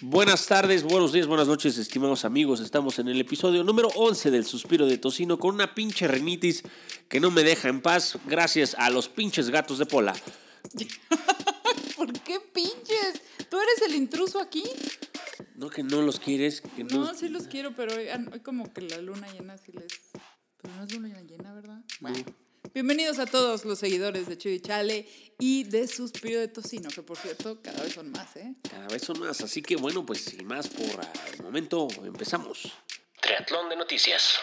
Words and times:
Buenas 0.00 0.46
tardes, 0.46 0.84
buenos 0.84 1.12
días, 1.12 1.26
buenas 1.26 1.48
noches, 1.48 1.76
estimados 1.76 2.24
amigos. 2.24 2.60
Estamos 2.60 3.00
en 3.00 3.08
el 3.08 3.20
episodio 3.20 3.64
número 3.64 3.88
11 3.96 4.30
del 4.30 4.44
Suspiro 4.44 4.86
de 4.86 4.96
Tocino 4.96 5.40
con 5.40 5.56
una 5.56 5.74
pinche 5.74 6.06
rinitis 6.06 6.62
que 7.08 7.18
no 7.18 7.32
me 7.32 7.42
deja 7.42 7.68
en 7.68 7.80
paz 7.80 8.16
gracias 8.26 8.76
a 8.78 8.90
los 8.90 9.08
pinches 9.08 9.50
gatos 9.50 9.78
de 9.78 9.86
Pola. 9.86 10.14
¿Por 11.96 12.12
qué 12.20 12.38
pinches? 12.38 13.22
¿Tú 13.50 13.56
eres 13.56 13.88
el 13.88 13.96
intruso 13.96 14.38
aquí? 14.40 14.62
No 15.56 15.68
que 15.68 15.82
no 15.82 16.00
los 16.00 16.20
quieres, 16.20 16.60
que 16.60 16.84
no... 16.84 17.06
No, 17.06 17.14
sí 17.14 17.28
los 17.28 17.48
quiero, 17.48 17.74
pero 17.74 17.96
hoy, 17.96 18.06
hoy 18.32 18.40
como 18.40 18.72
que 18.72 18.82
la 18.82 18.98
luna 18.98 19.26
llena 19.32 19.58
sí 19.58 19.72
les... 19.72 19.88
Pero 20.62 20.76
no 20.76 20.84
es 20.84 20.94
luna 20.94 21.22
llena, 21.22 21.52
¿verdad? 21.54 21.82
Bueno. 21.98 22.24
Bienvenidos 22.74 23.18
a 23.18 23.24
todos 23.26 23.64
los 23.64 23.78
seguidores 23.78 24.26
de 24.26 24.36
Chuy 24.36 24.60
Chale 24.60 25.08
y 25.38 25.64
de 25.64 25.88
Suspiro 25.88 26.38
de 26.38 26.48
Tocino, 26.48 26.90
que 26.90 27.02
por 27.02 27.16
cierto 27.16 27.62
cada 27.62 27.82
vez 27.82 27.94
son 27.94 28.10
más, 28.10 28.36
¿eh? 28.36 28.54
Cada 28.68 28.86
vez 28.88 29.02
son 29.02 29.18
más, 29.20 29.40
así 29.40 29.62
que 29.62 29.76
bueno, 29.76 30.04
pues 30.04 30.24
sin 30.24 30.44
más 30.46 30.68
por 30.68 30.84
el 31.32 31.42
momento 31.42 31.88
empezamos. 32.04 32.72
Triatlón 33.20 33.70
de 33.70 33.76
noticias. 33.76 34.34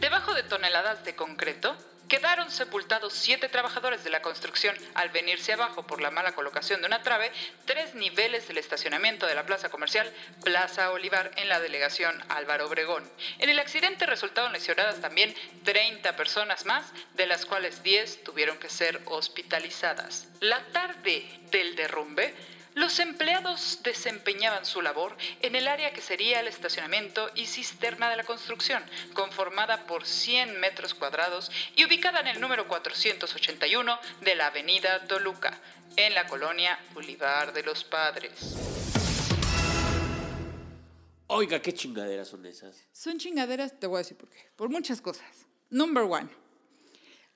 Debajo 0.00 0.34
de 0.34 0.42
toneladas 0.42 1.04
de 1.04 1.14
concreto 1.14 1.76
quedaron 2.10 2.50
sepultados 2.50 3.12
siete 3.14 3.48
trabajadores 3.48 4.02
de 4.02 4.10
la 4.10 4.20
construcción 4.20 4.74
al 4.94 5.10
venirse 5.10 5.52
abajo 5.52 5.86
por 5.86 6.02
la 6.02 6.10
mala 6.10 6.32
colocación 6.32 6.80
de 6.80 6.88
una 6.88 7.02
trave 7.02 7.30
tres 7.64 7.94
niveles 7.94 8.48
del 8.48 8.58
estacionamiento 8.58 9.26
de 9.26 9.36
la 9.36 9.46
plaza 9.46 9.68
comercial 9.68 10.12
Plaza 10.42 10.90
Olivar 10.90 11.30
en 11.36 11.48
la 11.48 11.60
delegación 11.60 12.12
Álvaro 12.28 12.66
Obregón. 12.66 13.08
En 13.38 13.48
el 13.48 13.60
accidente 13.60 14.06
resultaron 14.06 14.52
lesionadas 14.52 15.00
también 15.00 15.32
30 15.62 16.16
personas 16.16 16.66
más, 16.66 16.92
de 17.14 17.26
las 17.26 17.46
cuales 17.46 17.84
10 17.84 18.24
tuvieron 18.24 18.58
que 18.58 18.68
ser 18.68 19.00
hospitalizadas. 19.04 20.26
La 20.40 20.66
tarde 20.72 21.24
del 21.52 21.76
derrumbe, 21.76 22.34
los 22.80 22.98
empleados 22.98 23.80
desempeñaban 23.84 24.64
su 24.64 24.80
labor 24.80 25.14
en 25.42 25.54
el 25.54 25.68
área 25.68 25.92
que 25.92 26.00
sería 26.00 26.40
el 26.40 26.48
estacionamiento 26.48 27.28
y 27.34 27.44
cisterna 27.44 28.08
de 28.08 28.16
la 28.16 28.24
construcción, 28.24 28.82
conformada 29.12 29.84
por 29.84 30.06
100 30.06 30.58
metros 30.58 30.94
cuadrados 30.94 31.50
y 31.76 31.84
ubicada 31.84 32.20
en 32.20 32.28
el 32.28 32.40
número 32.40 32.66
481 32.68 33.98
de 34.22 34.34
la 34.34 34.46
avenida 34.46 35.06
Toluca, 35.06 35.60
en 35.96 36.14
la 36.14 36.26
colonia 36.26 36.80
Olivar 36.94 37.52
de 37.52 37.64
los 37.64 37.84
Padres. 37.84 38.56
Oiga, 41.26 41.60
qué 41.60 41.74
chingaderas 41.74 42.28
son 42.28 42.46
esas. 42.46 42.88
Son 42.92 43.18
chingaderas, 43.18 43.78
te 43.78 43.86
voy 43.86 43.96
a 43.96 43.98
decir 43.98 44.16
por 44.16 44.30
qué. 44.30 44.50
Por 44.56 44.70
muchas 44.70 45.02
cosas. 45.02 45.46
Number 45.68 46.04
one. 46.04 46.30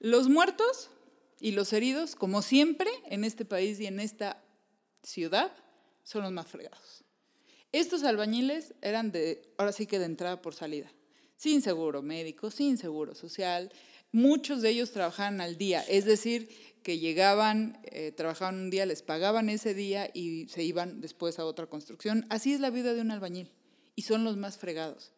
Los 0.01 0.31
muertos 0.31 0.89
y 1.39 1.53
los 1.53 1.75
heridos, 1.75 2.17
como 2.17 2.41
siempre 2.41 2.91
en 3.11 3.25
este 3.25 3.45
país 3.45 3.79
y 3.79 3.87
en 3.87 4.01
esta 4.01 4.44
ciudad, 5.05 5.53
son 6.03 6.23
los 6.23 6.33
más 6.33 6.47
fregados. 6.47 7.05
Estos 7.73 8.05
albañiles 8.05 8.75
eran 8.83 9.13
de, 9.13 9.53
ahora 9.59 9.73
sí 9.73 9.87
que 9.87 9.99
de 9.99 10.05
entrada 10.05 10.43
por 10.43 10.55
salida. 10.55 10.91
Sin 11.37 11.63
seguro 11.63 12.03
médico, 12.03 12.51
sin 12.51 12.79
seguro 12.79 13.15
social. 13.15 13.73
Muchos 14.13 14.63
de 14.63 14.71
ellos 14.71 14.93
trabajaban 14.93 15.41
al 15.41 15.59
día, 15.59 15.83
es 15.89 16.05
decir, 16.05 16.49
que 16.85 16.99
llegaban, 16.99 17.81
eh, 17.85 18.13
trabajaban 18.13 18.57
un 18.57 18.71
día, 18.71 18.87
les 18.87 19.03
pagaban 19.03 19.49
ese 19.49 19.75
día 19.75 20.09
y 20.15 20.47
se 20.49 20.63
iban 20.63 21.01
después 21.01 21.39
a 21.39 21.47
otra 21.47 21.67
construcción. 21.67 22.27
Así 22.29 22.53
es 22.53 22.61
la 22.61 22.71
vida 22.71 22.95
de 22.95 23.01
un 23.01 23.11
albañil 23.11 23.51
y 23.97 24.03
son 24.03 24.23
los 24.23 24.37
más 24.37 24.57
fregados. 24.59 25.13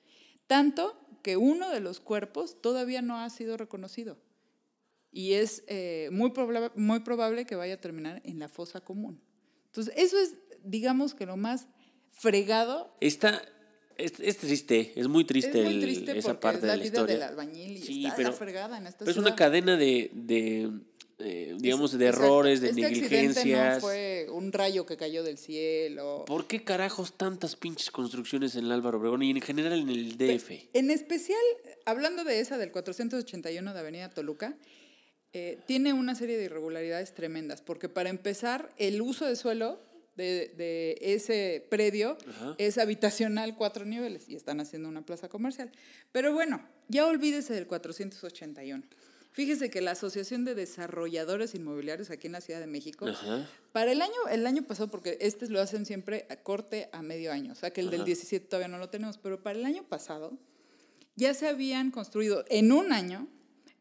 Tanto 0.47 0.99
que 1.23 1.37
uno 1.37 1.71
de 1.71 1.81
los 1.81 2.01
cuerpos 2.01 2.63
todavía 2.63 3.03
no 3.03 3.19
ha 3.19 3.29
sido 3.29 3.57
reconocido 3.57 4.17
y 5.13 5.33
es 5.33 5.65
eh, 5.67 6.09
muy, 6.13 6.31
proba 6.31 6.73
muy 6.77 7.01
probable 7.01 7.47
que 7.47 7.57
vaya 7.57 7.75
a 7.75 7.81
terminar 7.81 8.23
en 8.25 8.39
la 8.39 8.49
fosa 8.49 8.81
común. 8.81 9.21
Entonces, 9.77 9.95
eso 9.97 10.19
es, 10.19 10.35
digamos 10.65 11.15
que 11.15 11.27
lo 11.27 11.37
más 11.37 11.67
fregado. 12.11 12.97
Esta, 13.01 13.43
es, 13.99 14.15
es 14.21 14.39
triste, 14.39 14.93
es 14.97 15.09
muy 15.09 15.25
triste, 15.25 15.59
es 15.61 15.65
muy 15.73 15.81
triste 15.81 16.11
el, 16.13 16.19
esa 16.19 16.39
parte 16.41 16.59
es 16.61 16.65
la 16.65 16.73
de 16.73 16.77
la 16.79 16.83
vida 16.85 16.87
historia. 16.93 17.15
del 17.15 17.23
albañil 17.23 17.73
y 17.77 17.83
Sí, 17.83 18.05
está 18.05 18.17
pero- 18.17 18.31
la 18.31 18.35
fregada 18.37 18.79
en 18.79 18.87
esta 18.87 18.99
Pero 19.01 19.11
es 19.11 19.15
ciudad. 19.15 19.29
una 19.29 19.37
cadena 19.37 19.77
de, 19.77 20.11
de 20.15 20.71
eh, 21.19 21.57
digamos, 21.59 21.97
de 21.97 22.07
Exacto. 22.07 22.25
errores, 22.27 22.61
de 22.61 22.69
este 22.71 22.81
negligencias. 22.83 23.75
no 23.77 23.81
fue 23.81 24.27
un 24.31 24.53
rayo 24.53 24.85
que 24.85 24.97
cayó 24.99 25.23
del 25.23 25.39
cielo. 25.39 26.25
¿Por 26.27 26.47
qué 26.47 26.63
carajos 26.63 27.15
tantas 27.17 27.57
pinches 27.57 27.91
construcciones 27.91 28.55
en 28.55 28.67
el 28.67 28.73
Álvaro 28.73 28.99
Obregón 28.99 29.23
y 29.23 29.31
en 29.31 29.41
general 29.41 29.73
en 29.79 29.89
el 29.89 30.19
DF? 30.19 30.69
En 30.75 30.91
especial, 30.91 31.41
hablando 31.87 32.23
de 32.25 32.41
esa 32.41 32.59
del 32.59 32.71
481 32.71 33.73
de 33.73 33.81
Avenida 33.81 34.11
Toluca, 34.11 34.57
eh, 35.33 35.59
tiene 35.67 35.93
una 35.93 36.15
serie 36.15 36.39
de 36.39 36.45
irregularidades 36.45 37.15
tremendas, 37.15 37.63
porque 37.63 37.89
para 37.89 38.11
empezar, 38.11 38.71
el 38.79 39.01
uso 39.03 39.27
de 39.27 39.37
suelo 39.37 39.81
de, 40.17 40.53
de 40.57 40.99
ese 41.01 41.67
predio 41.69 42.17
Ajá. 42.29 42.55
es 42.59 42.79
habitacional 42.79 43.55
cuatro 43.55 43.85
niveles 43.85 44.29
y 44.29 44.35
están 44.35 44.61
haciendo 44.61 44.89
una 44.89 45.05
plaza 45.05 45.29
comercial. 45.29 45.71
Pero 46.13 46.33
bueno, 46.33 46.67
ya 46.89 47.07
olvídese 47.07 47.53
del 47.53 47.67
481. 47.67 48.83
Fíjese 49.37 49.69
que 49.69 49.83
la 49.83 49.91
Asociación 49.91 50.47
de 50.47 50.55
Desarrolladores 50.55 51.55
Inmobiliarios 51.55 52.09
aquí 52.11 52.27
en 52.27 52.33
la 52.33 52.41
Ciudad 52.41 52.59
de 52.59 52.67
México, 52.67 53.07
Ajá. 53.07 53.47
para 53.73 53.93
el 53.93 54.01
año, 54.01 54.15
el 54.31 54.47
año 54.47 54.63
pasado, 54.63 54.91
porque 54.91 55.19
este 55.21 55.47
lo 55.51 55.61
hacen 55.61 55.85
siempre 55.85 56.27
a 56.31 56.37
corte 56.37 56.89
a 56.93 57.03
medio 57.03 57.31
año, 57.31 57.53
o 57.53 57.55
sea 57.55 57.71
que 57.71 57.83
el 57.83 57.91
del 57.91 58.01
Ajá. 58.01 58.07
17 58.07 58.47
todavía 58.47 58.69
no 58.69 58.79
lo 58.79 58.89
tenemos, 58.89 59.19
pero 59.19 59.43
para 59.43 59.59
el 59.59 59.67
año 59.67 59.83
pasado 59.83 60.39
ya 61.17 61.35
se 61.35 61.49
habían 61.49 61.91
construido 61.91 62.47
en 62.49 62.73
un 62.73 62.95
año 62.95 63.29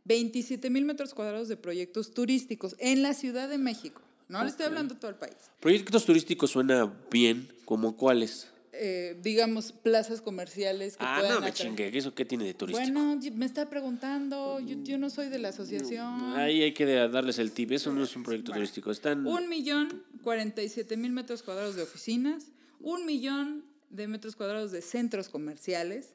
27 0.05 0.69
mil 0.69 0.85
metros 0.85 1.13
cuadrados 1.13 1.47
de 1.47 1.57
proyectos 1.57 2.13
turísticos 2.13 2.75
en 2.79 3.01
la 3.01 3.13
Ciudad 3.13 3.49
de 3.49 3.57
México. 3.57 4.01
No 4.29 4.43
le 4.43 4.49
estoy 4.49 4.66
hablando 4.66 4.95
todo 4.95 5.09
el 5.11 5.17
país. 5.17 5.35
Proyectos 5.59 6.05
turísticos 6.05 6.49
suena 6.51 6.91
bien, 7.11 7.47
¿como 7.66 7.95
cuáles? 7.95 8.47
Eh, 8.77 9.17
digamos, 9.21 9.71
plazas 9.71 10.19
comerciales 10.21 10.97
que 10.97 11.05
Ah, 11.07 11.17
puedan 11.19 11.35
no 11.35 11.41
me 11.41 11.47
atraer- 11.47 11.53
chingue, 11.53 11.97
¿eso 11.97 12.13
qué 12.13 12.25
tiene 12.25 12.43
de 12.43 12.53
turístico? 12.53 12.91
Bueno, 12.91 13.19
me 13.35 13.45
está 13.45 13.69
preguntando, 13.69 14.59
yo, 14.59 14.75
yo 14.83 14.97
no 14.97 15.09
soy 15.09 15.29
de 15.29 15.39
la 15.39 15.49
asociación. 15.49 16.35
Ahí 16.35 16.61
hay 16.61 16.73
que 16.73 16.85
darles 16.85 17.39
el 17.39 17.51
tip, 17.51 17.72
eso 17.72 17.93
no 17.93 18.03
es 18.03 18.16
un 18.16 18.23
proyecto 18.23 18.51
Bueno, 18.51 18.63
turístico, 18.63 18.91
están... 18.91 19.25
Un 19.25 19.47
millón 19.47 20.03
cuarenta 20.23 20.61
y 20.61 20.67
siete 20.69 20.97
mil 20.97 21.11
metros 21.13 21.41
cuadrados 21.41 21.75
de 21.75 21.83
oficinas, 21.83 22.47
un 22.81 23.05
millón 23.05 23.63
de 23.91 24.07
metros 24.09 24.35
cuadrados 24.35 24.72
de 24.73 24.81
centros 24.81 25.29
comerciales, 25.29 26.09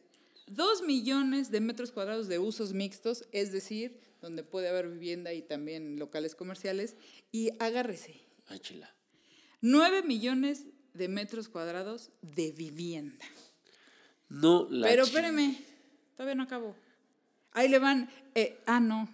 dos 0.56 0.82
millones 0.82 1.50
de 1.50 1.60
metros 1.60 1.92
cuadrados 1.92 2.28
de 2.28 2.38
usos 2.38 2.72
mixtos, 2.72 3.24
es 3.32 3.52
decir, 3.52 3.98
donde 4.20 4.42
puede 4.42 4.68
haber 4.68 4.88
vivienda 4.88 5.32
y 5.32 5.42
también 5.42 5.98
locales 5.98 6.34
comerciales, 6.34 6.96
y 7.32 7.50
agárrese, 7.58 8.20
Ay, 8.46 8.58
chila. 8.60 8.94
nueve 9.60 10.02
millones 10.02 10.66
de 10.94 11.08
metros 11.08 11.48
cuadrados 11.48 12.10
de 12.22 12.52
vivienda. 12.52 13.24
No 14.28 14.66
la 14.70 14.88
Pero 14.88 15.04
espéreme, 15.04 15.58
todavía 16.16 16.34
no 16.34 16.42
acabo. 16.44 16.76
Ahí 17.52 17.68
le 17.68 17.78
van, 17.78 18.10
eh, 18.34 18.58
ah, 18.66 18.80
no, 18.80 19.08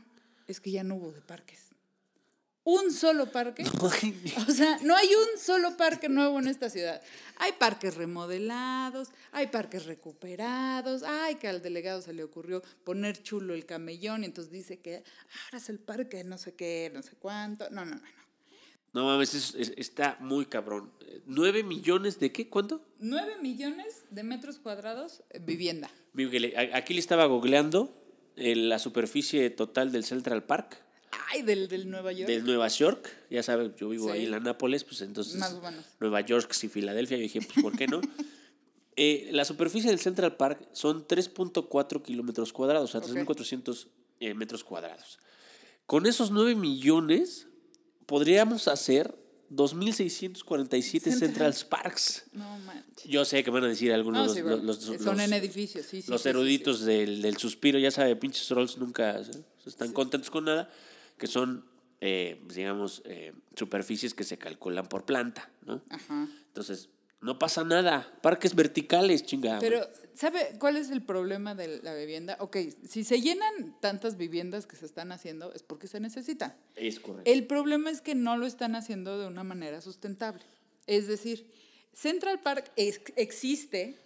es 0.46 0.60
que 0.60 0.70
ya 0.70 0.84
no 0.84 0.96
hubo 0.96 1.12
de 1.12 1.22
parques. 1.22 1.70
Un 2.68 2.90
solo 2.92 3.26
parque. 3.30 3.62
O 4.48 4.50
sea, 4.50 4.78
no 4.82 4.96
hay 4.96 5.06
un 5.08 5.38
solo 5.40 5.76
parque 5.76 6.08
nuevo 6.08 6.40
en 6.40 6.48
esta 6.48 6.68
ciudad. 6.68 7.00
Hay 7.36 7.52
parques 7.52 7.94
remodelados, 7.94 9.10
hay 9.30 9.46
parques 9.46 9.86
recuperados, 9.86 11.04
ay, 11.04 11.36
que 11.36 11.46
al 11.46 11.62
delegado 11.62 12.02
se 12.02 12.12
le 12.12 12.24
ocurrió 12.24 12.62
poner 12.82 13.22
chulo 13.22 13.54
el 13.54 13.66
camellón 13.66 14.22
y 14.22 14.26
entonces 14.26 14.52
dice 14.52 14.78
que 14.80 14.96
ahora 15.44 15.58
es 15.58 15.68
el 15.68 15.78
parque 15.78 16.24
no 16.24 16.38
sé 16.38 16.54
qué, 16.54 16.90
no 16.92 17.02
sé 17.02 17.12
cuánto. 17.20 17.70
No, 17.70 17.84
no, 17.84 17.94
no, 17.94 18.00
no. 18.02 18.26
No 18.94 19.04
mames, 19.04 19.34
es- 19.34 19.54
es- 19.54 19.72
está 19.76 20.16
muy 20.20 20.46
cabrón. 20.46 20.90
¿Nueve 21.26 21.62
millones 21.62 22.18
de 22.18 22.32
qué? 22.32 22.48
¿Cuánto? 22.48 22.80
Nueve 22.98 23.36
millones 23.42 24.02
de 24.10 24.22
metros 24.24 24.58
cuadrados 24.58 25.22
eh, 25.30 25.38
vivienda. 25.38 25.88
Miguel, 26.14 26.52
Aquí 26.72 26.94
le 26.94 27.00
estaba 27.00 27.26
googleando 27.26 27.94
eh, 28.36 28.56
la 28.56 28.78
superficie 28.80 29.50
total 29.50 29.92
del 29.92 30.02
Central 30.04 30.42
Park 30.44 30.82
Ay, 31.32 31.42
del, 31.42 31.68
del 31.68 31.90
Nueva 31.90 32.12
York. 32.12 32.28
de 32.28 32.40
Nueva 32.42 32.68
York. 32.68 33.08
Ya 33.30 33.42
sabes, 33.42 33.70
yo 33.76 33.88
vivo 33.88 34.06
Sí. 34.06 34.12
ahí 34.12 34.24
en 34.24 34.30
la 34.30 34.40
Nápoles, 34.40 34.84
pues 34.84 35.00
entonces 35.02 35.36
Más 35.36 35.52
o 35.54 35.60
menos. 35.60 35.84
Nueva 36.00 36.20
York 36.20 36.54
y 36.62 36.68
Filadelfia. 36.68 37.16
Yo 37.16 37.22
dije, 37.22 37.40
pues 37.40 37.62
¿por 37.62 37.76
qué 37.76 37.86
no? 37.86 38.00
Eh, 38.98 39.28
la 39.32 39.44
superficie 39.44 39.90
del 39.90 39.98
Central 39.98 40.38
Park 40.38 40.70
son 40.72 41.06
3.4 41.06 42.02
kilómetros 42.02 42.50
cuadrados, 42.54 42.94
o 42.94 42.98
sea, 42.98 43.06
Ok. 43.06 43.14
3.400 43.28 43.88
eh, 44.20 44.32
metros 44.32 44.64
cuadrados. 44.64 45.18
Con 45.84 46.06
esos 46.06 46.30
9 46.30 46.54
millones 46.54 47.46
podríamos 48.06 48.68
hacer 48.68 49.14
2.647 49.50 51.12
Central- 51.18 51.54
Parks. 51.68 52.24
No 52.32 52.58
manches. 52.60 53.04
Yo 53.04 53.24
sé 53.24 53.44
que 53.44 53.50
van 53.50 53.64
a 53.64 53.68
decir 53.68 53.92
algunos 53.92 54.28
No, 54.28 54.32
sí, 54.34 54.40
los, 54.40 54.62
los- 54.64 54.86
los- 54.86 55.02
son 55.02 55.20
en 55.20 55.32
edificios, 55.32 55.86
sí, 55.86 56.02
sí. 56.02 56.10
los 56.10 56.22
sí, 56.22 56.24
sí, 56.24 56.28
eruditos 56.30 56.80
Del, 56.84 57.22
del 57.22 57.36
suspiro, 57.36 57.78
ya 57.78 57.90
sabe, 57.90 58.16
pinches 58.16 58.46
trolls 58.48 58.78
nunca 58.78 59.20
están 59.66 59.92
contentos 59.92 60.30
con 60.30 60.44
nada, 60.46 60.70
que 61.18 61.26
son, 61.26 61.64
eh, 62.00 62.42
digamos, 62.54 63.02
eh, 63.04 63.32
superficies 63.54 64.14
que 64.14 64.24
se 64.24 64.38
calculan 64.38 64.88
por 64.88 65.04
planta, 65.04 65.50
¿no? 65.64 65.82
Ajá. 65.90 66.28
Entonces, 66.48 66.88
no 67.20 67.38
pasa 67.38 67.64
nada. 67.64 68.12
Parques 68.22 68.54
verticales, 68.54 69.24
chinga. 69.24 69.58
Pero, 69.58 69.88
¿sabe 70.14 70.56
cuál 70.58 70.76
es 70.76 70.90
el 70.90 71.02
problema 71.02 71.54
de 71.54 71.80
la 71.82 71.94
vivienda? 71.94 72.36
Ok, 72.40 72.58
si 72.86 73.04
se 73.04 73.20
llenan 73.20 73.76
tantas 73.80 74.16
viviendas 74.18 74.66
que 74.66 74.76
se 74.76 74.84
están 74.86 75.10
haciendo, 75.12 75.52
es 75.54 75.62
porque 75.62 75.88
se 75.88 75.98
necesitan. 75.98 76.54
Es 76.76 77.00
correcto. 77.00 77.30
El 77.30 77.46
problema 77.46 77.90
es 77.90 78.02
que 78.02 78.14
no 78.14 78.36
lo 78.36 78.46
están 78.46 78.74
haciendo 78.76 79.18
de 79.18 79.26
una 79.26 79.44
manera 79.44 79.80
sustentable. 79.80 80.42
Es 80.86 81.08
decir, 81.08 81.50
Central 81.94 82.40
Park 82.42 82.70
ex- 82.76 83.12
existe 83.16 83.98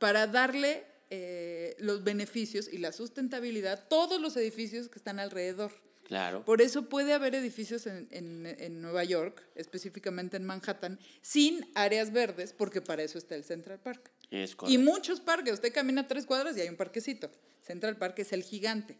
para 0.00 0.26
darle 0.26 0.84
eh, 1.10 1.74
los 1.78 2.02
beneficios 2.04 2.68
y 2.70 2.78
la 2.78 2.92
sustentabilidad 2.92 3.72
a 3.72 3.88
todos 3.88 4.20
los 4.20 4.36
edificios 4.36 4.88
que 4.88 4.98
están 4.98 5.20
alrededor. 5.20 5.72
Claro. 6.08 6.44
Por 6.44 6.62
eso 6.62 6.88
puede 6.88 7.12
haber 7.12 7.34
edificios 7.34 7.86
en, 7.86 8.08
en- 8.10 8.46
en 8.46 8.80
Nueva 8.82 9.04
York, 9.04 9.42
específicamente 9.54 10.36
en 10.38 10.44
Manhattan, 10.44 10.98
sin 11.20 11.66
áreas 11.74 12.12
verdes, 12.12 12.52
porque 12.54 12.80
para 12.80 13.02
eso 13.02 13.18
está 13.18 13.34
el 13.36 13.44
Central 13.44 13.78
Park. 13.78 14.10
Es 14.30 14.52
Y 14.52 14.54
correcto. 14.54 14.82
muchos 14.82 15.20
parques, 15.20 15.52
usted 15.54 15.72
camina 15.72 16.08
tres 16.08 16.24
cuadras 16.26 16.56
y 16.56 16.62
hay 16.62 16.68
un 16.70 16.76
parquecito. 16.76 17.30
Central 17.62 17.96
Park 17.98 18.18
es 18.20 18.32
el 18.32 18.42
gigante. 18.42 18.96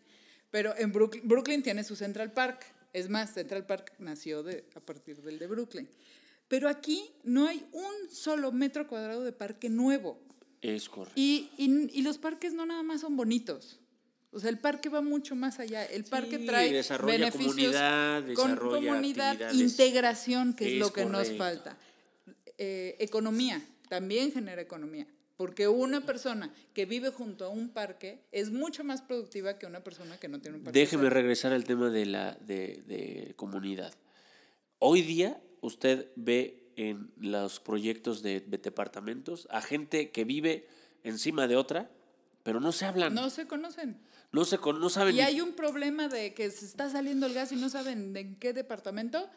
Pero 0.50 0.74
en 0.76 0.92
Brook- 0.92 1.20
Brooklyn, 1.24 1.62
tiene 1.62 1.82
su 1.82 1.96
Central 1.96 2.32
Park. 2.32 2.64
Es 2.92 3.08
más, 3.08 3.32
Central 3.34 3.64
Park 3.66 3.92
nació 3.98 4.42
de, 4.42 4.64
a 4.74 4.80
partir 4.80 5.20
del 5.22 5.38
de 5.38 5.46
Brooklyn. 5.46 5.88
Pero 6.46 6.68
aquí 6.68 7.10
no 7.24 7.46
hay 7.46 7.66
un 7.72 8.10
solo 8.10 8.52
metro 8.52 8.86
cuadrado 8.86 9.22
de 9.24 9.32
parque 9.32 9.68
nuevo. 9.70 10.18
Es 10.60 10.88
correcto. 10.88 11.12
Y, 11.18 11.50
y- 11.56 11.90
y 11.98 12.02
los 12.02 12.18
parques 12.18 12.52
no 12.54 12.66
nada 12.66 12.82
más 12.82 13.00
son 13.02 13.16
bonitos. 13.16 13.78
O 14.38 14.40
sea, 14.40 14.50
el 14.50 14.58
parque 14.58 14.88
va 14.88 15.00
mucho 15.00 15.34
más 15.34 15.58
allá. 15.58 15.84
El 15.84 16.04
parque 16.04 16.38
Sí, 16.38 16.46
trae 16.46 16.72
desarrolla 16.72 17.12
beneficios 17.12 17.74
comunidad, 17.74 18.24
con 18.34 18.56
comunidad, 18.56 19.52
integración, 19.52 20.54
que 20.54 20.66
es, 20.66 20.72
Es 20.74 20.78
lo 20.78 20.92
que 20.92 21.04
nos 21.06 21.32
falta. 21.32 21.76
Eh, 22.56 22.94
economía, 23.00 23.60
también 23.88 24.30
genera 24.30 24.62
economía. 24.62 25.08
Porque 25.36 25.66
una 25.66 26.06
persona 26.06 26.54
que 26.72 26.86
vive 26.86 27.10
junto 27.10 27.46
a 27.46 27.48
un 27.48 27.70
parque 27.70 28.20
es 28.30 28.52
mucho 28.52 28.84
más 28.84 29.02
productiva 29.02 29.58
que 29.58 29.66
una 29.66 29.82
persona 29.82 30.16
que 30.18 30.28
no 30.28 30.40
tiene 30.40 30.58
un 30.58 30.62
parque. 30.62 30.78
Déjeme 30.78 31.02
cerca. 31.02 31.14
regresar 31.16 31.52
al 31.52 31.64
tema 31.64 31.90
de 31.90 32.06
la 32.06 32.34
de, 32.34 32.84
de 32.86 33.32
comunidad. 33.34 33.92
Hoy 34.78 35.02
día 35.02 35.42
usted 35.62 36.12
ve 36.14 36.70
en 36.76 37.10
los 37.16 37.58
proyectos 37.58 38.22
de, 38.22 38.38
de 38.38 38.58
departamentos 38.58 39.48
a 39.50 39.62
gente 39.62 40.12
que 40.12 40.22
vive 40.22 40.68
encima 41.02 41.48
de 41.48 41.56
otra, 41.56 41.90
pero 42.44 42.60
no 42.60 42.70
se 42.70 42.84
hablan. 42.84 43.14
No 43.14 43.30
se 43.30 43.48
conocen. 43.48 43.98
No, 44.32 44.44
se, 44.44 44.58
con- 44.58 44.80
no 44.80 44.90
saben. 44.90 45.14
Y 45.14 45.18
ni- 45.18 45.24
hay 45.24 45.40
un 45.40 45.52
problema 45.52 46.08
de 46.08 46.34
que 46.34 46.50
se 46.50 46.66
está 46.66 46.90
saliendo 46.90 47.26
el 47.26 47.34
gas 47.34 47.50
y 47.52 47.56
no 47.56 47.68
saben 47.68 48.14
en 48.16 48.36
qué 48.36 48.52
departamento 48.52 49.28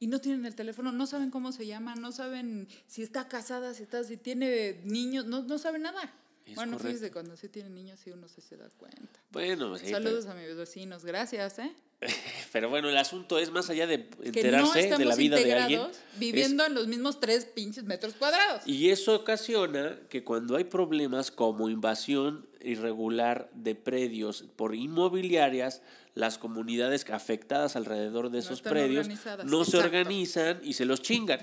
y 0.00 0.06
no 0.06 0.20
tienen 0.20 0.44
el 0.44 0.54
teléfono, 0.54 0.92
no 0.92 1.06
saben 1.06 1.30
cómo 1.30 1.52
se 1.52 1.66
llama, 1.66 1.94
no 1.94 2.12
saben 2.12 2.68
si 2.86 3.02
está 3.02 3.26
casada, 3.28 3.72
si 3.74 3.84
está, 3.84 4.04
si 4.04 4.16
tiene 4.16 4.80
niños, 4.84 5.24
no, 5.26 5.42
no 5.44 5.58
saben 5.58 5.82
nada. 5.82 6.12
Es 6.46 6.56
bueno, 6.56 6.72
correcto. 6.76 6.94
fíjese, 6.94 7.12
cuando 7.12 7.36
sí 7.36 7.48
tiene 7.48 7.70
niños 7.70 7.98
sí 8.02 8.10
uno 8.10 8.28
se 8.28 8.56
da 8.56 8.68
cuenta. 8.76 9.20
Bueno, 9.30 9.76
sí, 9.78 9.88
Saludos 9.90 10.26
a 10.26 10.34
mis 10.34 10.54
vecinos, 10.54 11.04
gracias, 11.04 11.58
¿eh? 11.58 11.72
Pero, 12.52 12.68
bueno, 12.68 12.90
el 12.90 12.96
asunto 12.98 13.38
es 13.38 13.50
más 13.50 13.70
allá 13.70 13.86
de 13.86 13.98
no 13.98 14.24
enterarse 14.24 14.88
de 14.98 15.04
la 15.06 15.16
vida 15.16 15.36
de 15.36 15.54
alguien. 15.54 15.80
es- 15.90 15.98
viviendo 16.18 16.66
en 16.66 16.74
los 16.74 16.86
mismos 16.86 17.18
tres 17.18 17.46
pinches 17.46 17.84
metros 17.84 18.12
cuadrados. 18.14 18.62
y 18.66 18.90
eso 18.90 19.14
ocasiona 19.14 19.98
que 20.10 20.22
cuando 20.22 20.56
hay 20.56 20.64
problemas 20.64 21.30
como 21.30 21.70
invasión 21.70 22.46
irregular 22.60 23.50
de 23.54 23.74
predios 23.74 24.44
por 24.56 24.74
inmobiliarias, 24.74 25.80
las 26.14 26.36
comunidades 26.38 27.08
afectadas 27.10 27.74
alrededor 27.74 28.30
de 28.30 28.40
esos 28.40 28.60
predios 28.62 29.08
no 29.44 29.64
se 29.64 29.78
organizan 29.78 30.60
y 30.62 30.74
se 30.74 30.84
los 30.84 31.00
chingan. 31.00 31.40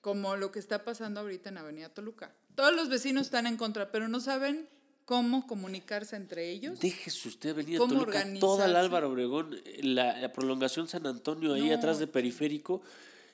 Como 0.00 0.36
lo 0.36 0.50
que 0.50 0.58
está 0.58 0.84
pasando 0.84 1.20
ahorita 1.20 1.50
en 1.50 1.58
Avenida 1.58 1.88
Toluca. 1.90 2.32
Todos 2.54 2.74
los 2.74 2.88
vecinos 2.88 3.26
están 3.26 3.46
en 3.46 3.56
contra, 3.56 3.90
pero 3.90 4.08
no 4.08 4.20
saben 4.20 4.68
cómo 5.04 5.46
comunicarse 5.46 6.16
entre 6.16 6.50
ellos. 6.50 6.78
Déjese 6.80 7.28
usted 7.28 7.54
venir 7.54 7.76
a 7.76 7.78
¿Cómo 7.78 7.94
Toluca, 8.00 8.24
toda 8.40 8.68
la 8.68 8.80
Álvaro 8.80 9.10
Obregón, 9.10 9.56
la, 9.82 10.16
la 10.18 10.32
prolongación 10.32 10.86
San 10.88 11.06
Antonio 11.06 11.54
ahí 11.54 11.70
atrás 11.72 11.98
de 11.98 12.06
periférico, 12.06 12.82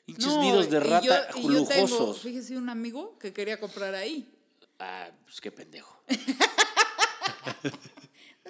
hinches 0.07 0.27
No, 0.27 0.43
nidos 0.43 0.71
de 0.71 0.77
y 0.77 0.81
rata 0.81 1.31
yo- 1.33 1.39
y 1.39 1.43
yo 1.55 1.65
tengo, 1.67 1.87
lujosos. 1.89 2.21
fíjese, 2.23 2.57
un 2.57 2.69
amigo 2.69 3.19
que 3.19 3.33
quería 3.33 3.59
comprar 3.61 3.95
ahí. 3.95 4.29
Ah, 4.79 5.11
pues 5.25 5.41
qué 5.41 5.51
pendejo. 5.53 6.01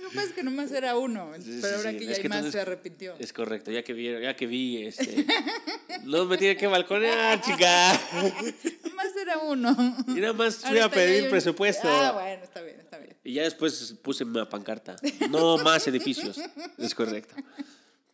Lo 0.08 0.10
que 0.10 0.16
pasa 0.16 0.28
es 0.28 0.34
que 0.34 0.42
nomás 0.42 0.72
era 0.72 0.96
uno, 0.96 1.30
pero 1.32 1.42
sí, 1.42 1.60
ahora 1.76 1.90
sí. 1.92 1.98
que 1.98 2.04
ya 2.06 2.10
Es 2.12 2.16
hay 2.18 2.22
que 2.22 2.28
más 2.28 2.50
se 2.50 2.60
arrepintió. 2.60 3.14
Es 3.18 3.32
correcto, 3.32 3.70
ya 3.70 3.82
que 3.82 3.92
vi, 3.92 4.10
ya 4.22 4.34
que 4.34 4.46
vi, 4.46 4.86
este, 4.86 5.26
no 6.04 6.24
me 6.24 6.38
tiene 6.38 6.56
que 6.56 6.66
balconear, 6.66 7.40
chica. 7.40 7.92
Nomás 8.84 9.16
era 9.20 9.38
uno. 9.38 9.76
Y 10.08 10.20
nada 10.20 10.32
más 10.32 10.56
fui 10.56 10.78
a 10.78 10.88
pedir 10.90 11.24
un- 11.24 11.30
presupuesto. 11.30 11.88
Ah, 11.88 12.12
bueno, 12.12 12.42
está 12.44 12.62
bien, 12.62 12.80
está 12.80 12.98
bien. 12.98 13.16
Y 13.22 13.34
ya 13.34 13.42
después 13.42 13.94
puse 14.02 14.24
una 14.24 14.48
pancarta. 14.48 14.96
No 15.30 15.58
más 15.58 15.86
edificios. 15.86 16.38
Es 16.78 16.94
correcto. 16.94 17.34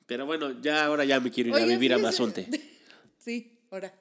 Pero 0.07 0.27
bueno, 0.27 0.61
ya 0.61 0.85
ahora 0.85 1.05
ya 1.05 1.21
me 1.21 1.31
quiero 1.31 1.57
ir 1.57 1.63
a 1.63 1.67
vivir 1.67 1.93
a 1.95 1.99
Mazonte. 1.99 2.49
Sí, 3.19 3.59
ahora. 3.71 3.95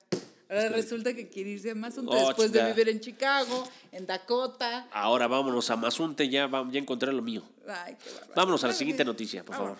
Ahora 0.49 0.69
resulta 0.69 1.13
que 1.13 1.29
quiere 1.29 1.51
irse 1.51 1.71
a 1.71 1.75
Mazunte 1.75 2.11
Oh, 2.15 2.27
después 2.27 2.51
de 2.51 2.63
vivir 2.65 2.89
en 2.89 2.99
Chicago, 2.99 3.67
en 3.91 4.05
Dakota. 4.05 4.87
Ahora 4.91 5.27
vámonos 5.27 5.69
a 5.69 5.75
Mazonte, 5.75 6.29
ya, 6.29 6.49
ya 6.71 6.79
encontré 6.79 7.11
lo 7.11 7.21
mío. 7.21 7.43
Ay, 7.67 7.95
qué. 8.03 8.09
Vámonos 8.35 8.63
a 8.63 8.67
la 8.67 8.73
siguiente 8.73 9.03
noticia, 9.05 9.43
por 9.43 9.55
favor. 9.55 9.77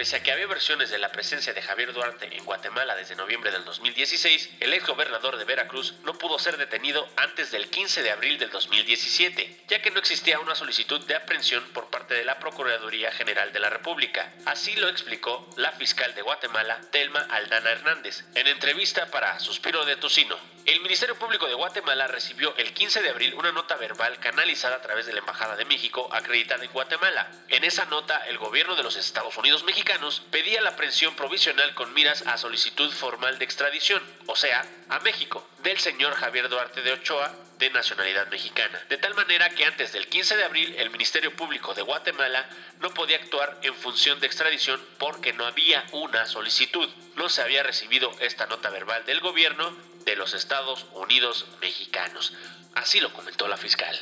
Pese 0.00 0.16
a 0.16 0.22
que 0.22 0.32
había 0.32 0.46
versiones 0.46 0.88
de 0.88 0.96
la 0.96 1.12
presencia 1.12 1.52
de 1.52 1.60
Javier 1.60 1.92
Duarte 1.92 2.34
en 2.34 2.42
Guatemala 2.46 2.96
desde 2.96 3.16
noviembre 3.16 3.50
del 3.50 3.66
2016, 3.66 4.48
el 4.60 4.72
ex 4.72 4.86
gobernador 4.86 5.36
de 5.36 5.44
Veracruz 5.44 5.92
no 6.04 6.16
pudo 6.16 6.38
ser 6.38 6.56
detenido 6.56 7.06
antes 7.18 7.50
del 7.50 7.68
15 7.68 8.02
de 8.02 8.10
abril 8.10 8.38
del 8.38 8.48
2017, 8.48 9.64
ya 9.68 9.82
que 9.82 9.90
no 9.90 9.98
existía 9.98 10.40
una 10.40 10.54
solicitud 10.54 11.04
de 11.06 11.16
aprehensión 11.16 11.62
por 11.74 11.90
parte 11.90 12.14
de 12.14 12.24
la 12.24 12.38
Procuraduría 12.38 13.12
General 13.12 13.52
de 13.52 13.60
la 13.60 13.68
República. 13.68 14.32
Así 14.46 14.74
lo 14.76 14.88
explicó 14.88 15.46
la 15.58 15.72
fiscal 15.72 16.14
de 16.14 16.22
Guatemala, 16.22 16.80
Telma 16.90 17.20
Aldana 17.30 17.70
Hernández, 17.70 18.24
en 18.34 18.46
entrevista 18.46 19.10
para 19.10 19.38
Suspiro 19.38 19.84
de 19.84 19.96
Tocino. 19.96 20.38
El 20.64 20.80
Ministerio 20.82 21.18
Público 21.18 21.46
de 21.46 21.54
Guatemala 21.54 22.06
recibió 22.06 22.54
el 22.56 22.72
15 22.72 23.02
de 23.02 23.10
abril 23.10 23.34
una 23.34 23.50
nota 23.50 23.76
verbal 23.76 24.18
canalizada 24.18 24.76
a 24.76 24.82
través 24.82 25.06
de 25.06 25.12
la 25.12 25.20
Embajada 25.20 25.56
de 25.56 25.64
México 25.64 26.08
acreditada 26.12 26.64
en 26.64 26.70
Guatemala. 26.70 27.30
En 27.48 27.64
esa 27.64 27.86
nota, 27.86 28.24
el 28.28 28.38
gobierno 28.38 28.76
de 28.76 28.82
los 28.82 28.96
Estados 28.96 29.36
Unidos 29.38 29.64
mexicanos 29.64 29.89
pedía 30.30 30.60
la 30.60 30.70
aprehensión 30.70 31.16
provisional 31.16 31.74
con 31.74 31.92
miras 31.94 32.22
a 32.26 32.38
solicitud 32.38 32.90
formal 32.92 33.38
de 33.38 33.44
extradición, 33.44 34.02
o 34.26 34.36
sea, 34.36 34.64
a 34.88 35.00
México, 35.00 35.46
del 35.62 35.78
señor 35.78 36.14
Javier 36.14 36.48
Duarte 36.48 36.82
de 36.82 36.92
Ochoa, 36.92 37.34
de 37.58 37.70
nacionalidad 37.70 38.28
mexicana. 38.28 38.80
De 38.88 38.96
tal 38.96 39.14
manera 39.14 39.50
que 39.50 39.64
antes 39.64 39.92
del 39.92 40.06
15 40.06 40.36
de 40.36 40.44
abril 40.44 40.74
el 40.78 40.90
Ministerio 40.90 41.34
Público 41.36 41.74
de 41.74 41.82
Guatemala 41.82 42.48
no 42.80 42.94
podía 42.94 43.16
actuar 43.16 43.58
en 43.62 43.74
función 43.74 44.18
de 44.20 44.26
extradición 44.26 44.80
porque 44.98 45.32
no 45.32 45.44
había 45.44 45.84
una 45.92 46.24
solicitud. 46.24 46.88
No 47.16 47.28
se 47.28 47.42
había 47.42 47.62
recibido 47.62 48.12
esta 48.20 48.46
nota 48.46 48.70
verbal 48.70 49.04
del 49.04 49.20
gobierno 49.20 49.76
de 50.04 50.16
los 50.16 50.34
Estados 50.34 50.86
Unidos 50.94 51.46
mexicanos. 51.60 52.32
Así 52.74 53.00
lo 53.00 53.12
comentó 53.12 53.46
la 53.46 53.58
fiscal. 53.58 53.94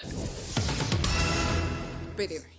Espéreme, 2.10 2.52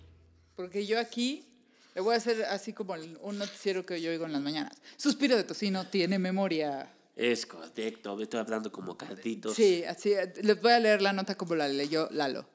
porque 0.55 0.85
yo 0.85 0.99
aquí 0.99 1.48
le 1.95 2.01
voy 2.01 2.13
a 2.13 2.17
hacer 2.17 2.43
así 2.45 2.73
como 2.73 2.93
un 3.21 3.37
noticiero 3.37 3.85
que 3.85 4.01
yo 4.01 4.11
oigo 4.11 4.25
en 4.25 4.33
las 4.33 4.41
mañanas. 4.41 4.77
Suspiro 4.97 5.35
de 5.35 5.43
tocino 5.43 5.87
tiene 5.87 6.19
memoria. 6.19 6.91
Es 7.15 7.45
correcto, 7.45 8.15
me 8.15 8.23
estoy 8.23 8.39
hablando 8.39 8.71
como 8.71 8.97
carditos. 8.97 9.55
Sí, 9.55 9.83
así, 9.83 10.13
les 10.41 10.61
voy 10.61 10.71
a 10.71 10.79
leer 10.79 11.01
la 11.01 11.11
nota 11.13 11.35
como 11.35 11.55
la 11.55 11.67
leyó 11.67 12.07
Lalo. 12.11 12.45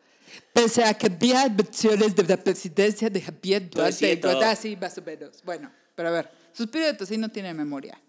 Pese 0.52 0.82
a 0.84 0.94
que 0.94 1.06
había 1.06 1.42
adversiones 1.42 2.16
de 2.16 2.22
la 2.24 2.36
presidencia 2.38 3.10
de 3.10 3.20
Javier 3.20 3.68
Duarte. 3.68 4.16
Guadá, 4.16 4.52
así 4.52 4.74
más 4.76 4.96
o 4.96 5.02
menos. 5.02 5.42
Bueno, 5.44 5.70
pero 5.94 6.08
a 6.08 6.12
ver, 6.12 6.30
Suspiro 6.52 6.86
de 6.86 6.94
Tocino 6.94 7.28
tiene 7.30 7.52
memoria. 7.52 8.00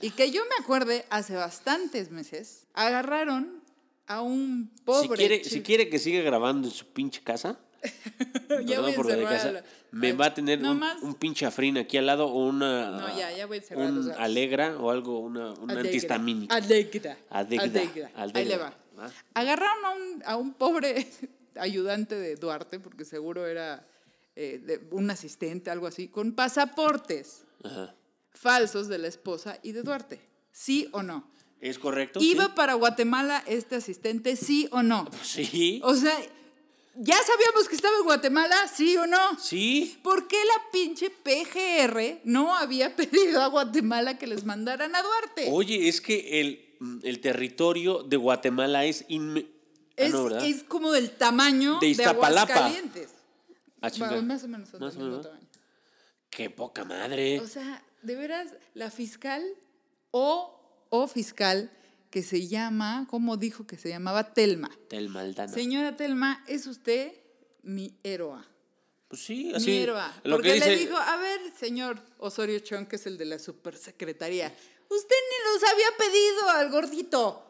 Y 0.00 0.10
que 0.12 0.30
yo 0.30 0.42
me 0.44 0.62
acuerde, 0.64 1.04
hace 1.10 1.34
bastantes 1.34 2.10
meses, 2.10 2.64
agarraron 2.74 3.60
a 4.06 4.22
un 4.22 4.70
Si 4.76 4.82
pobre... 4.84 5.16
quiere, 5.18 5.42
chi- 5.42 5.50
si 5.50 5.62
quiere 5.62 5.88
que 5.90 5.98
siga 5.98 6.22
grabando 6.22 6.68
en 6.68 6.72
su 6.74 6.86
pinche 6.86 7.22
casa, 7.22 7.58
Ya 8.64 8.80
voy 8.80 8.92
por 8.92 9.06
casa, 9.22 9.62
me 9.90 10.12
va 10.12 10.26
a 10.26 10.34
tener 10.34 10.60
No 10.60 10.72
un, 10.72 10.82
un 11.02 11.14
pinche 11.14 11.46
afrín 11.46 11.78
aquí 11.78 11.96
al 11.96 12.06
lado 12.06 12.26
o 12.26 12.46
una 12.46 12.90
No, 12.90 13.16
ya, 13.18 13.30
ya 13.36 13.46
voy 13.46 13.62
un 13.74 14.10
alegra 14.18 14.76
o 14.78 14.90
algo, 14.90 15.20
una, 15.20 15.52
un 15.52 15.70
Alegra, 15.70 15.80
antihistamínico. 15.82 16.54
Alegra. 16.54 17.16
Alegra, 17.30 17.64
Alegra. 17.64 18.10
alegra, 18.16 18.40
Ahí 18.40 18.44
le 18.46 18.56
va. 18.56 18.74
Agarraron 19.34 19.84
a 19.84 19.90
un, 19.90 20.22
a 20.26 20.36
un 20.36 20.54
pobre 20.54 21.06
ayudante 21.56 22.14
de 22.16 22.36
Duarte, 22.36 22.80
porque 22.80 23.04
seguro 23.04 23.46
era 23.46 23.86
eh, 24.36 24.60
de- 24.64 24.80
un 24.90 25.10
asistente, 25.10 25.70
algo 25.70 25.86
así, 25.86 26.08
con 26.08 26.32
pasaportes 26.32 27.44
Ajá. 27.64 27.94
falsos 28.32 28.88
de 28.88 28.98
la 28.98 29.08
esposa 29.08 29.58
y 29.62 29.72
de 29.72 29.82
Duarte. 29.82 30.20
¿Sí 30.52 30.88
o 30.92 31.02
no? 31.02 31.30
¿Es 31.60 31.78
correcto? 31.78 32.20
¿Iba 32.20 32.46
Sí. 32.46 32.50
para 32.54 32.74
Guatemala 32.74 33.42
este 33.46 33.76
asistente, 33.76 34.36
sí 34.36 34.68
o 34.72 34.82
no? 34.82 35.08
Sí. 35.22 35.80
O 35.84 35.94
sea, 35.94 36.16
¿ya 36.98 37.16
sabíamos 37.16 37.68
que 37.68 37.74
estaba 37.76 37.96
en 37.96 38.04
Guatemala, 38.04 38.68
sí 38.68 38.96
o 38.96 39.06
no? 39.06 39.38
Sí. 39.38 39.98
¿Por 40.02 40.28
qué 40.28 40.36
la 40.44 40.70
pinche 40.72 41.10
PGR 41.10 42.20
no 42.24 42.54
había 42.56 42.94
pedido 42.96 43.40
a 43.42 43.46
Guatemala 43.46 44.18
que 44.18 44.26
les 44.26 44.44
mandaran 44.44 44.94
a 44.94 45.02
Duarte? 45.02 45.48
Oye, 45.50 45.88
es 45.88 46.00
que 46.00 46.40
el, 46.40 46.76
mm, 46.80 46.98
el 47.04 47.20
territorio 47.20 48.02
de 48.02 48.16
Guatemala 48.16 48.84
es 48.84 49.06
inme- 49.08 49.46
Ah, 50.00 50.02
Es, 50.04 50.12
no, 50.12 50.24
¿verdad? 50.24 50.46
es 50.46 50.62
como 50.62 50.92
del 50.92 51.10
tamaño 51.10 51.78
De 51.80 51.86
de, 51.86 51.90
Iztapalapa. 51.90 52.52
Aguascalientes. 52.54 53.10
Ah. 53.82 53.90
Bueno, 53.98 54.22
más 54.22 54.44
o 54.44 54.48
menos 54.48 54.72
Más 54.74 54.80
del 54.80 54.82
o 54.82 54.86
mismo 54.90 55.06
menos. 55.06 55.26
tamaño. 55.26 55.48
Qué 56.30 56.50
poca 56.50 56.84
madre. 56.84 57.40
O 57.40 57.46
sea, 57.48 57.82
de 58.02 58.14
veras, 58.14 58.48
la 58.74 58.90
fiscal 58.92 59.42
o 60.12 60.54
o 60.90 61.06
fiscal 61.08 61.70
que 62.10 62.22
se 62.22 62.46
llama, 62.46 63.06
¿cómo 63.10 63.36
dijo 63.36 63.66
que 63.66 63.76
se 63.76 63.88
llamaba? 63.88 64.32
Telma. 64.34 64.70
Telma 64.88 65.20
Aldana. 65.20 65.52
Señora 65.52 65.96
Telma, 65.96 66.42
es 66.46 66.66
usted 66.66 67.12
mi 67.62 67.94
héroa. 68.02 68.46
Pues 69.08 69.22
sí, 69.22 69.44
Mi 69.46 69.54
así. 69.54 69.76
héroa. 69.78 70.12
Lo 70.24 70.36
Porque 70.36 70.48
que 70.48 70.54
dice. 70.56 70.70
le 70.70 70.76
dijo, 70.76 70.96
a 70.96 71.16
ver, 71.16 71.40
señor 71.58 72.00
Osorio 72.18 72.58
Chong, 72.60 72.86
que 72.86 72.96
es 72.96 73.06
el 73.06 73.16
de 73.18 73.24
la 73.24 73.38
supersecretaría, 73.38 74.54
usted 74.88 75.16
ni 75.30 75.52
nos 75.54 75.70
había 75.72 75.86
pedido 75.98 76.50
al 76.50 76.70
gordito. 76.70 77.44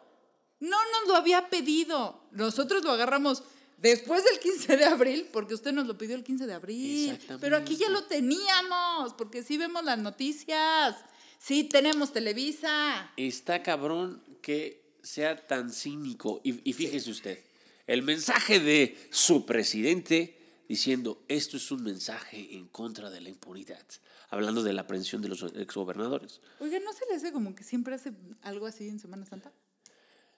No 0.61 0.77
nos 0.93 1.09
lo 1.09 1.17
había 1.17 1.49
pedido. 1.49 2.25
Nosotros 2.33 2.83
lo 2.85 2.91
agarramos 2.93 3.43
después 3.79 4.25
del 4.25 4.39
15 4.41 4.77
de 4.77 4.85
abril, 4.85 5.29
porque 5.33 5.55
usted 5.55 5.73
nos 5.73 5.87
lo 5.87 5.97
pidió 5.99 6.15
el 6.17 6.25
15 6.25 6.47
de 6.47 6.55
abril. 6.55 7.11
Exactamente. 7.11 7.41
Pero 7.45 7.57
aquí 7.57 7.77
ya 7.77 7.89
lo 7.91 8.05
teníamos, 8.05 9.15
porque 9.15 9.43
sí 9.43 9.57
vemos 9.57 9.85
las 9.85 9.99
noticias. 9.99 10.97
Sí 11.39 11.65
tenemos 11.65 12.13
Televisa. 12.13 13.13
Está 13.17 13.63
cabrón 13.63 14.21
que 14.49 14.97
sea 15.03 15.37
tan 15.47 15.71
cínico. 15.71 16.41
Y, 16.43 16.71
y 16.71 16.73
fíjese 16.73 17.11
usted, 17.11 17.39
el 17.87 18.03
mensaje 18.03 18.61
de 18.61 18.97
su 19.11 19.45
presidente 19.45 20.63
diciendo 20.67 21.23
esto 21.29 21.59
es 21.59 21.71
un 21.71 21.83
mensaje 21.83 22.57
en 22.57 22.67
contra 22.69 23.11
de 23.11 23.21
la 23.21 23.29
impunidad, 23.29 23.85
hablando 24.31 24.63
de 24.63 24.73
la 24.73 24.83
aprehensión 24.83 25.21
de 25.21 25.29
los 25.29 25.43
exgobernadores. 25.43 26.41
Oiga, 26.61 26.79
¿no 26.81 26.95
se 26.95 27.05
le 27.11 27.17
hace 27.17 27.31
como 27.31 27.55
que 27.55 27.63
siempre 27.63 27.95
hace 27.95 28.13
algo 28.41 28.65
así 28.67 28.89
en 28.89 28.99
Semana 28.99 29.27
Santa? 29.27 29.53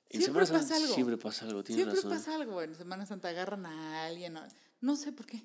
En 0.09 0.23
Siempre 0.23 0.45
Semana 0.45 0.64
Santa 0.64 0.75
pasa 0.75 0.76
algo. 0.83 0.95
Siempre 0.97 1.17
pasa 1.17 1.45
algo, 1.47 1.62
tiene 1.62 1.83
Siempre 1.83 1.97
razón. 2.02 2.11
pasa 2.11 2.35
algo. 2.35 2.62
En 2.62 2.75
Semana 2.75 3.07
Santa 3.07 3.29
agarran 3.29 3.64
a 3.67 4.07
alguien. 4.07 4.37
No 4.81 4.97
sé 4.97 5.12
por 5.12 5.25
qué. 5.26 5.40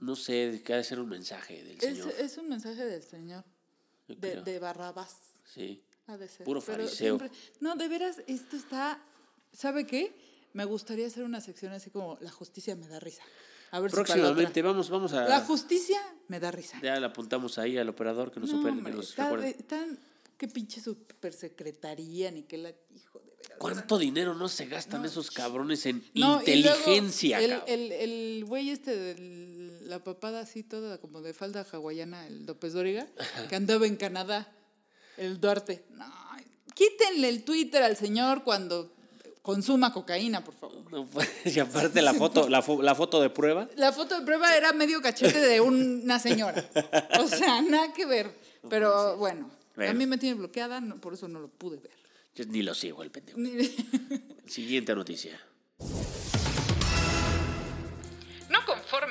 No 0.00 0.16
sé, 0.16 0.60
que 0.64 0.72
ha 0.74 0.76
de 0.78 0.82
ser 0.84 0.98
un 0.98 1.08
mensaje 1.08 1.62
del 1.62 1.76
Es, 1.76 1.84
Señor. 1.98 2.12
es 2.18 2.36
un 2.36 2.48
mensaje 2.48 2.84
del 2.84 3.02
Señor, 3.04 3.44
de, 4.08 4.42
de 4.42 4.58
Barrabás. 4.58 5.16
Sí. 5.54 5.84
Ha 6.08 6.16
de 6.16 6.26
ser. 6.28 6.44
Puro 6.44 6.60
fariseo. 6.60 7.18
siempre- 7.18 7.30
no, 7.60 7.76
de 7.76 7.86
veras, 7.88 8.16
esto 8.26 8.56
está. 8.56 9.00
¿Sabe 9.52 9.86
qué? 9.86 10.12
Me 10.54 10.64
gustaría 10.64 11.06
hacer 11.06 11.22
una 11.24 11.40
sección 11.40 11.72
así 11.72 11.90
como 11.90 12.18
La 12.20 12.30
justicia 12.30 12.74
me 12.74 12.88
da 12.88 12.98
risa. 12.98 13.22
A 13.70 13.80
ver 13.80 13.90
si 13.90 13.96
la. 13.98 14.02
Próximamente 14.04 14.62
vamos, 14.62 14.88
vamos 14.90 15.12
a... 15.12 15.28
La 15.28 15.40
justicia 15.42 16.00
me 16.28 16.40
da 16.40 16.50
risa. 16.50 16.80
Ya 16.82 16.98
le 16.98 17.06
apuntamos 17.06 17.58
ahí 17.58 17.76
al 17.78 17.88
operador 17.90 18.32
que 18.32 18.40
nos, 18.40 18.50
No, 18.50 18.60
opere- 18.62 18.70
hombre, 18.70 18.90
que 18.92 18.96
nos 18.96 19.10
está 19.10 19.24
recuerde. 19.24 19.46
de- 19.52 19.62
tan- 19.64 19.98
qué 20.38 20.48
pinche 20.48 20.80
supersecretaría, 20.80 22.30
ni 22.30 22.42
qué 22.44 22.58
la. 22.58 22.70
Hijo 22.94 23.18
de 23.18 23.26
veras. 23.36 23.58
¿Cuánto 23.58 23.98
dinero 23.98 24.34
no 24.34 24.48
se 24.48 24.66
gastan 24.66 25.02
No, 25.02 25.08
esos 25.08 25.30
cabrones 25.30 25.84
en 25.86 26.02
y 26.14 26.20
luego 26.20 26.38
inteligencia? 26.40 27.40
el, 27.40 27.60
el, 27.66 27.92
el 27.92 28.44
güey 28.46 28.70
este 28.70 28.96
de 28.96 29.80
la 29.82 30.02
papada 30.02 30.40
así 30.40 30.62
toda 30.62 30.98
como 30.98 31.20
de 31.22 31.34
falda 31.34 31.66
hawaiana, 31.70 32.26
el 32.26 32.46
López 32.46 32.72
Dóriga, 32.72 33.06
que 33.48 33.56
andaba 33.56 33.86
en 33.86 33.96
Canadá, 33.96 34.50
el 35.18 35.40
Duarte. 35.40 35.84
No, 35.90 36.06
quítenle 36.74 37.28
el 37.28 37.42
Twitter 37.44 37.82
al 37.82 37.96
señor 37.96 38.44
cuando 38.44 38.92
consuma 39.42 39.92
cocaína, 39.92 40.44
por 40.44 40.54
favor. 40.54 40.90
No, 40.92 41.06
pues, 41.06 41.28
y 41.56 41.58
aparte 41.58 42.02
la 42.02 42.14
foto, 42.14 42.48
la, 42.48 42.62
fo- 42.62 42.82
la 42.82 42.94
foto 42.94 43.20
de 43.20 43.30
prueba. 43.30 43.68
La 43.76 43.92
foto 43.92 44.18
de 44.18 44.24
prueba 44.24 44.54
era 44.56 44.72
medio 44.72 45.00
cachete 45.00 45.40
de 45.40 45.60
una 45.60 46.18
señora. 46.18 46.64
O 47.20 47.26
sea, 47.28 47.60
nada 47.62 47.92
que 47.92 48.04
ver. 48.06 48.30
Pero 48.68 49.16
bueno, 49.16 49.50
a 49.76 49.92
mí 49.92 50.06
me 50.06 50.18
tiene 50.18 50.34
bloqueada, 50.36 50.80
no- 50.80 50.96
por 51.00 51.14
eso 51.14 51.28
no 51.28 51.40
lo 51.40 51.48
pude 51.48 51.78
ver. 51.78 51.92
Yo 52.34 52.44
ni 52.44 52.62
lo 52.62 52.74
sigo 52.74 53.02
el 53.02 53.10
pendejo. 53.10 53.38
Siguiente 54.46 54.94
noticia. 54.94 55.40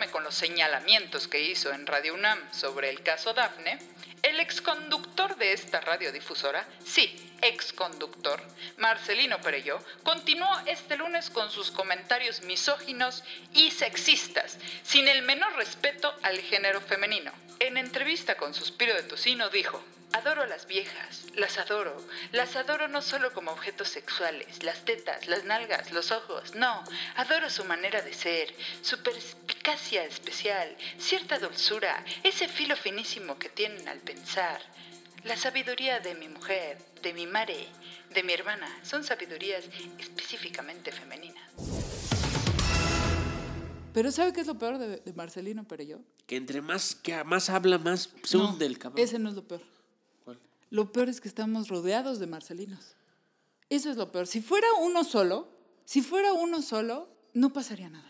Con 0.06 0.24
los 0.24 0.36
señalamientos 0.36 1.28
que 1.28 1.42
hizo 1.42 1.74
en 1.74 1.88
Radio 1.88 2.14
UNAM 2.14 2.40
sobre 2.54 2.92
el 2.92 3.02
caso 3.02 3.34
Dafne, 3.34 3.80
el 4.22 4.40
exconductor 4.40 5.36
de 5.38 5.54
esta 5.54 5.80
radiodifusora, 5.80 6.68
sí, 6.86 7.34
exconductor, 7.42 8.42
Marcelino 8.78 9.42
Perelló, 9.42 9.80
continuó 10.04 10.50
este 10.68 10.98
lunes 10.98 11.32
con 11.32 11.50
sus 11.50 11.72
comentarios 11.72 12.44
misóginos 12.44 13.24
y 13.54 13.72
sexistas, 13.72 14.60
sin 14.84 15.08
el 15.08 15.24
menor 15.24 15.56
respeto 15.56 16.14
al 16.22 16.38
género 16.40 16.80
femenino. 16.80 17.32
En 17.60 17.78
entrevista 17.78 18.36
con 18.36 18.54
Suspiro 18.54 18.94
de 18.94 19.04
Tocino 19.04 19.50
dijo, 19.50 19.84
Adoro 20.14 20.44
a 20.44 20.48
las 20.48 20.66
viejas, 20.68 21.26
las 21.36 21.58
adoro. 21.58 21.96
Las 22.32 22.56
adoro 22.56 22.88
no 22.88 23.02
solo 23.02 23.34
como 23.34 23.52
objetos 23.52 23.90
sexuales, 23.90 24.64
las 24.64 24.86
tetas, 24.86 25.28
las 25.28 25.44
nalgas, 25.44 25.92
los 25.92 26.12
ojos, 26.12 26.56
no. 26.56 26.84
Adoro 27.16 27.50
su 27.50 27.66
manera 27.66 28.02
de 28.02 28.14
ser, 28.14 28.54
su 28.82 29.02
perspicacia 29.04 30.06
especial, 30.06 30.76
cierta 30.98 31.38
dulzura, 31.40 32.04
ese 32.24 32.48
filo 32.48 32.76
finísimo 32.76 33.38
que 33.38 33.50
tienen 33.50 33.88
al 33.88 34.00
pensar. 34.00 34.62
La 35.24 35.36
sabiduría 35.36 36.00
de 36.00 36.16
mi 36.16 36.30
mujer, 36.30 36.78
de 37.02 37.14
mi 37.14 37.28
madre, 37.28 37.68
de 38.14 38.24
mi 38.24 38.32
hermana, 38.34 38.68
son 38.84 39.04
sabidurías 39.04 39.66
específicamente 40.00 40.92
femeninas. 40.92 41.44
Pero 43.94 44.12
¿sabe 44.12 44.32
qué 44.32 44.42
es 44.42 44.48
lo 44.48 44.58
peor 44.58 44.78
de, 44.78 44.98
de 44.98 45.14
Marcelino 45.14 45.64
Perelló? 45.66 46.00
Que 46.28 46.38
entre 46.38 46.62
más, 46.62 46.96
que 46.96 47.24
más 47.24 47.50
habla, 47.50 47.78
más 47.78 48.10
se 48.24 48.38
No, 48.38 48.50
hunde 48.52 48.66
el 48.66 48.78
cabrón. 48.78 49.04
Ese 49.04 49.20
no 49.20 49.30
es 49.30 49.36
lo 49.36 49.44
peor. 49.44 49.62
Lo 50.70 50.92
peor 50.92 51.10
es 51.10 51.22
que 51.22 51.28
estamos 51.28 51.70
rodeados 51.70 52.20
de 52.20 52.28
Marcelinos. 52.28 52.96
Eso 53.70 53.90
es 53.90 53.98
lo 53.98 54.12
peor. 54.12 54.28
Si 54.28 54.42
fuera 54.42 54.68
uno 54.82 55.04
solo, 55.04 55.50
si 55.86 56.02
fuera 56.02 56.34
uno 56.34 56.62
solo, 56.62 57.10
no 57.34 57.54
pasaría 57.54 57.90
nada. 57.90 58.10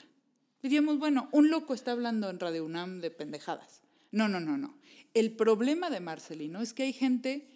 Diríamos, 0.62 0.98
bueno, 1.00 1.30
un 1.32 1.50
loco 1.50 1.74
está 1.74 1.92
hablando 1.92 2.30
en 2.30 2.40
Radio 2.40 2.66
UNAM 2.66 3.00
de 3.02 3.12
pendejadas. 3.12 3.82
No, 4.12 4.28
no, 4.28 4.40
no, 4.40 4.58
no. 4.58 4.78
El 5.14 5.36
problema 5.36 5.90
de 5.90 6.00
Marcelino 6.00 6.62
es 6.62 6.74
que 6.74 6.84
hay 6.84 6.94
gente, 6.94 7.48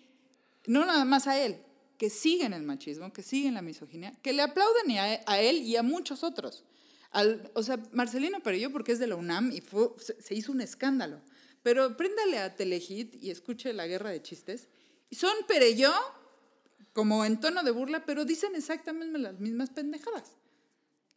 no 0.68 0.86
nada 0.86 1.06
más 1.06 1.28
a 1.28 1.40
él, 1.44 1.58
que 1.98 2.10
siguen 2.10 2.54
el 2.54 2.64
machismo, 2.64 3.12
que 3.14 3.24
siguen 3.24 3.54
la 3.56 3.62
misoginia, 3.62 4.14
que 4.22 4.34
le 4.34 4.42
aplauden 4.42 4.92
a, 5.26 5.40
él 5.40 5.58
y 5.58 5.76
a 5.76 5.84
muchos 5.84 6.24
otros. 6.24 6.64
Al- 7.12 7.52
o 7.56 7.64
sea, 7.64 7.78
Marcelino 7.92 8.40
Perello 8.42 8.72
porque 8.72 8.92
es 8.92 9.00
de 9.00 9.08
la 9.08 9.16
UNAM 9.16 9.52
y 9.52 9.62
se 10.20 10.36
hizo 10.36 10.52
un 10.52 10.62
escándalo. 10.62 11.22
Pero 11.64 11.96
préndale 11.98 12.40
a 12.40 12.56
Telehit 12.56 13.16
y 13.22 13.30
escuche 13.30 13.74
la 13.74 13.86
guerra 13.86 14.10
de 14.10 14.22
chistes. 14.22 14.68
Son 15.12 15.34
Perello 15.48 15.92
como 16.94 17.24
en 17.26 17.40
tono 17.40 17.64
de 17.64 17.72
burla, 17.72 18.06
pero 18.06 18.26
dicen 18.26 18.56
exactamente 18.56 19.18
las 19.18 19.40
mismas 19.40 19.70
pendejadas. 19.70 20.36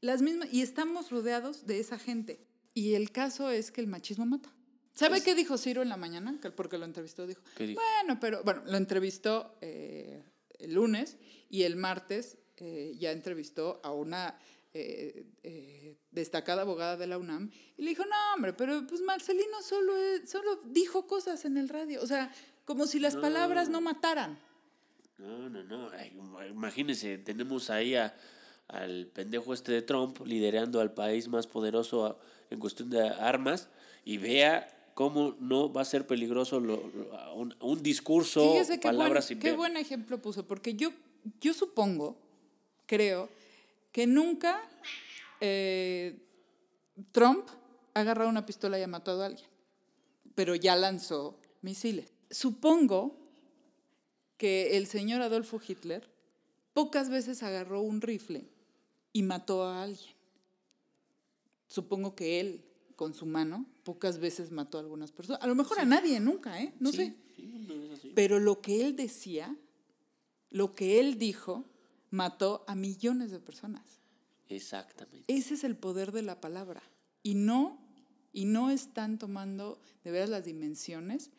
Las 0.00 0.22
mismas, 0.22 0.48
y 0.52 0.62
estamos 0.62 1.10
rodeados 1.10 1.66
de 1.66 1.80
esa 1.80 1.98
gente. 1.98 2.38
Y 2.74 2.94
el 2.94 3.10
caso 3.10 3.50
es 3.50 3.70
que 3.70 3.80
el 3.80 3.86
machismo 3.86 4.26
mata. 4.26 4.52
¿Sabe 4.94 5.22
qué 5.22 5.34
dijo 5.34 5.58
Ciro 5.58 5.82
en 5.82 5.88
la 5.88 5.96
mañana? 5.96 6.38
Que- 6.40 6.50
Porque 6.50 6.78
lo 6.78 6.84
entrevistó, 6.84 7.26
dijo. 7.26 7.40
¿Qué 7.56 7.66
dijo? 7.66 7.80
Bueno, 7.80 8.20
pero 8.20 8.42
bueno, 8.44 8.62
lo 8.66 8.76
entrevistó 8.76 9.56
eh, 9.60 10.22
el 10.58 10.74
lunes 10.74 11.16
y 11.50 11.62
el 11.62 11.74
martes 11.76 12.38
eh, 12.58 12.94
ya 12.98 13.10
entrevistó 13.10 13.80
a 13.82 13.90
una 13.92 14.38
eh, 14.72 15.26
eh, 15.42 15.96
destacada 16.12 16.62
abogada 16.62 16.96
de 16.96 17.06
la 17.08 17.18
UNAM 17.18 17.50
y 17.76 17.82
le 17.82 17.90
dijo, 17.90 18.04
no, 18.04 18.34
hombre, 18.36 18.52
pero 18.52 18.86
pues 18.86 19.00
Marcelino 19.00 19.62
solo, 19.62 19.96
es- 19.96 20.30
solo 20.30 20.60
dijo 20.66 21.06
cosas 21.08 21.44
en 21.44 21.56
el 21.56 21.68
radio. 21.68 22.00
O 22.02 22.06
sea, 22.06 22.32
como 22.64 22.86
si 22.86 22.98
las 23.00 23.16
palabras 23.16 23.68
no 23.68 23.80
mataran. 23.80 24.38
No, 25.18 25.48
no, 25.48 25.62
no. 25.62 25.90
Ay, 25.90 26.12
imagínense, 26.50 27.18
tenemos 27.18 27.70
ahí 27.70 27.94
a- 27.94 28.14
al 28.68 29.06
pendejo 29.08 29.52
este 29.54 29.72
de 29.72 29.82
Trump 29.82 30.20
liderando 30.24 30.80
al 30.80 30.92
país 30.92 31.28
más 31.28 31.46
poderoso 31.46 32.06
a- 32.06 32.16
en 32.50 32.58
cuestión 32.58 32.90
de 32.90 33.08
armas 33.08 33.68
y 34.04 34.16
vea 34.18 34.70
cómo 34.94 35.36
no 35.40 35.72
va 35.72 35.82
a 35.82 35.84
ser 35.84 36.06
peligroso 36.06 36.60
lo- 36.60 36.86
lo- 36.94 37.16
a 37.18 37.32
un, 37.34 37.54
un 37.60 37.82
discurso, 37.82 38.40
Fíjese 38.52 38.72
buen, 38.78 38.80
palabras 38.80 39.26
sin 39.26 39.38
qué 39.38 39.48
ver. 39.48 39.56
buen 39.56 39.76
ejemplo 39.76 40.20
puso, 40.22 40.46
porque 40.46 40.74
yo, 40.74 40.92
yo 41.40 41.52
supongo, 41.52 42.16
creo, 42.86 43.28
que 43.92 44.06
nunca 44.06 44.60
eh, 45.40 46.18
Trump 47.12 47.46
ha 47.92 48.00
agarrado 48.00 48.30
una 48.30 48.46
pistola 48.46 48.78
y 48.78 48.82
ha 48.82 48.86
matado 48.88 49.22
a 49.22 49.26
alguien, 49.26 49.48
pero 50.34 50.54
ya 50.54 50.74
lanzó 50.76 51.36
misiles. 51.62 52.12
Supongo 52.30 53.16
que 54.36 54.76
el 54.76 54.86
señor 54.86 55.22
Adolfo 55.22 55.60
Hitler 55.66 56.08
pocas 56.72 57.08
veces 57.08 57.42
agarró 57.42 57.80
un 57.82 58.00
rifle 58.00 58.48
y 59.12 59.22
mató 59.22 59.64
a 59.64 59.82
alguien. 59.84 60.14
Supongo 61.66 62.14
que 62.14 62.40
él, 62.40 62.64
con 62.96 63.14
su 63.14 63.26
mano, 63.26 63.66
pocas 63.84 64.18
veces 64.18 64.50
mató 64.50 64.78
a 64.78 64.80
algunas 64.82 65.12
personas. 65.12 65.42
A 65.42 65.46
lo 65.46 65.54
mejor 65.54 65.78
a 65.80 65.84
nadie, 65.84 66.20
nunca, 66.20 66.60
¿eh? 66.62 66.72
No 66.80 66.90
Sí, 66.90 66.96
sé. 66.96 67.16
sí, 67.36 67.42
no 67.68 67.74
es 67.84 67.98
así. 67.98 68.12
Pero 68.14 68.38
lo 68.38 68.60
que 68.60 68.84
él 68.84 68.96
decía, 68.96 69.56
lo 70.50 70.74
que 70.74 71.00
él 71.00 71.18
dijo, 71.18 71.64
mató 72.10 72.64
a 72.68 72.74
millones 72.74 73.30
de 73.30 73.40
personas. 73.40 74.00
Exactamente. 74.48 75.24
Ese 75.32 75.54
es 75.54 75.64
el 75.64 75.76
poder 75.76 76.12
de 76.12 76.22
la 76.22 76.40
palabra. 76.40 76.82
Y 77.22 77.34
no, 77.34 77.80
y 78.32 78.44
no 78.44 78.70
están 78.70 79.18
tomando 79.18 79.80
de 80.04 80.10
veras 80.10 80.28
las 80.28 80.44
dimensiones 80.44 81.30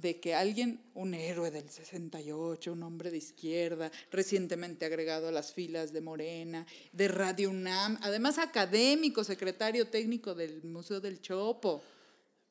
de 0.00 0.20
que 0.20 0.34
alguien, 0.34 0.80
un 0.94 1.14
héroe 1.14 1.50
del 1.50 1.68
68, 1.68 2.72
un 2.72 2.82
hombre 2.82 3.10
de 3.10 3.18
izquierda, 3.18 3.90
recientemente 4.10 4.84
agregado 4.84 5.28
a 5.28 5.32
las 5.32 5.52
filas 5.52 5.92
de 5.92 6.00
Morena, 6.00 6.66
de 6.92 7.08
Radio 7.08 7.50
UNAM, 7.50 7.98
además 8.02 8.38
académico, 8.38 9.24
secretario 9.24 9.88
técnico 9.88 10.34
del 10.34 10.62
Museo 10.64 11.00
del 11.00 11.20
Chopo. 11.20 11.82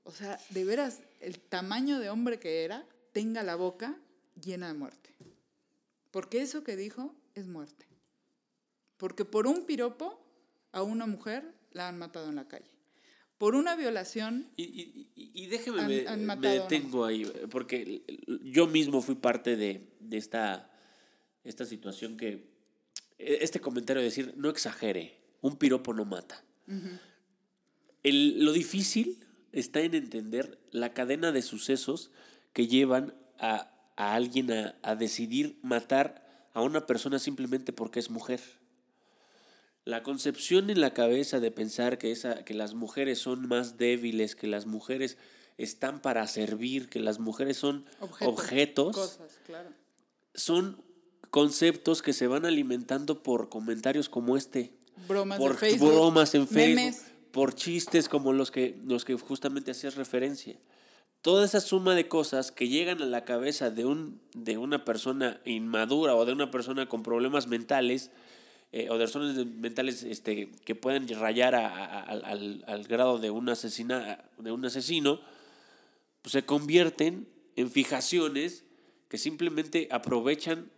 O 0.03 0.11
sea, 0.11 0.39
de 0.49 0.65
veras, 0.65 1.01
el 1.19 1.39
tamaño 1.39 1.99
de 1.99 2.09
hombre 2.09 2.39
que 2.39 2.63
era, 2.63 2.85
tenga 3.11 3.43
la 3.43 3.55
boca 3.55 3.97
llena 4.41 4.67
de 4.67 4.73
muerte. 4.73 5.09
Porque 6.11 6.41
eso 6.41 6.63
que 6.63 6.75
dijo 6.75 7.13
es 7.35 7.47
muerte. 7.47 7.85
Porque 8.97 9.25
por 9.25 9.47
un 9.47 9.65
piropo 9.65 10.19
a 10.71 10.83
una 10.83 11.05
mujer 11.05 11.53
la 11.71 11.87
han 11.87 11.97
matado 11.97 12.29
en 12.29 12.35
la 12.35 12.47
calle. 12.47 12.78
Por 13.39 13.55
una 13.55 13.75
violación 13.75 14.47
Y, 14.57 14.63
y- 14.63 15.07
y- 15.15 15.31
y 15.33 15.47
déjeme, 15.47 15.79
Han- 15.81 15.87
me, 15.87 16.07
han 16.07 16.41
detengo 16.41 17.05
ahí, 17.05 17.25
porque 17.49 18.03
yo 18.43 18.67
mismo 18.67 19.01
fui 19.01 19.15
parte 19.15 19.55
de, 19.55 19.87
de 20.01 20.17
esta, 20.17 20.69
esta 21.43 21.65
situación 21.65 22.17
que, 22.17 22.47
este 23.17 23.59
comentario 23.59 24.01
de 24.01 24.09
decir, 24.09 24.33
no 24.37 24.49
exagere, 24.49 25.17
un 25.41 25.55
piropo 25.57 25.93
no 25.93 26.05
mata. 26.05 26.43
El- 28.03 28.43
lo 28.43 28.51
difícil 28.51 29.17
está 29.51 29.81
en 29.81 29.95
entender 29.95 30.59
la 30.71 30.93
cadena 30.93 31.31
de 31.31 31.41
sucesos 31.41 32.11
que 32.53 32.67
llevan 32.67 33.13
a, 33.39 33.71
a 33.95 34.13
alguien 34.15 34.51
a, 34.51 34.75
a 34.83 34.95
decidir 34.95 35.57
matar 35.61 36.49
a 36.53 36.61
una 36.61 36.85
persona 36.85 37.19
simplemente 37.19 37.71
porque 37.73 37.99
es 37.99 38.09
mujer. 38.09 38.41
La 39.89 40.03
concepción 40.03 40.69
en 40.69 40.81
la 40.81 40.93
cabeza 40.93 41.39
de 41.39 41.49
pensar 41.49 41.97
que, 41.97 42.11
esa, 42.11 42.45
que 42.45 42.53
las 42.53 42.75
mujeres 42.75 43.17
son 43.17 43.47
más 43.47 43.77
débiles, 43.77 44.35
que 44.35 44.45
las 44.45 44.67
mujeres 44.67 45.17
están 45.57 45.99
para 45.99 46.27
servir, 46.27 46.89
que 46.89 46.99
las 46.99 47.17
mujeres 47.17 47.57
son 47.57 47.85
objetos, 47.99 48.27
objetos, 48.27 48.95
cosas, 48.95 49.39
claro. 49.47 49.69
son 50.35 50.79
conceptos 51.31 52.03
que 52.03 52.13
se 52.13 52.27
van 52.27 52.45
alimentando 52.45 53.23
por 53.23 53.49
comentarios 53.49 54.09
como 54.09 54.37
este, 54.37 54.73
Bromas 55.07 55.39
por 55.39 55.53
de 55.53 55.57
Facebook, 55.57 55.91
bromas 55.91 56.35
en 56.35 56.47
Facebook, 56.47 56.75
memes. 56.75 57.05
por 57.31 57.55
chistes 57.55 58.09
como 58.09 58.31
los 58.31 58.51
que, 58.51 58.77
los 58.85 59.05
que 59.05 59.15
justamente 59.15 59.71
hacías 59.71 59.95
referencia. 59.95 60.55
Toda 61.23 61.45
esa 61.45 61.61
suma 61.61 61.95
de 61.95 62.07
cosas 62.07 62.51
que 62.51 62.67
llegan 62.69 63.01
a 63.01 63.05
la 63.05 63.25
cabeza 63.25 63.71
de, 63.71 63.85
un, 63.85 64.21
de 64.35 64.59
una 64.59 64.85
persona 64.85 65.41
inmadura 65.45 66.15
o 66.15 66.25
de 66.25 66.31
una 66.31 66.51
persona 66.51 66.87
con 66.87 67.01
problemas 67.01 67.47
mentales 67.47 68.11
eh, 68.71 68.89
o 68.89 68.97
de 68.97 69.05
razones 69.05 69.35
de- 69.35 69.45
mentales 69.45 70.03
este, 70.03 70.49
que 70.65 70.75
pueden 70.75 71.07
rayar 71.07 71.55
a- 71.55 71.67
a- 71.67 71.85
a- 71.85 72.03
al, 72.03 72.23
al- 72.25 72.63
al 72.67 72.83
grado 72.85 73.17
de 73.17 73.29
un, 73.31 73.49
asesina, 73.49 74.23
de 74.37 74.51
un 74.51 74.63
asesino, 74.65 75.19
pues 76.21 76.33
se 76.33 76.43
convierten 76.45 77.27
en 77.55 77.71
fijaciones 77.71 78.63
que 79.09 79.17
simplemente 79.17 79.87
aprovechan 79.91 80.69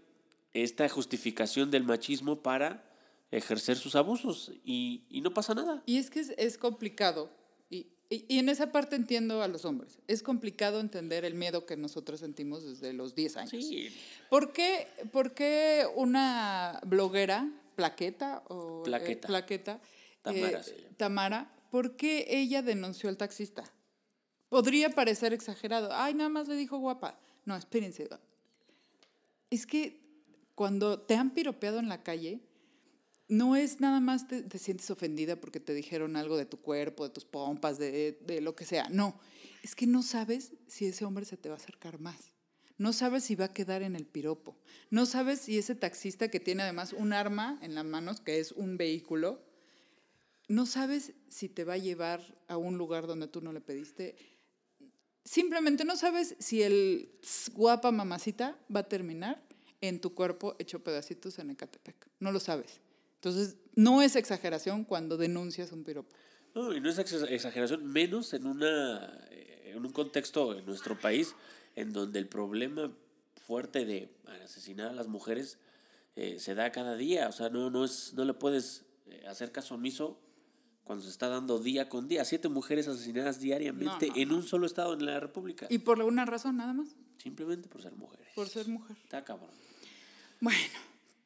esta 0.53 0.87
justificación 0.89 1.71
del 1.71 1.83
machismo 1.83 2.41
para 2.41 2.83
ejercer 3.31 3.77
sus 3.77 3.95
abusos 3.95 4.51
y, 4.65 5.03
y 5.09 5.21
no 5.21 5.33
pasa 5.33 5.53
nada. 5.53 5.81
Y 5.85 5.97
es 5.97 6.09
que 6.09 6.19
es, 6.21 6.33
es 6.37 6.57
complicado. 6.57 7.29
Y, 7.69 7.87
y- 8.09 8.25
y 8.27 8.39
en 8.39 8.49
esa 8.49 8.71
parte 8.71 8.95
entiendo 8.97 9.41
a 9.41 9.47
los 9.47 9.63
hombres. 9.65 9.99
Es 10.07 10.21
complicado 10.23 10.79
entender 10.81 11.23
el 11.25 11.33
miedo 11.35 11.65
que 11.65 11.77
nosotros 11.77 12.19
sentimos 12.19 12.63
desde 12.65 12.91
los 12.93 13.15
10 13.15 13.37
años. 13.37 13.51
Sí, 13.51 13.89
¿Por 14.29 14.51
qué, 14.53 14.87
por 15.11 15.33
qué 15.33 15.85
una 15.95 16.79
bloguera, 16.85 17.49
Plaqueta 17.81 18.43
o 18.49 18.83
eh, 18.85 19.15
Plaqueta. 19.15 19.81
Tamara 20.21 20.59
eh, 20.59 20.63
se 20.63 20.77
llama. 20.77 20.97
Tamara, 20.97 21.55
por 21.71 21.95
qué 21.95 22.25
ella 22.29 22.61
denunció 22.61 23.09
al 23.09 23.17
taxista? 23.17 23.63
Podría 24.49 24.89
parecer 24.89 25.33
exagerado. 25.33 25.89
Ay, 25.93 26.13
nada 26.13 26.29
más 26.29 26.47
le 26.47 26.55
dijo 26.55 26.77
guapa. 26.77 27.19
No, 27.45 27.55
espérense. 27.55 28.07
Es 29.49 29.65
que 29.65 29.99
cuando 30.55 30.99
te 30.99 31.15
han 31.15 31.33
piropeado 31.33 31.79
en 31.79 31.89
la 31.89 32.03
calle, 32.03 32.41
no 33.27 33.55
es 33.55 33.79
nada 33.79 33.99
más 33.99 34.27
te, 34.27 34.43
te 34.43 34.59
sientes 34.59 34.91
ofendida 34.91 35.37
porque 35.37 35.59
te 35.59 35.73
dijeron 35.73 36.17
algo 36.17 36.37
de 36.37 36.45
tu 36.45 36.59
cuerpo, 36.59 37.05
de 37.05 37.13
tus 37.13 37.25
pompas, 37.25 37.79
de, 37.79 38.19
de 38.25 38.41
lo 38.41 38.55
que 38.55 38.65
sea. 38.65 38.89
No, 38.89 39.19
es 39.63 39.73
que 39.73 39.87
no 39.87 40.03
sabes 40.03 40.51
si 40.67 40.85
ese 40.85 41.05
hombre 41.05 41.25
se 41.25 41.37
te 41.37 41.49
va 41.49 41.55
a 41.55 41.57
acercar 41.57 41.99
más. 41.99 42.33
No 42.81 42.93
sabes 42.93 43.23
si 43.25 43.35
va 43.35 43.45
a 43.45 43.53
quedar 43.53 43.83
en 43.83 43.95
el 43.95 44.07
piropo. 44.07 44.57
No 44.89 45.05
sabes 45.05 45.41
si 45.41 45.55
ese 45.59 45.75
taxista 45.75 46.29
que 46.29 46.39
tiene 46.39 46.63
además 46.63 46.93
un 46.93 47.13
arma 47.13 47.59
en 47.61 47.75
las 47.75 47.85
manos, 47.85 48.21
que 48.21 48.39
es 48.39 48.51
un 48.53 48.75
vehículo, 48.75 49.39
no 50.47 50.65
sabes 50.65 51.13
si 51.29 51.47
te 51.47 51.63
va 51.63 51.73
a 51.73 51.77
llevar 51.77 52.21
a 52.47 52.57
un 52.57 52.79
lugar 52.79 53.05
donde 53.05 53.27
tú 53.27 53.39
no 53.39 53.53
le 53.53 53.61
pediste. 53.61 54.15
Simplemente 55.23 55.85
no 55.85 55.95
sabes 55.95 56.35
si 56.39 56.63
el 56.63 57.11
guapa 57.53 57.91
mamacita 57.91 58.57
va 58.75 58.79
a 58.79 58.89
terminar 58.89 59.39
en 59.79 60.01
tu 60.01 60.15
cuerpo 60.15 60.55
hecho 60.57 60.83
pedacitos 60.83 61.37
en 61.37 61.51
Ecatepec. 61.51 61.95
No 62.19 62.31
lo 62.31 62.39
sabes. 62.39 62.79
Entonces, 63.17 63.57
no 63.75 64.01
es 64.01 64.15
exageración 64.15 64.85
cuando 64.85 65.17
denuncias 65.17 65.71
un 65.71 65.83
piropo. 65.83 66.15
No, 66.55 66.73
y 66.75 66.81
no 66.81 66.89
es 66.89 66.97
ex- 66.97 67.13
exageración, 67.29 67.85
menos 67.85 68.33
en, 68.33 68.47
una, 68.47 69.19
eh, 69.29 69.73
en 69.75 69.85
un 69.85 69.91
contexto 69.93 70.57
en 70.57 70.65
nuestro 70.65 70.99
país 70.99 71.35
en 71.75 71.93
donde 71.93 72.19
el 72.19 72.27
problema 72.27 72.91
fuerte 73.45 73.85
de 73.85 74.09
asesinar 74.43 74.89
a 74.89 74.93
las 74.93 75.07
mujeres 75.07 75.57
eh, 76.15 76.39
se 76.39 76.55
da 76.55 76.71
cada 76.71 76.95
día. 76.95 77.27
O 77.29 77.31
sea, 77.31 77.49
no, 77.49 77.69
no, 77.69 77.85
es, 77.85 78.13
no 78.13 78.25
le 78.25 78.33
puedes 78.33 78.83
eh, 79.07 79.25
hacer 79.27 79.51
caso 79.51 79.75
omiso 79.75 80.19
cuando 80.83 81.03
se 81.03 81.11
está 81.11 81.27
dando 81.27 81.59
día 81.59 81.89
con 81.89 82.07
día. 82.07 82.25
Siete 82.25 82.49
mujeres 82.49 82.87
asesinadas 82.87 83.39
diariamente 83.39 84.07
No, 84.07 84.13
no, 84.15 84.21
en 84.21 84.31
un 84.31 84.43
solo 84.43 84.65
estado 84.65 84.93
en 84.93 85.05
la 85.05 85.19
República. 85.19 85.67
Y 85.69 85.79
por 85.79 85.99
alguna 85.99 86.25
razón, 86.25 86.57
nada 86.57 86.73
más, 86.73 86.89
Simplemente 87.17 87.69
por 87.69 87.81
ser 87.81 87.93
mujeres. 87.95 88.27
por 88.35 88.49
ser 88.49 88.67
mujer. 88.67 88.97
Está 89.03 89.23
cabrón. 89.23 89.51
Bueno, 90.39 90.57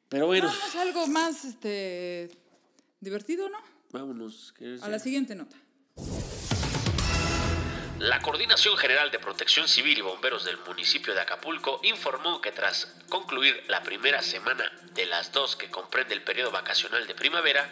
Pero 0.08 0.26
bueno, 0.26 0.46
vamos 0.46 0.74
a 0.74 0.82
algo 0.82 1.06
más 1.06 1.44
este, 1.44 2.28
divertido, 3.00 3.48
¿no? 3.48 3.58
vámonos. 3.92 4.52
¿qué 4.56 4.78
A 4.82 4.88
la 4.88 4.98
siguiente 4.98 5.34
nota. 5.34 5.56
La 7.98 8.20
Coordinación 8.20 8.76
General 8.76 9.10
de 9.10 9.18
Protección 9.18 9.66
Civil 9.66 9.96
y 9.96 10.02
Bomberos 10.02 10.44
del 10.44 10.58
municipio 10.58 11.14
de 11.14 11.22
Acapulco 11.22 11.80
informó 11.82 12.42
que 12.42 12.52
tras 12.52 12.92
concluir 13.08 13.64
la 13.68 13.82
primera 13.82 14.20
semana 14.20 14.70
de 14.92 15.06
las 15.06 15.32
dos 15.32 15.56
que 15.56 15.70
comprende 15.70 16.12
el 16.12 16.22
periodo 16.22 16.50
vacacional 16.50 17.06
de 17.06 17.14
primavera, 17.14 17.66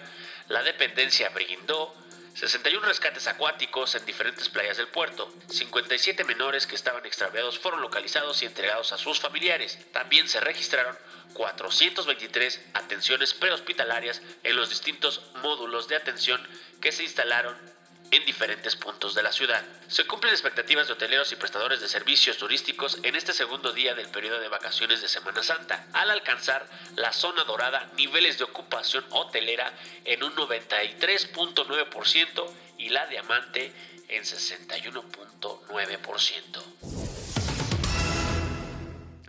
la 0.49 0.63
dependencia 0.63 1.29
brindó 1.29 1.95
61 2.35 2.87
rescates 2.87 3.27
acuáticos 3.27 3.95
en 3.97 4.07
diferentes 4.07 4.49
playas 4.49 4.79
del 4.79 4.89
puerto. 4.89 5.31
57 5.51 6.25
menores 6.25 6.67
que 6.67 6.75
estaban 6.75 7.05
extraviados 7.05 7.59
fueron 7.59 7.83
localizados 7.83 8.43
y 8.43 8.47
entregados 8.47 8.93
a 8.93 8.99
sus 8.99 9.21
familiares. 9.21 9.79
También 9.93 10.27
se 10.27 10.41
registraron 10.41 10.97
423 11.35 12.61
atenciones 12.73 13.35
prehospitalarias 13.35 14.23
en 14.43 14.57
los 14.57 14.71
distintos 14.71 15.21
módulos 15.43 15.87
de 15.87 15.97
atención 15.97 16.41
que 16.81 16.93
se 16.93 17.03
instalaron 17.03 17.74
en 18.15 18.25
diferentes 18.25 18.77
puntos 18.77 19.15
de 19.15 19.23
la 19.23 19.33
ciudad. 19.33 19.63
Se 19.89 20.07
cumplen 20.07 20.33
expectativas 20.33 20.87
de 20.87 20.93
hoteleros 20.93 21.33
y 21.33 21.37
prestadores 21.37 21.81
de 21.81 21.89
servicios 21.89 22.37
turísticos 22.37 22.99
en 23.03 23.17
este 23.17 23.33
segundo 23.33 23.73
día 23.73 23.95
del 23.95 24.09
periodo 24.09 24.41
de 24.41 24.49
vacaciones 24.49 25.01
de 25.03 25.09
Semana 25.09 25.43
Santa, 25.43 25.87
al 25.93 26.11
alcanzar 26.11 26.69
la 26.97 27.13
zona 27.13 27.45
dorada 27.45 27.91
niveles 27.97 28.39
de 28.39 28.45
ocupación 28.45 29.05
hotelera 29.11 29.73
en 30.05 30.23
un 30.23 30.35
93.9% 30.35 32.53
y 32.79 32.91
la 32.91 33.07
diamante 33.07 33.73
en 34.09 34.23
61.9%. 34.23 36.63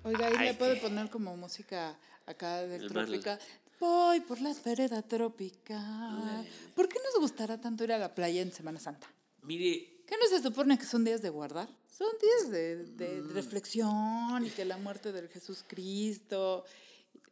Oiga, 0.03 0.27
ahí 0.27 0.35
Ay, 0.37 0.49
le 0.49 0.53
puede 0.53 0.75
poner 0.75 1.09
como 1.09 1.35
música 1.35 1.95
acá 2.27 2.61
de 2.61 2.87
trópica. 2.87 3.39
Voy 3.79 4.19
por 4.21 4.39
la 4.41 4.53
vereda 4.63 5.01
tropical. 5.01 6.47
¿Por 6.75 6.87
qué 6.87 6.97
nos 7.03 7.19
gustará 7.21 7.59
tanto 7.59 7.83
ir 7.83 7.91
a 7.91 7.97
la 7.97 8.13
playa 8.15 8.41
en 8.41 8.51
Semana 8.51 8.79
Santa? 8.79 9.07
Mire, 9.43 9.91
¿Qué 10.07 10.15
no 10.21 10.27
se 10.29 10.41
supone 10.41 10.77
que 10.77 10.85
son 10.85 11.03
días 11.03 11.21
de 11.23 11.29
guardar? 11.29 11.67
Son 11.97 12.07
días 12.21 12.51
de, 12.51 12.75
de 12.85 13.21
Mm. 13.21 13.33
reflexión 13.33 14.45
y 14.45 14.49
que 14.51 14.63
la 14.63 14.77
muerte 14.77 15.11
del 15.11 15.29
Jesús 15.29 15.63
Cristo. 15.67 16.63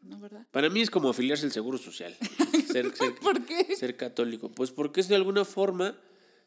¿No, 0.02 0.20
verdad? 0.20 0.46
para 0.52 0.70
mí 0.70 0.82
es 0.82 0.90
como 0.90 1.10
afiliarse 1.10 1.46
al 1.46 1.52
Seguro 1.52 1.78
Social. 1.78 2.18
Ser, 2.72 2.96
ser- 2.96 3.16
¿Por 3.22 3.46
qué? 3.46 3.76
ser 3.76 3.96
católico. 3.96 4.50
Pues 4.50 4.72
porque 4.72 5.02
es 5.02 5.08
de 5.08 5.16
alguna 5.16 5.46
forma 5.46 5.96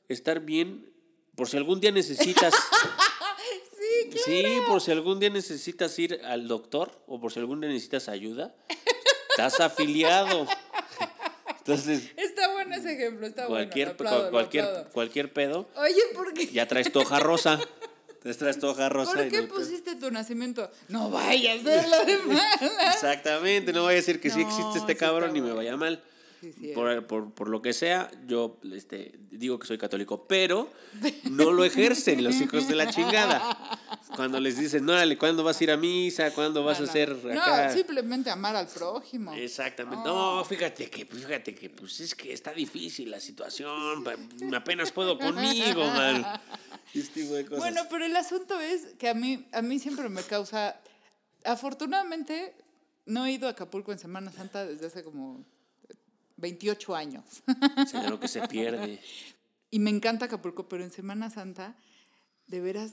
estar 0.08 0.40
bien, 0.40 0.92
por 1.36 1.48
si 1.48 1.56
algún 1.56 1.80
día 1.80 1.90
necesitas... 1.92 2.52
Sí, 3.78 4.10
claro. 4.10 4.24
Sí, 4.26 4.44
por 4.66 4.80
si 4.80 4.90
algún 4.90 5.20
día 5.20 5.30
necesitas 5.30 5.96
ir 5.98 6.20
al 6.24 6.48
doctor 6.48 6.90
o 7.06 7.20
por 7.20 7.32
si 7.32 7.38
algún 7.38 7.60
día 7.60 7.68
necesitas 7.70 8.08
ayuda, 8.08 8.54
estás 9.36 9.60
afiliado. 9.60 10.46
Entonces, 11.58 12.10
Está 12.16 12.52
bueno 12.52 12.74
ese 12.76 12.94
ejemplo, 12.94 13.26
está 13.26 13.46
cualquier, 13.46 13.94
bueno. 13.96 14.08
aplaudo, 14.10 14.30
cualquier, 14.30 14.66
cualquier 14.92 15.32
pedo, 15.32 15.68
Oye, 15.76 16.00
¿por 16.14 16.32
qué? 16.32 16.46
ya 16.46 16.66
traes 16.66 16.90
tu 16.92 17.00
hoja 17.00 17.18
rosa. 17.18 17.58
Traes 18.38 18.58
tu 18.58 18.66
hoja 18.66 18.88
rosa. 18.88 19.12
¿Por 19.12 19.28
qué 19.28 19.42
no 19.42 19.48
pusiste 19.48 19.94
tu 19.96 20.10
nacimiento? 20.10 20.68
No 20.88 21.10
vaya 21.10 21.52
a 21.54 21.58
ser 21.58 21.88
lo 21.88 22.04
de 22.04 22.18
mala. 22.18 22.90
Exactamente, 22.92 23.72
no 23.72 23.82
voy 23.82 23.92
a 23.92 23.96
decir 23.96 24.20
que 24.20 24.30
sí 24.30 24.40
existe 24.40 24.78
este 24.78 24.92
sí 24.94 24.98
cabrón 24.98 25.36
y 25.36 25.40
me 25.40 25.52
vaya 25.52 25.76
mal. 25.76 26.02
Sí, 26.40 26.72
Por, 26.74 27.06
por- 27.06 27.32
por 27.32 27.48
lo 27.48 27.62
que 27.62 27.72
sea, 27.72 28.10
yo 28.26 28.58
este, 28.74 29.18
digo 29.30 29.58
que 29.58 29.66
soy 29.66 29.78
católico, 29.78 30.26
pero 30.26 30.70
no 31.30 31.50
lo 31.52 31.64
ejercen 31.64 32.22
los 32.24 32.34
hijos 32.40 32.68
de 32.68 32.74
la 32.76 32.90
chingada. 32.90 33.75
Cuando 34.16 34.40
les 34.40 34.58
dicen, 34.58 34.84
no, 34.84 34.92
órale, 34.92 35.16
¿cuándo 35.18 35.44
vas 35.44 35.60
a 35.60 35.64
ir 35.64 35.70
a 35.70 35.76
misa? 35.76 36.32
¿Cuándo 36.32 36.64
vas 36.64 36.80
No, 36.80 36.86
a 36.86 36.88
hacer 36.88 37.12
acá? 37.12 37.66
No, 37.66 37.72
simplemente 37.72 38.30
amar 38.30 38.56
al 38.56 38.66
prójimo. 38.66 39.32
Exactamente. 39.34 40.04
No, 40.08 40.44
fíjate 40.44 40.88
que, 40.90 41.06
pues, 41.06 41.24
fíjate 41.24 41.54
que, 41.54 41.70
pues 41.70 42.00
es 42.00 42.14
que 42.14 42.32
está 42.32 42.52
difícil 42.52 43.10
la 43.10 43.20
situación. 43.20 44.04
Apenas 44.54 44.90
puedo 44.90 45.18
conmigo, 45.18 45.84
man. 45.84 46.24
Este 46.94 47.22
tipo 47.22 47.34
de 47.34 47.44
cosas. 47.44 47.58
Bueno, 47.58 47.82
pero 47.90 48.06
el 48.06 48.16
asunto 48.16 48.58
es 48.60 48.94
que 48.98 49.08
a 49.08 49.14
mí, 49.14 49.46
a 49.52 49.60
mí 49.62 49.78
siempre 49.78 50.08
me 50.08 50.22
causa. 50.22 50.80
Afortunadamente, 51.44 52.54
no 53.04 53.26
he 53.26 53.32
ido 53.32 53.46
a 53.48 53.50
Acapulco 53.52 53.92
en 53.92 53.98
Semana 53.98 54.32
Santa 54.32 54.64
desde 54.64 54.86
hace 54.86 55.04
como 55.04 55.44
28 56.36 56.96
años. 56.96 57.24
Sería 57.86 58.10
lo 58.10 58.18
que 58.20 58.28
se 58.28 58.46
pierde. 58.48 59.00
Y 59.68 59.80
me 59.80 59.90
encanta 59.90 60.26
Acapulco, 60.26 60.68
pero 60.68 60.84
en 60.84 60.92
Semana 60.92 61.28
Santa, 61.28 61.76
de 62.46 62.60
veras, 62.60 62.92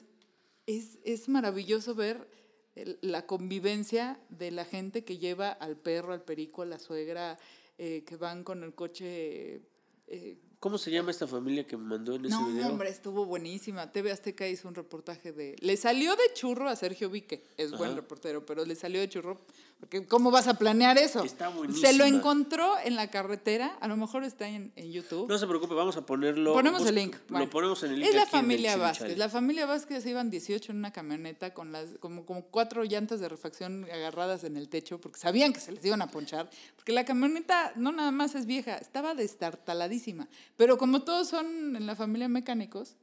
es, 0.67 0.97
es 1.03 1.29
maravilloso 1.29 1.95
ver 1.95 2.27
el- 2.75 2.97
la 3.01 3.25
convivencia 3.25 4.19
de 4.29 4.51
la 4.51 4.65
gente 4.65 5.03
que 5.03 5.17
lleva 5.17 5.49
al 5.51 5.77
perro, 5.77 6.13
al 6.13 6.21
perico, 6.23 6.61
a 6.61 6.65
la 6.65 6.79
suegra, 6.79 7.37
eh, 7.77 8.03
que 8.05 8.15
van 8.15 8.43
con 8.43 8.63
el 8.63 8.73
coche. 8.73 9.61
eh, 10.07 10.37
¿Cómo 10.59 10.77
se 10.77 10.91
llama 10.91 11.11
esta 11.11 11.27
familia 11.27 11.67
que 11.67 11.75
me 11.75 11.83
mandó 11.83 12.15
en 12.15 12.25
ese 12.25 12.35
no, 12.35 12.47
video? 12.47 12.69
hombre, 12.69 12.89
estuvo 12.89 13.25
buenísima. 13.25 13.91
TV 13.91 14.11
Azteca 14.11 14.47
hizo 14.47 14.67
un 14.69 14.75
reportaje 14.75 15.33
de... 15.33 15.57
Le 15.59 15.75
salió 15.75 16.15
de 16.15 16.23
churro 16.33 16.69
a 16.69 16.75
Sergio 16.77 17.09
Vique, 17.09 17.43
es 17.57 17.71
buen 17.77 17.95
reportero, 17.97 18.45
pero 18.45 18.63
le 18.65 18.75
salió 18.75 19.01
de 19.01 19.09
churro, 19.09 19.41
porque 19.83 20.07
¿cómo 20.07 20.31
vas 20.31 20.47
a 20.47 20.53
planear 20.53 20.97
eso? 20.97 21.25
Está 21.25 21.49
Se 21.49 21.57
buenísima. 21.57 21.91
lo 21.91 22.05
encontró 22.05 22.73
en 22.85 22.95
la 22.95 23.11
carretera, 23.11 23.75
a 23.81 23.89
lo 23.89 23.97
mejor 23.97 24.23
está 24.23 24.47
en, 24.47 24.71
en 24.77 24.93
YouTube. 24.93 25.27
No 25.27 25.37
se 25.37 25.45
preocupe, 25.45 25.73
vamos 25.73 25.97
a 25.97 26.05
ponerlo. 26.05 26.53
Ponemos 26.53 26.85
el 26.85 26.95
link. 26.95 27.17
Bueno, 27.27 27.43
lo 27.47 27.51
ponemos 27.51 27.83
en 27.83 27.91
el 27.91 27.99
link. 27.99 28.07
Es 28.07 28.15
la 28.15 28.25
familia. 28.25 28.77
Vázquez. 28.77 29.17
La 29.17 29.27
familia 29.27 29.65
Vázquez 29.65 30.05
iban 30.05 30.29
18 30.29 30.71
en 30.71 30.77
una 30.77 30.93
camioneta 30.93 31.53
con 31.53 31.73
las 31.73 31.97
como, 31.99 32.25
como 32.25 32.45
cuatro 32.45 32.85
llantas 32.85 33.19
de 33.19 33.27
refacción 33.27 33.85
agarradas 33.91 34.45
en 34.45 34.55
el 34.55 34.69
techo 34.69 35.01
porque 35.01 35.19
sabían 35.19 35.51
que 35.51 35.59
se 35.59 35.73
les 35.73 35.83
iban 35.83 36.01
a 36.01 36.07
ponchar. 36.07 36.49
Porque 36.77 36.93
la 36.93 37.03
camioneta 37.03 37.73
no 37.75 37.91
nada 37.91 38.11
más 38.11 38.35
es 38.35 38.45
vieja, 38.45 38.77
estaba 38.77 39.15
destartaladísima. 39.15 40.29
Pero 40.55 40.77
como 40.77 41.01
todos 41.01 41.27
son 41.27 41.75
en 41.75 41.85
la 41.85 41.97
familia 41.97 42.29
mecánicos, 42.29 42.95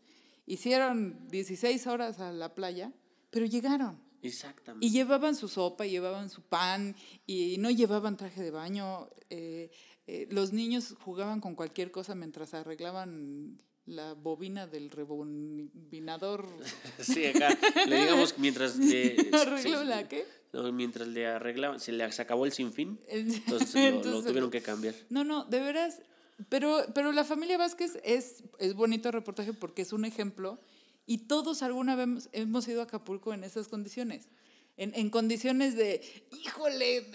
hicieron 0.47 1.29
16 1.29 1.87
horas 1.89 2.21
a 2.21 2.33
la 2.33 2.55
playa, 2.55 2.91
pero 3.29 3.45
llegaron. 3.45 4.01
Exactamente. 4.23 4.87
Y 4.87 4.91
llevaban 4.91 5.35
su 5.35 5.49
sopa, 5.49 5.87
y 5.87 5.91
llevaban 5.91 6.29
su 6.31 6.43
pan, 6.43 6.95
y 7.27 7.57
no 7.59 7.71
llevaban 7.71 8.17
traje 8.17 8.43
de 8.43 8.51
baño. 8.51 9.09
eh, 9.31 9.71
eh, 10.07 10.27
los 10.31 10.53
niños 10.53 10.95
jugaban 11.05 11.41
con 11.41 11.55
cualquier 11.55 11.91
cosa 11.93 12.15
mientras 12.17 12.53
arreglaban 12.55 13.59
la 13.87 14.15
bobina 14.15 14.67
del 14.67 14.91
rebobinador. 14.91 16.47
Sí, 17.01 17.27
acá 17.27 17.57
le 17.87 18.01
digamos 18.01 18.35
mientras 18.39 18.77
le. 18.77 19.17
¿Arregló 19.33 19.85
la 19.85 20.09
qué? 20.09 20.27
No, 20.53 20.71
mientras 20.73 21.07
le 21.09 21.27
arreglaban, 21.27 21.79
se 21.81 21.93
le 21.93 22.11
se 22.13 22.23
acabó 22.23 22.45
el 22.45 22.53
sinfín. 22.53 22.99
El- 23.09 23.33
Entonces 23.35 23.75
lo, 23.75 23.81
lo 23.91 23.97
Entonces- 23.97 24.27
tuvieron 24.27 24.51
que 24.51 24.63
cambiar. 24.63 24.95
No, 25.11 25.25
no, 25.25 25.45
de 25.45 25.61
veras. 25.61 26.01
Pero, 26.49 26.87
pero 26.95 27.13
la 27.13 27.25
familia 27.25 27.59
Vázquez 27.59 27.99
es, 28.03 28.43
es 28.59 28.75
bonito 28.75 29.11
el 29.11 29.13
reportaje 29.13 29.53
porque 29.53 29.83
es 29.83 29.93
un 29.93 30.07
ejemplo 30.07 30.59
y 31.07 31.19
todos 31.19 31.63
alguna 31.63 31.97
vez 31.97 32.29
hemos 32.33 32.69
ido 32.69 32.81
a 32.81 32.85
Acapulco 32.85 33.33
en 33.33 33.45
esas 33.45 33.69
condiciones. 33.69 34.29
En, 34.77 34.95
en 34.95 35.11
condiciones 35.11 35.77
de, 35.77 36.01
híjole, 36.33 37.07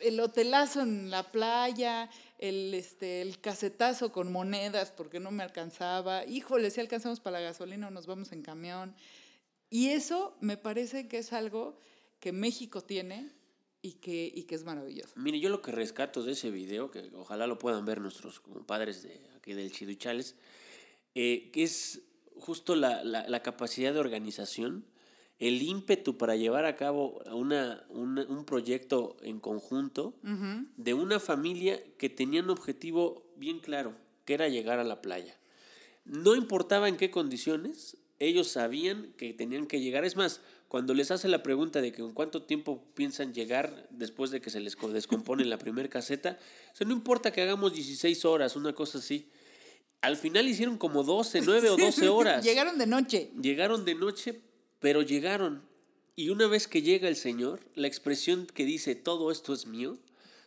el 0.00 0.20
hotelazo 0.20 0.82
en 0.82 1.10
la 1.10 1.30
playa, 1.30 2.10
el, 2.38 2.74
este, 2.74 3.22
el 3.22 3.40
casetazo 3.40 4.12
con 4.12 4.30
monedas 4.30 4.90
porque 4.90 5.20
no 5.20 5.30
me 5.30 5.42
alcanzaba, 5.42 6.26
híjole, 6.26 6.70
si 6.70 6.80
alcanzamos 6.80 7.20
para 7.20 7.40
la 7.40 7.46
gasolina 7.46 7.88
o 7.88 7.90
nos 7.90 8.06
vamos 8.06 8.32
en 8.32 8.42
camión. 8.42 8.94
Y 9.70 9.88
eso 9.88 10.36
me 10.40 10.56
parece 10.56 11.08
que 11.08 11.18
es 11.18 11.32
algo 11.32 11.78
que 12.20 12.32
México 12.32 12.82
tiene 12.82 13.30
y 13.82 13.92
que, 13.94 14.30
y 14.34 14.44
que 14.44 14.54
es 14.54 14.64
maravilloso. 14.64 15.12
Mire, 15.16 15.40
yo 15.40 15.48
lo 15.48 15.62
que 15.62 15.72
rescato 15.72 16.22
de 16.22 16.32
ese 16.32 16.50
video, 16.50 16.90
que 16.90 17.10
ojalá 17.14 17.46
lo 17.46 17.58
puedan 17.58 17.84
ver 17.84 18.00
nuestros 18.00 18.40
compadres 18.40 19.02
de 19.02 19.20
aquí 19.36 19.52
del 19.52 19.72
Chiduchales, 19.72 20.36
eh, 21.14 21.50
que 21.52 21.64
es 21.64 22.00
justo 22.36 22.74
la, 22.76 23.02
la- 23.04 23.28
la 23.28 23.42
capacidad 23.42 23.92
de 23.92 24.00
organización, 24.00 24.84
el 25.38 25.62
ímpetu 25.62 26.16
para 26.16 26.36
llevar 26.36 26.64
a 26.64 26.76
cabo 26.76 27.20
una, 27.32 27.84
una- 27.88 28.24
un 28.24 28.44
proyecto 28.44 29.16
en 29.22 29.40
conjunto 29.40 30.14
de 30.76 30.94
una 30.94 31.18
familia 31.20 31.82
que 31.98 32.08
tenía 32.08 32.42
un 32.42 32.50
objetivo 32.50 33.24
bien 33.36 33.58
claro, 33.60 33.94
que 34.24 34.34
era 34.34 34.48
llegar 34.48 34.78
a 34.78 34.84
la 34.84 35.02
playa. 35.02 35.36
No 36.04 36.34
importaba 36.36 36.88
en 36.88 36.96
qué 36.96 37.10
condiciones, 37.10 37.96
ellos 38.20 38.48
sabían 38.48 39.12
que 39.16 39.32
tenían 39.34 39.66
que 39.66 39.80
llegar. 39.80 40.04
Es 40.04 40.16
más, 40.16 40.40
cuando 40.68 40.94
les 40.94 41.10
hace 41.10 41.28
la 41.28 41.42
pregunta 41.42 41.80
de 41.80 41.92
que 41.92 42.02
en 42.02 42.12
cuánto 42.12 42.42
tiempo 42.42 42.84
piensan 42.94 43.34
llegar 43.34 43.88
después 43.90 44.30
de 44.30 44.40
que 44.40 44.50
se 44.50 44.60
les 44.60 44.76
co- 44.76 44.88
descompone 44.90 45.44
la 45.44 45.58
primera 45.58 45.88
caseta, 45.88 46.38
o 46.72 46.76
sea, 46.76 46.86
no 46.86 46.92
importa 46.92 47.32
que 47.32 47.42
hagamos 47.42 47.74
16 47.74 48.24
horas, 48.24 48.54
una 48.56 48.72
cosa 48.72 48.98
así. 48.98 49.28
Al 50.04 50.16
final 50.16 50.46
hicieron 50.48 50.78
como 50.78 51.02
12, 51.02 51.40
9 51.42 51.70
o 51.70 51.76
12 51.76 52.08
horas. 52.08 52.44
Llegaron 52.44 52.78
de 52.78 52.86
noche. 52.86 53.30
Llegaron 53.40 53.84
de 53.84 53.94
noche, 53.94 54.40
pero 54.80 55.02
llegaron. 55.02 55.62
Y 56.16 56.28
una 56.28 56.46
vez 56.46 56.68
que 56.68 56.82
llega 56.82 57.08
el 57.08 57.16
Señor, 57.16 57.60
la 57.74 57.88
expresión 57.88 58.46
que 58.46 58.64
dice 58.64 58.94
todo 58.94 59.30
esto 59.32 59.52
es 59.52 59.66
mío, 59.66 59.98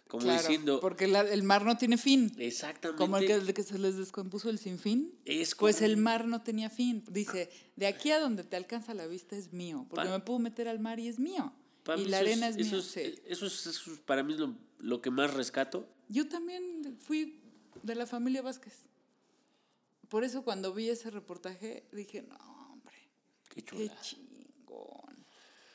como 0.07 0.23
Claro, 0.23 0.39
diciendo, 0.41 0.79
Porque 0.79 1.07
la- 1.07 1.21
el 1.29 1.43
mar 1.43 1.65
no 1.65 1.75
tiene 1.77 1.97
fin. 1.97 2.31
exactamente. 2.37 2.97
Como 2.97 3.17
el 3.17 3.25
que, 3.27 3.33
el 3.33 3.53
que 3.53 3.63
se 3.63 3.77
les 3.77 3.97
descompuso 3.97 4.49
el 4.49 4.57
sinfín. 4.59 5.13
Es 5.25 5.53
Pues 5.55 5.81
el 5.81 5.97
mar 5.97 6.25
no 6.27 6.41
tenía 6.41 6.69
fin. 6.69 7.03
Dice, 7.11 7.49
de 7.75 7.87
aquí 7.87 8.11
a 8.11 8.19
donde 8.21 8.45
te 8.45 8.55
alcanza 8.55 8.93
la 8.93 9.05
vista 9.07 9.35
es 9.35 9.51
mío. 9.51 9.85
Porque 9.89 10.07
me 10.07 10.19
puedo 10.21 10.39
meter 10.39 10.69
al 10.69 10.79
mar 10.79 10.99
y 10.99 11.09
es 11.09 11.19
mío. 11.19 11.51
Y 11.97 12.05
la 12.05 12.19
arena 12.19 12.47
es, 12.49 12.55
eso 12.57 12.71
mía. 12.71 12.79
es- 12.79 12.85
sí. 12.85 12.99
eso 13.27 13.45
es- 13.47 13.67
eso 13.67 13.91
es 13.93 13.99
para 13.99 14.23
mí 14.23 14.33
es 14.33 14.39
lo, 14.39 14.55
lo 14.79 15.01
que 15.01 15.09
más 15.11 15.33
rescato. 15.33 15.85
Yo 16.07 16.27
también 16.29 16.97
fui 17.01 17.39
de 17.83 17.95
la 17.95 18.05
familia 18.05 18.41
Vázquez. 18.41 18.86
Por 20.09 20.23
eso 20.23 20.43
cuando 20.43 20.73
vi 20.73 20.89
ese 20.89 21.09
reportaje 21.11 21.83
dije, 21.91 22.21
no, 22.23 22.37
hombre, 22.71 22.95
Qué 23.49 23.63
qué 23.63 23.91
chingón. 24.01 24.27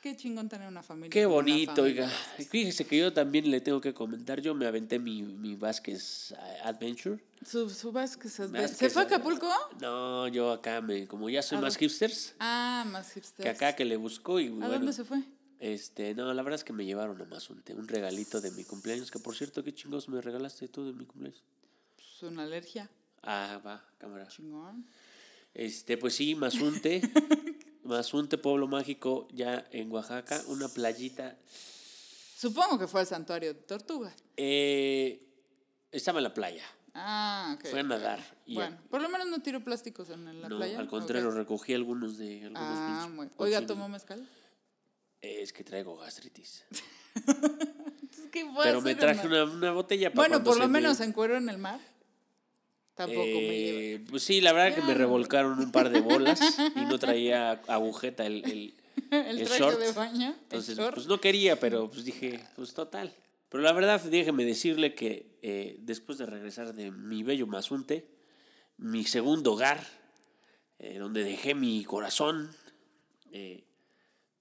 Qué 0.01 0.17
chingón 0.17 0.49
tener 0.49 0.67
una 0.67 0.83
familia. 0.83 1.09
Qué 1.09 1.25
bonito, 1.25 1.75
familia 1.75 2.03
oiga. 2.05 2.45
Fíjese 2.49 2.85
que 2.85 2.97
yo 2.97 3.13
también 3.13 3.49
le 3.49 3.61
tengo 3.61 3.79
que 3.79 3.93
comentar. 3.93 4.41
Yo 4.41 4.53
me 4.53 4.65
aventé 4.65 4.99
mi, 4.99 5.23
mi 5.23 5.55
Vázquez 5.55 6.31
eh, 6.31 6.35
Adventure. 6.63 7.23
Su, 7.45 7.69
su 7.69 7.91
Vázquez, 7.93 8.37
Vázquez, 8.51 8.77
¿Se 8.77 8.89
fue 8.89 9.03
a 9.03 9.05
Acapulco? 9.05 9.49
No, 9.79 10.27
yo 10.27 10.51
acá 10.51 10.81
me, 10.81 11.07
como 11.07 11.29
ya 11.29 11.41
soy 11.41 11.57
¿A 11.57 11.61
más 11.61 11.77
hipsters, 11.77 12.35
Ah, 12.39 12.85
más 12.91 13.11
hipsters. 13.13 13.43
que 13.43 13.49
acá 13.49 13.75
que 13.77 13.85
le 13.85 13.95
busco 13.95 14.39
y 14.41 14.47
¿A 14.47 14.51
bueno. 14.51 14.69
dónde 14.69 14.93
se 14.93 15.05
fue? 15.05 15.23
Este, 15.59 16.13
no, 16.15 16.33
la 16.33 16.43
verdad 16.43 16.55
es 16.59 16.63
que 16.65 16.73
me 16.73 16.83
llevaron 16.85 17.21
a 17.21 17.25
Mazunte, 17.25 17.73
un 17.73 17.87
regalito 17.87 18.41
de 18.41 18.51
mi 18.51 18.65
cumpleaños, 18.65 19.09
que 19.09 19.19
por 19.19 19.35
cierto, 19.35 19.63
qué 19.63 19.73
chingos 19.73 20.09
me 20.09 20.21
regalaste 20.21 20.67
tú 20.67 20.83
de 20.85 20.91
mi 20.91 21.05
cumpleaños. 21.05 21.41
Pues 21.95 22.23
una 22.29 22.43
alergia. 22.43 22.89
Ah, 23.23 23.59
va, 23.65 23.83
cámara. 23.97 24.27
Chingón. 24.27 24.85
Este, 25.53 25.97
pues 25.97 26.15
sí, 26.15 26.35
Mazunte. 26.35 27.01
Mazunte, 27.83 28.37
pueblo 28.37 28.67
mágico, 28.67 29.27
ya 29.33 29.65
en 29.71 29.91
Oaxaca, 29.91 30.41
una 30.47 30.67
playita. 30.69 31.37
Supongo 32.37 32.79
que 32.79 32.87
fue 32.87 33.01
al 33.01 33.07
santuario 33.07 33.53
de 33.53 33.59
tortugas. 33.61 34.13
Eh, 34.37 35.21
estaba 35.91 36.19
en 36.19 36.23
la 36.23 36.33
playa. 36.33 36.63
Ah, 36.93 37.55
ok. 37.57 37.67
Fue 37.69 37.79
a 37.79 37.83
nadar. 37.83 38.19
Y 38.45 38.55
Bueno, 38.55 38.77
por 38.89 39.01
lo 39.01 39.09
menos 39.09 39.27
no 39.27 39.41
tiró 39.41 39.63
plásticos 39.63 40.09
en 40.09 40.25
la 40.41 40.47
no, 40.49 40.57
playa. 40.57 40.79
al 40.79 40.87
contrario, 40.87 41.31
recogí 41.31 41.73
algunos 41.73 42.17
de 42.17 42.43
algunos 42.45 42.61
Ah, 42.61 43.09
muy. 43.13 43.29
Oiga. 43.37 43.65
¿tomó 43.65 43.89
mezcal? 43.89 44.27
Es 45.21 45.51
que 45.53 45.63
traigo 45.63 45.97
gastritis. 45.97 46.65
¿Qué 48.31 48.45
fue 48.45 48.63
Pero 48.65 48.81
me 48.81 48.95
traje 48.95 49.27
una, 49.27 49.43
una 49.43 49.71
botella 49.71 50.11
para 50.13 50.27
Bueno, 50.27 50.43
por 50.43 50.57
lo 50.57 50.63
se 50.63 50.67
me- 50.67 50.79
menos 50.81 50.97
se 50.97 51.03
encueró 51.05 51.37
en 51.37 51.49
el 51.49 51.57
mar. 51.57 51.79
Tampoco 52.95 53.21
me. 53.25 53.93
Eh, 53.93 54.01
Pues 54.09 54.23
sí, 54.23 54.39
la 54.41 54.53
verdad 54.53 54.75
que 54.75 54.81
me 54.81 54.89
Ya. 54.89 54.93
revolcaron 54.95 55.59
un 55.59 55.71
par 55.71 55.89
de 55.89 56.01
bolas 56.01 56.39
y 56.75 56.81
no 56.81 56.99
traía 56.99 57.51
agujeta 57.67 58.25
el, 58.25 58.43
el, 58.45 58.73
El 59.11 59.39
el 59.41 59.47
short. 59.47 59.79
de 59.79 59.91
baño. 59.93 60.35
Entonces, 60.43 60.77
short. 60.77 60.93
pues 60.95 61.07
no 61.07 61.19
quería, 61.19 61.59
pero 61.59 61.89
pues 61.89 62.05
dije, 62.05 62.39
pues 62.55 62.73
total. 62.73 63.13
Pero 63.49 63.63
la 63.63 63.71
verdad, 63.73 64.01
déjeme 64.01 64.45
decirle 64.45 64.95
que 64.95 65.37
eh, 65.41 65.75
después 65.79 66.17
de 66.17 66.25
regresar 66.25 66.73
de 66.73 66.91
mi 66.91 67.21
bello 67.23 67.45
Mazunte, 67.47 68.07
mi 68.77 69.03
segundo 69.05 69.53
hogar, 69.53 69.85
eh, 70.79 70.97
donde 70.97 71.23
dejé 71.23 71.53
mi 71.55 71.83
corazón, 71.85 72.55
eh, 73.31 73.63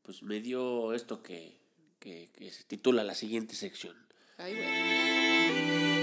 pues 0.02 0.22
me 0.22 0.40
dio 0.40 0.92
esto 0.94 1.22
que, 1.22 1.58
que, 1.98 2.30
que 2.34 2.50
se 2.50 2.64
titula 2.64 3.04
la 3.04 3.14
siguiente 3.14 3.54
sección. 3.54 3.96
Ay, 4.38 4.54
güey. 4.54 5.11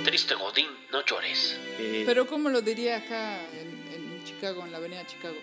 Triste 0.09 0.33
Godín, 0.33 0.65
no 0.91 1.05
llores. 1.05 1.55
Eh, 1.77 2.01
Pero 2.03 2.25
¿cómo 2.25 2.49
lo 2.49 2.61
diría 2.63 2.97
acá 2.97 3.39
en, 3.53 3.67
en 3.93 4.23
Chicago, 4.25 4.65
en 4.65 4.71
la 4.71 4.77
avenida 4.79 5.05
Chicago? 5.05 5.35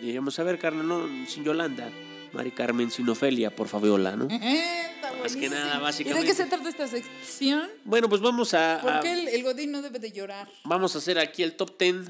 Digamos, 0.00 0.36
a 0.40 0.42
ver, 0.42 0.58
Carmen, 0.58 0.88
no, 0.88 1.06
sin 1.28 1.44
Yolanda, 1.44 1.88
Mari 2.32 2.50
Carmen, 2.50 2.90
sin 2.90 3.08
Ofelia, 3.08 3.54
por 3.54 3.68
Fabiola, 3.68 4.16
¿no? 4.16 4.26
Está 4.28 5.12
Más 5.22 5.36
que 5.36 5.48
nada, 5.48 5.78
buenísimo. 5.78 5.78
¿Y 5.78 5.82
básicamente. 5.82 6.20
de 6.22 6.26
qué 6.26 6.34
se 6.34 6.46
trata 6.46 6.68
esta 6.68 6.88
sección? 6.88 7.70
Bueno, 7.84 8.08
pues 8.08 8.20
vamos 8.20 8.52
a, 8.54 8.80
¿Por 8.82 8.92
a- 8.94 9.00
qué 9.00 9.12
el, 9.12 9.28
el 9.28 9.42
Godín 9.44 9.70
no 9.70 9.80
debe 9.80 10.00
de 10.00 10.10
llorar? 10.10 10.48
vamos 10.64 10.96
a 10.96 10.98
hacer 10.98 11.20
aquí 11.20 11.44
el 11.44 11.54
top 11.54 11.78
10 11.78 12.06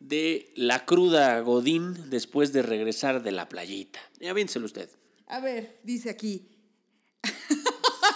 de 0.00 0.52
la 0.54 0.84
cruda 0.84 1.40
Godín 1.40 2.10
después 2.10 2.52
de 2.52 2.60
regresar 2.60 3.22
de 3.22 3.32
la 3.32 3.48
playita. 3.48 4.00
Ya 4.20 4.34
vénselo 4.34 4.66
usted. 4.66 4.90
A 5.28 5.40
ver, 5.40 5.80
dice 5.82 6.10
aquí. 6.10 6.46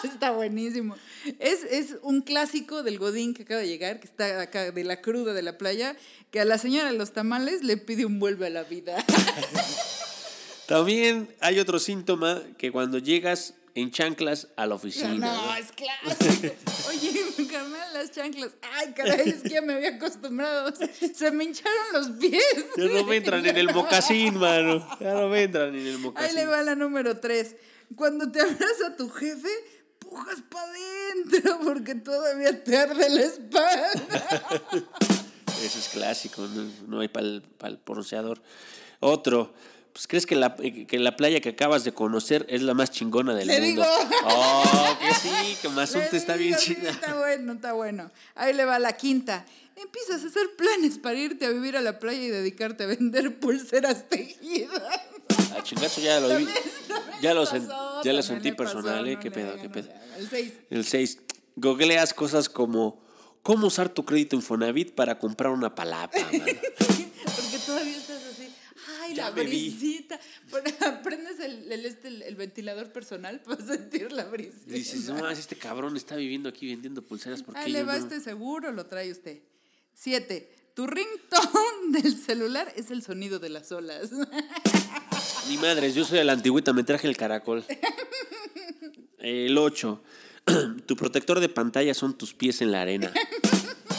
está 0.04 0.30
buenísimo. 0.30 0.96
Es, 1.38 1.64
es 1.64 1.96
un 2.02 2.22
clásico 2.22 2.82
del 2.82 2.98
Godín 2.98 3.34
que 3.34 3.42
acaba 3.42 3.60
de 3.60 3.68
llegar, 3.68 4.00
que 4.00 4.06
está 4.06 4.40
acá 4.40 4.70
de 4.70 4.84
la 4.84 5.00
cruda 5.00 5.32
de 5.32 5.42
la 5.42 5.58
playa, 5.58 5.96
que 6.30 6.40
a 6.40 6.44
la 6.44 6.58
señora 6.58 6.90
de 6.90 6.96
los 6.98 7.12
tamales 7.12 7.62
le 7.62 7.76
pide 7.76 8.04
un 8.04 8.18
vuelve 8.18 8.46
a 8.46 8.50
la 8.50 8.62
vida. 8.64 8.96
También 10.66 11.28
hay 11.40 11.60
otro 11.60 11.78
síntoma 11.78 12.42
que 12.58 12.72
cuando 12.72 12.98
llegas 12.98 13.54
en 13.76 13.90
chanclas 13.90 14.48
a 14.56 14.66
la 14.66 14.74
oficina. 14.74 15.14
No, 15.14 15.54
es 15.54 15.70
clásico. 15.70 16.54
Oye, 16.88 17.46
carnal, 17.50 17.92
las 17.92 18.10
chanclas. 18.10 18.52
Ay, 18.72 18.92
caray, 18.96 19.28
es 19.28 19.42
que 19.42 19.50
ya 19.50 19.60
me 19.60 19.74
había 19.74 19.90
acostumbrado. 19.90 20.72
Se 21.14 21.30
me 21.30 21.44
hincharon 21.44 21.92
los 21.92 22.08
pies. 22.18 22.42
Ya 22.76 22.84
no 22.84 23.04
me 23.04 23.16
entran 23.16 23.44
en 23.44 23.56
el 23.56 23.72
mocasín, 23.72 24.38
mano. 24.38 24.84
Ya 24.98 25.12
no 25.12 25.28
me 25.28 25.42
entran 25.42 25.74
en 25.74 25.86
el 25.86 25.96
Ahí 25.96 26.00
mocasín. 26.00 26.34
le 26.36 26.46
va 26.46 26.62
la 26.62 26.74
número 26.74 27.20
tres. 27.20 27.56
Cuando 27.94 28.32
te 28.32 28.40
abraza 28.40 28.96
tu 28.96 29.10
jefe, 29.10 29.50
pujas 30.16 30.42
para 30.48 30.66
adentro 30.66 31.60
porque 31.64 31.94
todavía 31.94 32.64
te 32.64 32.76
arde 32.76 33.08
la 33.10 33.22
espalda. 33.22 34.48
Eso 35.62 35.78
es 35.78 35.88
clásico, 35.92 36.42
no, 36.42 36.70
no 36.86 37.00
hay 37.00 37.08
para 37.08 37.26
el 37.26 37.80
bronceador. 37.84 38.40
Otro, 39.00 39.52
pues 39.92 40.06
crees 40.06 40.26
que 40.26 40.36
la, 40.36 40.54
que 40.56 40.98
la 40.98 41.16
playa 41.16 41.40
que 41.40 41.50
acabas 41.50 41.84
de 41.84 41.92
conocer 41.92 42.46
es 42.48 42.62
la 42.62 42.74
más 42.74 42.90
chingona 42.90 43.34
del 43.34 43.48
Le 43.48 43.60
mundo. 43.60 43.82
digo. 43.82 43.84
Oh, 44.24 44.98
que 45.00 45.14
sí, 45.14 45.56
que 45.62 45.68
Mazunte 45.70 46.16
está 46.16 46.36
bien 46.36 46.54
sí, 46.58 46.74
chida. 46.74 46.90
Está 46.90 47.14
bueno, 47.14 47.52
está 47.54 47.72
bueno. 47.72 48.10
Ahí 48.34 48.52
le 48.52 48.64
va 48.64 48.78
la 48.78 48.92
quinta. 48.96 49.46
Empiezas 49.74 50.22
a 50.24 50.26
hacer 50.26 50.54
planes 50.56 50.98
para 50.98 51.18
irte 51.18 51.46
a 51.46 51.50
vivir 51.50 51.76
a 51.76 51.80
la 51.80 51.98
playa 51.98 52.22
y 52.22 52.28
dedicarte 52.28 52.84
a 52.84 52.86
vender 52.86 53.38
pulseras 53.40 54.08
tejidas. 54.08 55.00
A 55.58 55.62
chingazo 55.62 56.00
ya 56.00 56.20
lo 56.20 56.36
vi. 56.36 56.46
Ya 57.22 57.32
lo, 57.34 57.44
sen- 57.46 57.66
pasó, 57.66 58.02
ya 58.02 58.12
lo 58.12 58.20
también 58.20 58.22
sentí 58.22 58.52
personal, 58.52 59.08
¿eh? 59.08 59.18
¿Qué 59.20 59.30
pedo, 59.30 59.56
qué 59.60 59.68
pedo? 59.68 59.88
El 60.18 60.28
seis. 60.28 60.52
El 60.70 60.84
6. 60.84 61.18
Googleas 61.56 62.12
cosas 62.12 62.48
como 62.48 63.02
cómo 63.42 63.68
usar 63.68 63.88
tu 63.88 64.04
crédito 64.04 64.36
Infonavit 64.36 64.92
para 64.94 65.18
comprar 65.18 65.52
una 65.52 65.74
palapa. 65.74 66.18
Porque 66.30 67.58
todavía 67.64 67.96
estás 67.96 68.22
así. 68.24 68.48
Ay, 69.00 69.14
Ya 69.14 69.24
la 69.24 69.30
brisita. 69.30 70.20
Prendes 71.02 71.40
el, 71.40 71.72
el, 71.72 71.86
este, 71.86 72.08
el, 72.08 72.34
ventilador 72.36 72.92
personal 72.92 73.40
para 73.40 73.64
sentir 73.66 74.12
la 74.12 74.24
brisita. 74.24 74.72
Dices, 74.72 75.08
no, 75.08 75.28
este 75.30 75.56
cabrón 75.56 75.96
está 75.96 76.16
viviendo 76.16 76.48
aquí 76.48 76.66
vendiendo 76.68 77.02
pulseras 77.02 77.42
porque 77.42 77.60
Ahí 77.60 77.72
le 77.72 77.82
va 77.84 77.96
no?" 77.96 77.98
este 78.04 78.20
seguro, 78.20 78.72
lo 78.72 78.86
trae 78.86 79.10
usted. 79.10 79.38
Siete. 79.94 80.52
Tu 80.74 80.86
ringtone 80.86 81.25
del 82.02 82.16
celular 82.18 82.72
es 82.76 82.90
el 82.90 83.02
sonido 83.02 83.38
de 83.38 83.48
las 83.48 83.70
olas. 83.72 84.10
Ni 85.48 85.56
madres, 85.58 85.94
yo 85.94 86.04
soy 86.04 86.18
de 86.18 86.24
la 86.24 86.32
antigüita, 86.32 86.72
me 86.72 86.82
traje 86.84 87.06
el 87.08 87.16
caracol. 87.16 87.64
El 89.18 89.56
8. 89.58 90.02
tu 90.86 90.96
protector 90.96 91.40
de 91.40 91.48
pantalla 91.48 91.94
son 91.94 92.16
tus 92.16 92.34
pies 92.34 92.60
en 92.62 92.72
la 92.72 92.82
arena. 92.82 93.12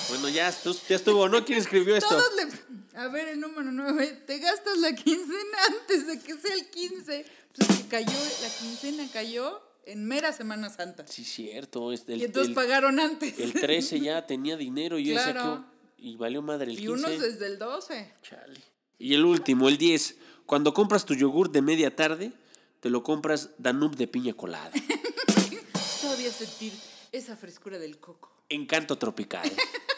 Bueno, 0.10 0.30
ya, 0.30 0.54
ya 0.90 0.96
estuvo, 0.96 1.28
¿no? 1.28 1.44
¿Quién 1.44 1.60
escribió 1.60 1.96
esto? 1.96 2.10
Todos 2.10 2.32
le... 2.38 2.98
A 3.00 3.10
ver, 3.10 3.28
el 3.28 3.40
número 3.40 3.72
nueve. 3.72 4.24
Te 4.26 4.40
gastas 4.40 4.78
la 4.80 4.96
quincena 4.96 5.58
antes 5.68 6.08
de 6.08 6.20
que 6.20 6.34
sea 6.36 6.54
el 6.56 6.68
15. 6.70 7.26
Pues 7.56 7.70
es 7.70 7.78
que 7.78 7.88
cayó, 7.90 8.18
la 8.42 8.50
quincena 8.60 9.08
cayó 9.14 9.62
en 9.86 10.06
mera 10.06 10.34
Semana 10.34 10.70
Santa. 10.70 11.06
Sí, 11.08 11.24
cierto. 11.24 11.92
es 11.92 12.06
del- 12.06 12.22
y 12.22 12.26
entonces 12.26 12.50
el, 12.50 12.56
pagaron 12.56 13.00
antes. 13.00 13.38
el 13.40 13.54
13 13.54 14.00
ya 14.00 14.26
tenía 14.26 14.58
dinero 14.58 14.98
y 14.98 15.06
yo 15.06 15.14
Claro. 15.14 15.66
Y 15.98 16.16
valió 16.16 16.42
madre 16.42 16.72
el 16.72 16.74
y 16.74 16.86
15. 16.86 16.92
unos 16.94 17.20
desde 17.20 17.48
el 17.48 17.58
12. 17.58 18.14
Chale. 18.22 18.62
Y 19.00 19.14
el 19.14 19.26
último, 19.26 19.68
el 19.68 19.78
10. 19.78 20.18
Cuando 20.46 20.74
compras 20.74 21.06
tu 21.06 21.14
yogur 21.14 21.52
de 21.52 21.62
media 21.62 21.96
tarde, 21.96 22.32
te 22.80 22.90
lo 22.90 23.04
compras 23.04 23.50
Danube 23.58 23.96
de 23.96 24.08
piña 24.08 24.34
colada. 24.34 24.72
Todavía 26.02 26.32
sentir 26.32 26.74
esa 27.12 27.36
frescura 27.36 27.80
del 27.80 28.00
coco. 28.00 28.32
Encanto 28.50 28.98
tropical. 28.98 29.52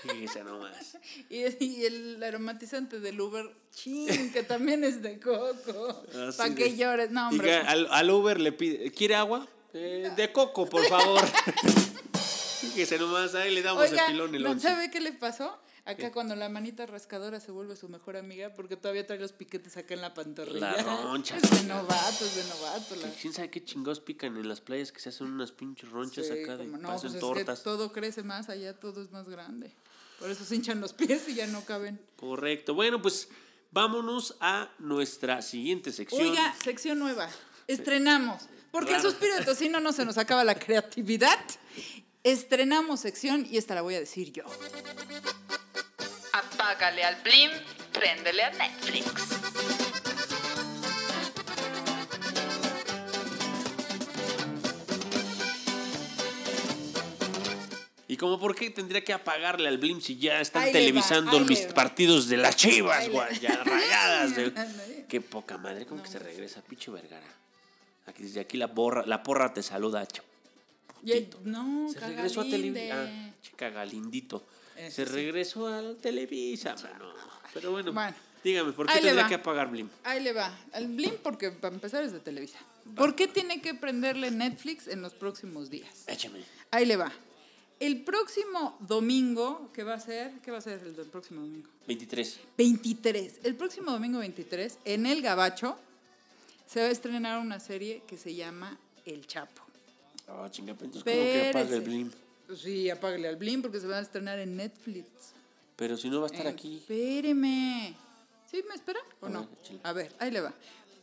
Fíjese 0.04 0.44
nomás. 0.44 0.98
Y, 1.30 1.44
y 1.64 1.86
el 1.86 2.22
aromatizante 2.24 3.00
del 3.00 3.20
Uber, 3.20 3.50
chin, 3.74 4.32
que 4.32 4.44
también 4.44 4.84
es 4.84 5.02
de 5.02 5.20
coco. 5.20 6.04
Así 6.28 6.38
Para 6.38 6.56
que 6.56 6.76
llores. 6.78 7.12
No, 7.12 7.28
hombre. 7.30 7.48
Diga, 7.48 7.70
al, 7.70 7.88
al 7.92 8.10
Uber 8.12 8.40
le 8.40 8.52
pide, 8.52 8.92
¿quiere 8.92 9.16
agua? 9.16 9.48
Eh, 9.74 10.10
de 10.16 10.32
coco, 10.32 10.70
por 10.70 10.86
favor. 10.88 11.22
Fíjese 12.62 12.98
nomás, 12.98 13.36
ahí 13.36 13.54
le 13.54 13.62
damos 13.62 13.84
Oiga, 13.84 14.06
el 14.06 14.12
pilón 14.14 14.36
el 14.36 14.44
¿no. 14.44 14.60
¿sabe 14.60 14.90
qué 14.92 15.00
le 15.00 15.14
pasó? 15.14 15.60
Acá 15.90 16.12
cuando 16.12 16.36
la 16.36 16.50
manita 16.50 16.86
rascadora 16.86 17.40
se 17.40 17.52
vuelve 17.52 17.76
su 17.76 17.90
mejor 17.90 18.16
amiga 18.16 18.54
porque 18.54 18.76
todavía 18.78 19.08
trae 19.08 19.18
los 19.20 19.32
piquetes 19.32 19.76
acá 19.78 19.94
en 19.96 20.02
la 20.02 20.14
pantorrilla. 20.14 20.72
La 20.84 20.84
roncha, 21.04 21.38
Es 21.42 21.50
de 21.50 21.64
novato, 21.64 22.26
es 22.26 22.36
de 22.36 22.44
novato. 22.44 22.96
La... 22.98 23.10
¿Quién 23.20 23.34
sabe 23.34 23.50
qué 23.50 23.64
chingados 23.64 24.00
pican 24.00 24.38
en 24.38 24.48
las 24.48 24.62
playas 24.62 24.92
que 24.92 25.00
se 25.00 25.10
hacen 25.10 25.28
unas 25.28 25.52
pinches 25.52 25.90
ronchas 25.90 26.28
Sí, 26.28 26.44
acá 26.44 26.58
de 26.58 26.66
no, 26.68 26.80
pasan 26.88 27.02
pues 27.02 27.14
es 27.16 27.20
tortas? 27.20 27.60
que 27.60 27.64
todo 27.64 27.92
crece 27.92 28.22
más 28.24 28.50
allá, 28.50 28.80
todo 28.80 29.02
es 29.02 29.12
más 29.12 29.28
grande. 29.28 29.72
Por 30.20 30.30
eso 30.30 30.44
se 30.46 30.56
hinchan 30.56 30.80
los 30.82 30.94
pies 30.94 31.28
y 31.30 31.34
ya 31.36 31.48
no 31.48 31.62
caben. 31.66 32.00
Correcto. 32.18 32.74
Bueno, 32.76 33.02
pues 33.02 33.30
vámonos 33.72 34.36
a 34.42 34.70
nuestra 34.80 35.42
siguiente 35.42 35.92
sección. 35.92 36.22
Oiga, 36.22 36.54
sección 36.64 37.00
nueva. 37.00 37.30
Estrenamos. 37.68 38.44
Porque 38.72 38.92
el 38.94 39.00
Claro. 39.00 39.10
suspiro 39.10 39.36
de 39.38 39.46
tocino 39.46 39.80
no 39.80 39.92
se 39.94 40.06
nos 40.06 40.20
acaba 40.20 40.44
la 40.44 40.54
creatividad. 40.54 41.40
Estrenamos 42.24 43.00
sección 43.00 43.48
y 43.50 43.58
esta 43.58 43.74
la 43.74 43.82
voy 43.82 43.96
a 43.96 44.00
decir 44.00 44.32
yo. 44.34 44.44
Apágale 46.34 47.04
al 47.04 47.16
Blim, 47.24 47.52
préndele 47.94 48.44
a 48.44 48.50
Netflix. 48.52 49.06
Y 58.08 58.18
como 58.18 58.40
por 58.40 58.56
qué 58.56 58.72
tendría 58.72 59.04
que 59.04 59.14
apagarle 59.14 59.68
al 59.68 59.78
Blim 59.78 60.02
si 60.02 60.18
ya 60.18 60.42
están 60.42 60.64
Ahí 60.64 60.70
va, 60.70 60.74
televisando 60.74 61.38
ahí 61.38 61.44
mis 61.46 61.68
va. 61.70 61.74
partidos 61.76 62.28
de 62.28 62.38
las 62.38 62.56
chivas, 62.56 63.08
güey, 63.10 63.40
ya 63.40 63.64
rayadas. 63.64 64.36
de-. 64.36 65.06
Qué 65.08 65.22
poca 65.22 65.58
madre, 65.60 65.86
¿cómo 65.86 66.02
que 66.02 66.10
se 66.10 66.18
regresa, 66.18 66.62
pinche 66.62 66.90
vergara? 66.90 67.28
Aquí, 68.08 68.24
desde 68.24 68.40
aquí 68.40 68.58
la 68.58 68.66
borra, 68.66 69.04
la 69.06 69.22
porra 69.22 69.54
te 69.54 69.62
saluda, 69.62 70.08
ch- 70.08 70.24
Y 71.04 71.12
el- 71.12 71.30
no, 71.44 71.88
Se 71.94 72.00
regresó 72.00 72.42
a. 72.42 72.46
Televisa. 72.46 72.96
Ah, 73.08 73.30
chica 73.44 73.70
Galindito. 73.70 74.44
Ese 74.80 75.06
Se 75.06 75.06
sí. 75.06 75.14
regresó 75.16 75.68
a 75.68 75.94
Televisa, 75.96 76.76
mano. 76.76 77.14
Pero 77.54 77.72
bueno, 77.72 77.92
Bueno. 77.92 78.16
dígame, 78.44 78.72
¿por 78.72 78.88
qué 78.88 78.94
tendría 79.00 79.28
que 79.28 79.36
apagar 79.36 79.70
Blim? 79.70 79.90
Ahí 80.04 80.22
le 80.24 80.32
va. 80.34 80.58
Al 80.72 80.88
Blim, 80.88 81.16
porque 81.22 81.52
para 81.52 81.74
empezar 81.74 82.04
es 82.04 82.12
de 82.14 82.20
Televisa. 82.20 82.60
¿Por 82.96 83.16
qué 83.16 83.28
tiene 83.28 83.62
que 83.62 83.74
prenderle 83.74 84.32
Netflix 84.32 84.88
en 84.88 85.02
los 85.02 85.14
próximos 85.14 85.70
días? 85.70 86.06
Échame. 86.08 86.44
Ahí 86.72 86.86
le 86.86 86.96
va. 86.96 87.12
El 87.80 88.04
próximo 88.04 88.78
domingo, 88.82 89.70
¿qué 89.74 89.84
va 89.84 89.94
a 89.96 90.00
ser? 90.00 90.32
¿Qué 90.44 90.52
va 90.52 90.58
a 90.58 90.62
ser 90.62 90.82
el 90.84 90.96
del 90.96 91.08
próximo 91.08 91.42
domingo? 91.42 91.70
23. 91.88 92.40
23. 92.58 93.40
El 93.44 93.56
próximo 93.56 93.92
domingo 93.92 94.20
23, 94.20 94.80
en 94.86 95.06
El 95.06 95.22
Gabacho, 95.22 95.78
se 96.68 96.82
va 96.82 96.88
a 96.88 96.92
estrenar 96.92 97.40
una 97.40 97.60
serie 97.60 98.04
que 98.08 98.18
se 98.18 98.36
llama 98.36 98.78
El 99.06 99.26
Chapo. 99.28 99.62
Oh, 100.28 100.48
chinga, 100.50 100.72
entonces, 100.74 101.04
¿cómo 101.04 101.16
que 101.16 101.50
apaga 101.50 101.76
el. 101.76 101.82
Blim? 101.82 102.12
Pues 102.50 102.62
sí, 102.62 102.90
apágale 102.90 103.28
al 103.28 103.36
Blim 103.36 103.62
porque 103.62 103.80
se 103.80 103.86
va 103.86 104.00
a 104.00 104.02
estrenar 104.02 104.40
en 104.40 104.56
Netflix. 104.58 105.06
Pero 105.76 105.96
si 105.98 106.10
no 106.10 106.20
va 106.20 106.26
a 106.26 106.32
estar 106.32 106.48
Eh, 106.48 106.50
aquí. 106.50 106.78
Espéreme. 106.78 107.96
¿Sí 108.50 108.64
me 108.68 108.74
espera 108.74 109.00
o 109.20 109.28
A 109.28 109.30
no? 109.30 109.42
ver. 109.48 109.80
A 109.84 109.94
ver, 109.94 110.16
ahí 110.18 110.32
le 110.32 110.42
va. 110.42 110.52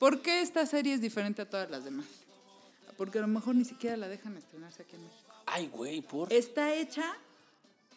¿Por 0.00 0.22
qué 0.22 0.40
esta 0.42 0.66
serie 0.66 0.92
es 0.92 1.00
diferente 1.00 1.42
a 1.42 1.48
todas 1.48 1.70
las 1.70 1.84
demás? 1.84 2.06
Porque 2.96 3.18
a 3.18 3.20
lo 3.20 3.28
mejor 3.28 3.54
ni 3.54 3.64
siquiera 3.64 3.96
la 3.96 4.08
dejan 4.08 4.36
estrenarse 4.36 4.82
aquí 4.82 4.96
en 4.96 5.04
México. 5.04 5.32
Ay, 5.46 5.68
güey, 5.68 6.00
por. 6.02 6.32
Está 6.32 6.74
hecha 6.74 7.16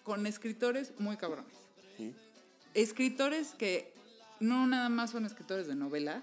con 0.03 0.27
escritores 0.27 0.91
muy 0.99 1.17
cabrones. 1.17 1.51
Sí. 1.97 2.13
Escritores 2.75 3.55
que 3.55 3.91
no 4.39 4.67
nada 4.67 4.89
más 4.89 5.09
son 5.09 5.25
escritores 5.25 5.65
de 5.65 5.73
novela, 5.73 6.21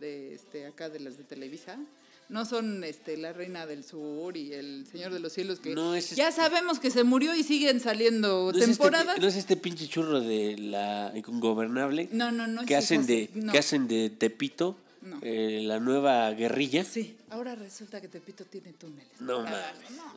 de 0.00 0.34
este 0.34 0.66
acá 0.66 0.88
de 0.88 0.98
las 0.98 1.16
de 1.16 1.22
Televisa. 1.22 1.78
No 2.28 2.44
son 2.44 2.82
este 2.82 3.16
La 3.16 3.32
Reina 3.32 3.66
del 3.66 3.84
Sur 3.84 4.36
y 4.36 4.52
El 4.52 4.84
Señor 4.90 5.12
de 5.12 5.20
los 5.20 5.32
Cielos, 5.32 5.60
que 5.60 5.74
No 5.74 5.94
es 5.94 6.10
ya 6.16 6.28
este- 6.28 6.40
sabemos 6.40 6.80
que 6.80 6.90
se 6.90 7.04
murió 7.04 7.34
y 7.36 7.44
siguen 7.44 7.78
saliendo 7.80 8.50
¿No 8.50 8.50
es, 8.50 8.56
este, 8.56 8.66
temporadas. 8.66 9.18
¿No 9.20 9.26
es 9.28 9.36
este 9.36 9.56
pinche 9.56 9.86
churro 9.86 10.20
de 10.20 10.56
la 10.58 11.12
ingobernable? 11.14 12.08
No, 12.10 12.32
no, 12.32 12.46
no 12.48 12.62
es 12.62 12.66
Que 12.66 12.74
hacen 12.76 13.06
de, 13.06 13.28
que 13.52 13.58
hacen 13.58 13.86
de 13.86 14.10
Tepito 14.10 14.76
No. 15.02 15.20
eh, 15.22 15.60
la 15.62 15.78
nueva 15.78 16.28
guerrilla. 16.32 16.82
Sí, 16.84 17.16
ahora 17.30 17.54
resulta 17.54 18.00
que 18.00 18.08
Tepito 18.08 18.44
tiene 18.44 18.72
túneles. 18.72 19.20
No 19.20 19.38
Ah, 19.46 19.72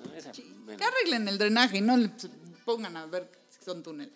mames. 0.07 0.25
bueno. 0.65 0.77
Que 0.79 0.83
arreglen 0.83 1.27
el 1.27 1.37
drenaje 1.37 1.77
y 1.77 1.81
no 1.81 1.95
le 1.95 2.09
pongan 2.65 2.97
a 2.97 3.05
ver 3.05 3.29
si 3.49 3.63
son 3.63 3.83
túneles. 3.83 4.13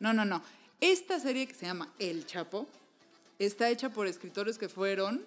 No, 0.00 0.14
no, 0.14 0.24
no. 0.24 0.42
Esta 0.80 1.20
serie 1.20 1.46
que 1.46 1.54
se 1.54 1.66
llama 1.66 1.92
El 1.98 2.24
Chapo 2.26 2.66
está 3.38 3.68
hecha 3.68 3.90
por 3.90 4.06
escritores 4.06 4.56
que 4.56 4.70
fueron 4.70 5.22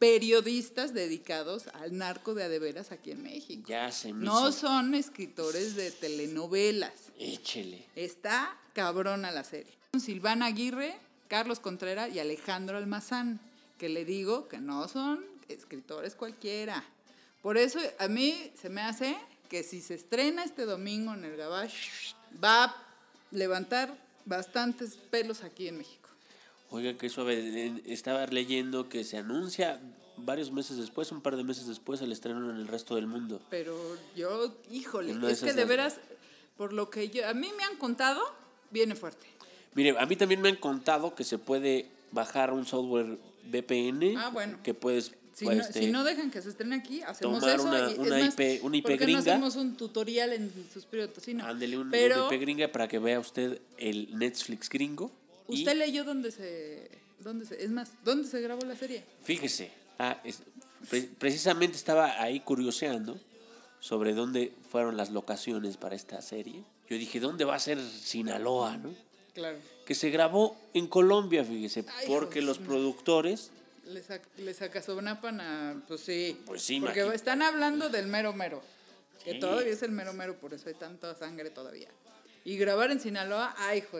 periodistas 0.00 0.94
dedicados 0.94 1.68
al 1.74 1.96
narco 1.96 2.34
de 2.34 2.42
adeveras 2.44 2.90
aquí 2.90 3.12
en 3.12 3.22
México. 3.22 3.62
Ya 3.68 3.92
se 3.92 4.12
me 4.12 4.24
No 4.24 4.48
hizo. 4.48 4.58
son 4.60 4.94
escritores 4.94 5.76
de 5.76 5.92
telenovelas. 5.92 6.92
Échele. 7.18 7.84
Está 7.94 8.56
cabrona 8.72 9.30
la 9.30 9.44
serie. 9.44 9.72
Silvana 10.00 10.46
Aguirre, 10.46 10.96
Carlos 11.28 11.60
Contreras 11.60 12.12
y 12.14 12.18
Alejandro 12.18 12.78
Almazán, 12.78 13.40
que 13.78 13.88
le 13.90 14.04
digo 14.06 14.48
que 14.48 14.58
no 14.58 14.88
son 14.88 15.24
escritores 15.48 16.14
cualquiera. 16.14 16.82
Por 17.42 17.58
eso 17.58 17.78
a 17.98 18.08
mí 18.08 18.50
se 18.60 18.70
me 18.70 18.80
hace 18.80 19.16
que 19.50 19.62
si 19.62 19.82
se 19.82 19.94
estrena 19.94 20.44
este 20.44 20.64
domingo 20.64 21.12
en 21.12 21.24
el 21.24 21.36
Gabash, 21.36 22.14
va 22.42 22.64
a 22.64 22.86
levantar 23.32 23.94
bastantes 24.24 24.94
pelos 24.96 25.42
aquí 25.42 25.68
en 25.68 25.78
México. 25.78 25.99
Oiga, 26.70 26.96
que 26.96 27.08
suave. 27.08 27.72
Estaba 27.86 28.26
leyendo 28.26 28.88
que 28.88 29.04
se 29.04 29.16
anuncia 29.18 29.80
varios 30.16 30.52
meses 30.52 30.76
después, 30.76 31.10
un 31.12 31.20
par 31.20 31.36
de 31.36 31.44
meses 31.44 31.66
después, 31.66 32.00
el 32.00 32.12
estreno 32.12 32.50
en 32.50 32.56
el 32.56 32.68
resto 32.68 32.94
del 32.94 33.06
mundo. 33.06 33.40
Pero 33.50 33.76
yo, 34.16 34.54
híjole, 34.70 35.16
es 35.32 35.40
que 35.40 35.52
de 35.52 35.64
veras, 35.64 35.98
por 36.56 36.72
lo 36.72 36.90
que 36.90 37.08
yo, 37.08 37.26
a 37.28 37.34
mí 37.34 37.48
me 37.56 37.64
han 37.64 37.76
contado, 37.76 38.20
viene 38.70 38.94
fuerte. 38.94 39.26
Mire, 39.74 39.96
a 39.98 40.06
mí 40.06 40.16
también 40.16 40.40
me 40.40 40.48
han 40.48 40.56
contado 40.56 41.14
que 41.14 41.24
se 41.24 41.38
puede 41.38 41.88
bajar 42.12 42.52
un 42.52 42.66
software 42.66 43.18
VPN 43.50 44.16
Ah, 44.16 44.28
bueno. 44.30 44.58
que 44.62 44.74
puedes 44.74 45.12
Si, 45.32 45.44
pues, 45.44 45.56
no, 45.58 45.62
este, 45.62 45.80
si 45.80 45.90
no 45.90 46.04
dejan 46.04 46.30
que 46.30 46.42
se 46.42 46.50
estrene 46.50 46.76
aquí, 46.76 47.02
hacemos 47.02 47.38
tomar 47.40 47.54
eso. 47.56 47.66
una- 47.68 47.88
y, 47.88 47.92
es 47.92 47.98
una 47.98 48.18
más, 48.18 48.34
IP 48.38 48.60
una 48.64 48.76
IP 48.76 48.82
¿por 48.82 48.92
qué 48.92 48.98
no 48.98 49.04
gringa? 49.04 49.20
hacemos 49.20 49.56
un 49.56 49.76
tutorial 49.76 50.32
en 50.32 50.52
Suspiro 50.74 51.08
Tocino? 51.08 51.46
ándele 51.46 51.78
un, 51.78 51.88
Pero, 51.90 52.26
una 52.26 52.34
IP 52.34 52.40
gringa 52.42 52.68
para 52.68 52.88
que 52.88 52.98
vea 52.98 53.18
usted 53.20 53.60
el 53.78 54.18
Netflix 54.18 54.68
gringo. 54.68 55.10
Y 55.50 55.58
¿usted 55.60 55.76
leyó 55.76 56.04
dónde 56.04 56.30
se, 56.30 56.88
dónde 57.20 57.44
se... 57.46 57.62
Es 57.62 57.70
más, 57.70 57.90
¿dónde 58.04 58.28
se 58.28 58.40
grabó 58.40 58.64
la 58.64 58.76
serie? 58.76 59.04
Fíjese, 59.22 59.70
ah, 59.98 60.20
es- 60.24 60.42
pre- 60.88 61.08
precisamente 61.18 61.76
estaba 61.76 62.20
ahí 62.22 62.40
curioseando 62.40 63.18
sobre 63.80 64.12
dónde 64.14 64.52
fueron 64.70 64.96
las 64.96 65.10
locaciones 65.10 65.76
para 65.76 65.94
esta 65.94 66.20
serie. 66.22 66.62
Yo 66.88 66.96
dije, 66.96 67.20
¿dónde 67.20 67.44
va 67.44 67.54
a 67.54 67.58
ser 67.60 67.80
Sinaloa, 67.80 68.76
no? 68.76 68.94
Claro. 69.34 69.58
Que 69.86 69.94
se 69.94 70.10
grabó 70.10 70.56
en 70.74 70.86
Colombia, 70.86 71.44
fíjese, 71.44 71.84
Ay, 71.88 72.06
porque 72.08 72.42
los 72.42 72.60
no. 72.60 72.66
productores 72.66 73.50
Le, 73.86 74.02
sac- 74.04 74.22
le 74.38 74.52
sacasonapan 74.54 75.40
a... 75.40 75.82
Pues 75.88 76.00
sí. 76.02 76.38
Pues 76.46 76.62
sí, 76.62 76.78
Porque 76.80 77.00
imagínate. 77.00 77.16
están 77.16 77.42
hablando 77.42 77.88
del 77.88 78.06
mero 78.06 78.32
mero. 78.32 78.62
Que 79.24 79.32
Sí. 79.32 79.38
todavía 79.40 79.72
es 79.72 79.82
el 79.82 79.90
mero 79.92 80.12
mero, 80.14 80.36
por 80.36 80.54
eso 80.54 80.68
hay 80.68 80.74
tanta 80.74 81.14
sangre 81.14 81.50
todavía. 81.50 81.88
Y 82.44 82.56
grabar 82.56 82.90
en 82.90 83.00
Sinaloa, 83.00 83.54
ay, 83.58 83.78
hijo. 83.80 83.98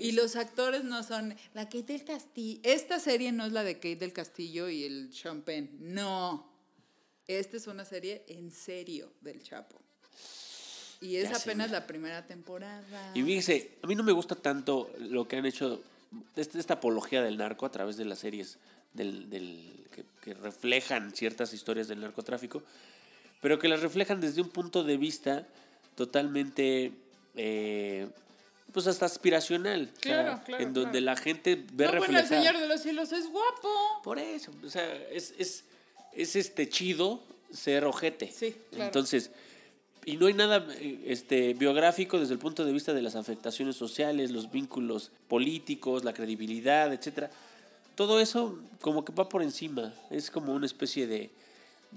Y 0.00 0.12
los 0.12 0.36
actores 0.36 0.84
no 0.84 1.02
son 1.02 1.34
la 1.54 1.64
Kate 1.64 1.84
del 1.94 2.04
Castillo. 2.04 2.60
Esta 2.62 2.98
serie 3.00 3.32
no 3.32 3.44
es 3.46 3.52
la 3.52 3.62
de 3.64 3.74
Kate 3.76 3.96
del 3.96 4.12
Castillo 4.12 4.68
y 4.68 4.84
el 4.84 5.10
Champagne. 5.12 5.68
No. 5.80 6.46
Esta 7.26 7.56
es 7.56 7.66
una 7.66 7.84
serie 7.84 8.22
en 8.28 8.50
serio 8.50 9.10
del 9.22 9.42
Chapo. 9.42 9.80
Y 11.00 11.16
es 11.16 11.30
Ya 11.30 11.36
apenas 11.36 11.70
la 11.70 11.86
primera 11.86 12.26
temporada. 12.26 13.10
Y 13.14 13.22
fíjese, 13.22 13.72
a 13.82 13.86
mí 13.86 13.94
no 13.94 14.02
me 14.02 14.12
gusta 14.12 14.34
tanto 14.34 14.90
lo 14.98 15.26
que 15.28 15.36
han 15.36 15.46
hecho, 15.46 15.82
este- 16.36 16.58
esta 16.58 16.74
apología 16.74 17.22
del 17.22 17.36
narco 17.36 17.66
a 17.66 17.70
través 17.70 17.96
de 17.96 18.04
las 18.04 18.18
series 18.20 18.58
del, 18.94 19.28
del- 19.28 19.86
que, 19.90 20.04
que 20.22 20.34
reflejan 20.34 21.14
ciertas 21.14 21.52
historias 21.52 21.88
del 21.88 22.00
narcotráfico, 22.00 22.62
pero 23.42 23.58
que 23.58 23.68
las 23.68 23.80
reflejan 23.82 24.20
desde 24.20 24.40
un 24.40 24.48
punto 24.50 24.82
de 24.84 24.96
vista 24.96 25.46
totalmente, 25.94 26.92
eh, 27.36 28.08
pues 28.74 28.88
hasta 28.88 29.06
aspiracional. 29.06 29.88
O 29.96 30.02
sea, 30.02 30.22
Claro, 30.22 30.40
claro, 30.44 30.62
En 30.64 30.74
donde 30.74 30.98
claro. 30.98 31.04
la 31.06 31.16
gente 31.16 31.64
ve 31.72 31.86
no, 31.86 31.98
bueno, 31.98 32.18
el. 32.18 32.26
Señor 32.26 32.58
de 32.58 32.66
los 32.66 32.82
Cielos 32.82 33.12
es 33.12 33.30
guapo. 33.30 33.68
Por 34.02 34.18
eso, 34.18 34.50
o 34.62 34.68
sea, 34.68 34.92
es, 35.12 35.32
es, 35.38 35.64
es 36.12 36.34
este 36.36 36.68
chido 36.68 37.22
ser 37.52 37.84
ojete. 37.84 38.30
Sí, 38.32 38.56
claro. 38.70 38.86
Entonces, 38.86 39.30
y 40.04 40.16
no 40.16 40.26
hay 40.26 40.34
nada 40.34 40.66
este, 41.06 41.54
biográfico 41.54 42.18
desde 42.18 42.34
el 42.34 42.40
punto 42.40 42.64
de 42.64 42.72
vista 42.72 42.92
de 42.92 43.00
las 43.00 43.14
afectaciones 43.14 43.76
sociales, 43.76 44.32
los 44.32 44.50
vínculos 44.50 45.12
políticos, 45.28 46.02
la 46.02 46.12
credibilidad, 46.12 46.92
etcétera. 46.92 47.30
Todo 47.94 48.18
eso 48.18 48.58
como 48.80 49.04
que 49.04 49.12
va 49.12 49.28
por 49.28 49.40
encima. 49.42 49.94
Es 50.10 50.32
como 50.32 50.52
una 50.52 50.66
especie 50.66 51.06
de. 51.06 51.30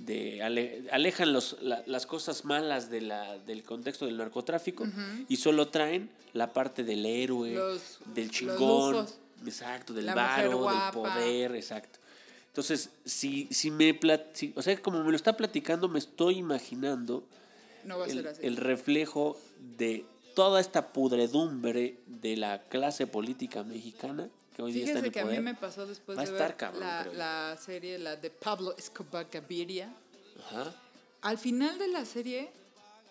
De 0.05 0.41
ale- 0.43 0.83
alejan 0.91 1.33
los, 1.33 1.57
la- 1.61 1.83
las 1.87 2.05
cosas 2.05 2.45
malas 2.45 2.89
de 2.89 3.01
la, 3.01 3.37
del 3.39 3.63
contexto 3.63 4.05
del 4.05 4.17
narcotráfico 4.17 4.85
y 5.27 5.37
solo 5.37 5.67
traen 5.69 6.09
la 6.33 6.53
parte 6.53 6.83
del 6.83 7.05
héroe, 7.05 7.53
Los- 7.55 7.99
del 8.13 8.29
chingón, 8.31 9.07
exacto, 9.45 9.93
del 9.93 10.05
varo, 10.07 10.65
del 10.69 10.91
poder, 10.93 11.55
exacto. 11.55 11.99
Entonces, 12.47 12.89
si, 13.05 13.47
si 13.51 13.69
me 13.71 13.99
plat- 13.99 14.25
si- 14.33 14.53
o 14.55 14.61
sea, 14.61 14.79
como 14.81 15.03
me 15.03 15.11
lo 15.11 15.15
está 15.15 15.35
platicando, 15.37 15.87
me 15.89 15.99
estoy 15.99 16.37
imaginando 16.37 17.23
No 17.83 17.99
va 17.99 18.05
a 18.05 18.07
el, 18.07 18.13
ser 18.17 18.27
así. 18.29 18.41
el 18.45 18.57
reflejo 18.57 19.39
de 19.77 20.05
toda 20.35 20.59
esta 20.61 20.93
pudredumbre 20.93 21.97
de 22.07 22.37
la 22.37 22.63
clase 22.63 23.07
política 23.07 23.63
mexicana 23.63 24.29
que 24.57 24.63
hoy 24.63 24.71
día 24.73 24.85
está 24.85 24.99
en 24.99 25.05
Fíjese 25.05 25.07
el 25.07 25.13
que 25.13 25.19
a 25.19 25.25
mí 25.39 25.39
me 25.39 25.53
pasó 25.53 25.85
después 25.85 26.17
de 26.17 26.23
estar 26.25 26.39
ver 26.49 26.57
cabrón, 26.57 26.81
la, 27.15 27.55
serie, 27.63 27.97
la 27.99 28.15
de 28.15 28.29
Pablo 28.31 28.75
Escobar 28.75 29.27
Gaviria. 29.31 29.93
Ajá. 30.47 30.73
Al 31.21 31.37
final 31.37 31.77
de 31.77 31.87
la 31.89 32.03
serie 32.05 32.49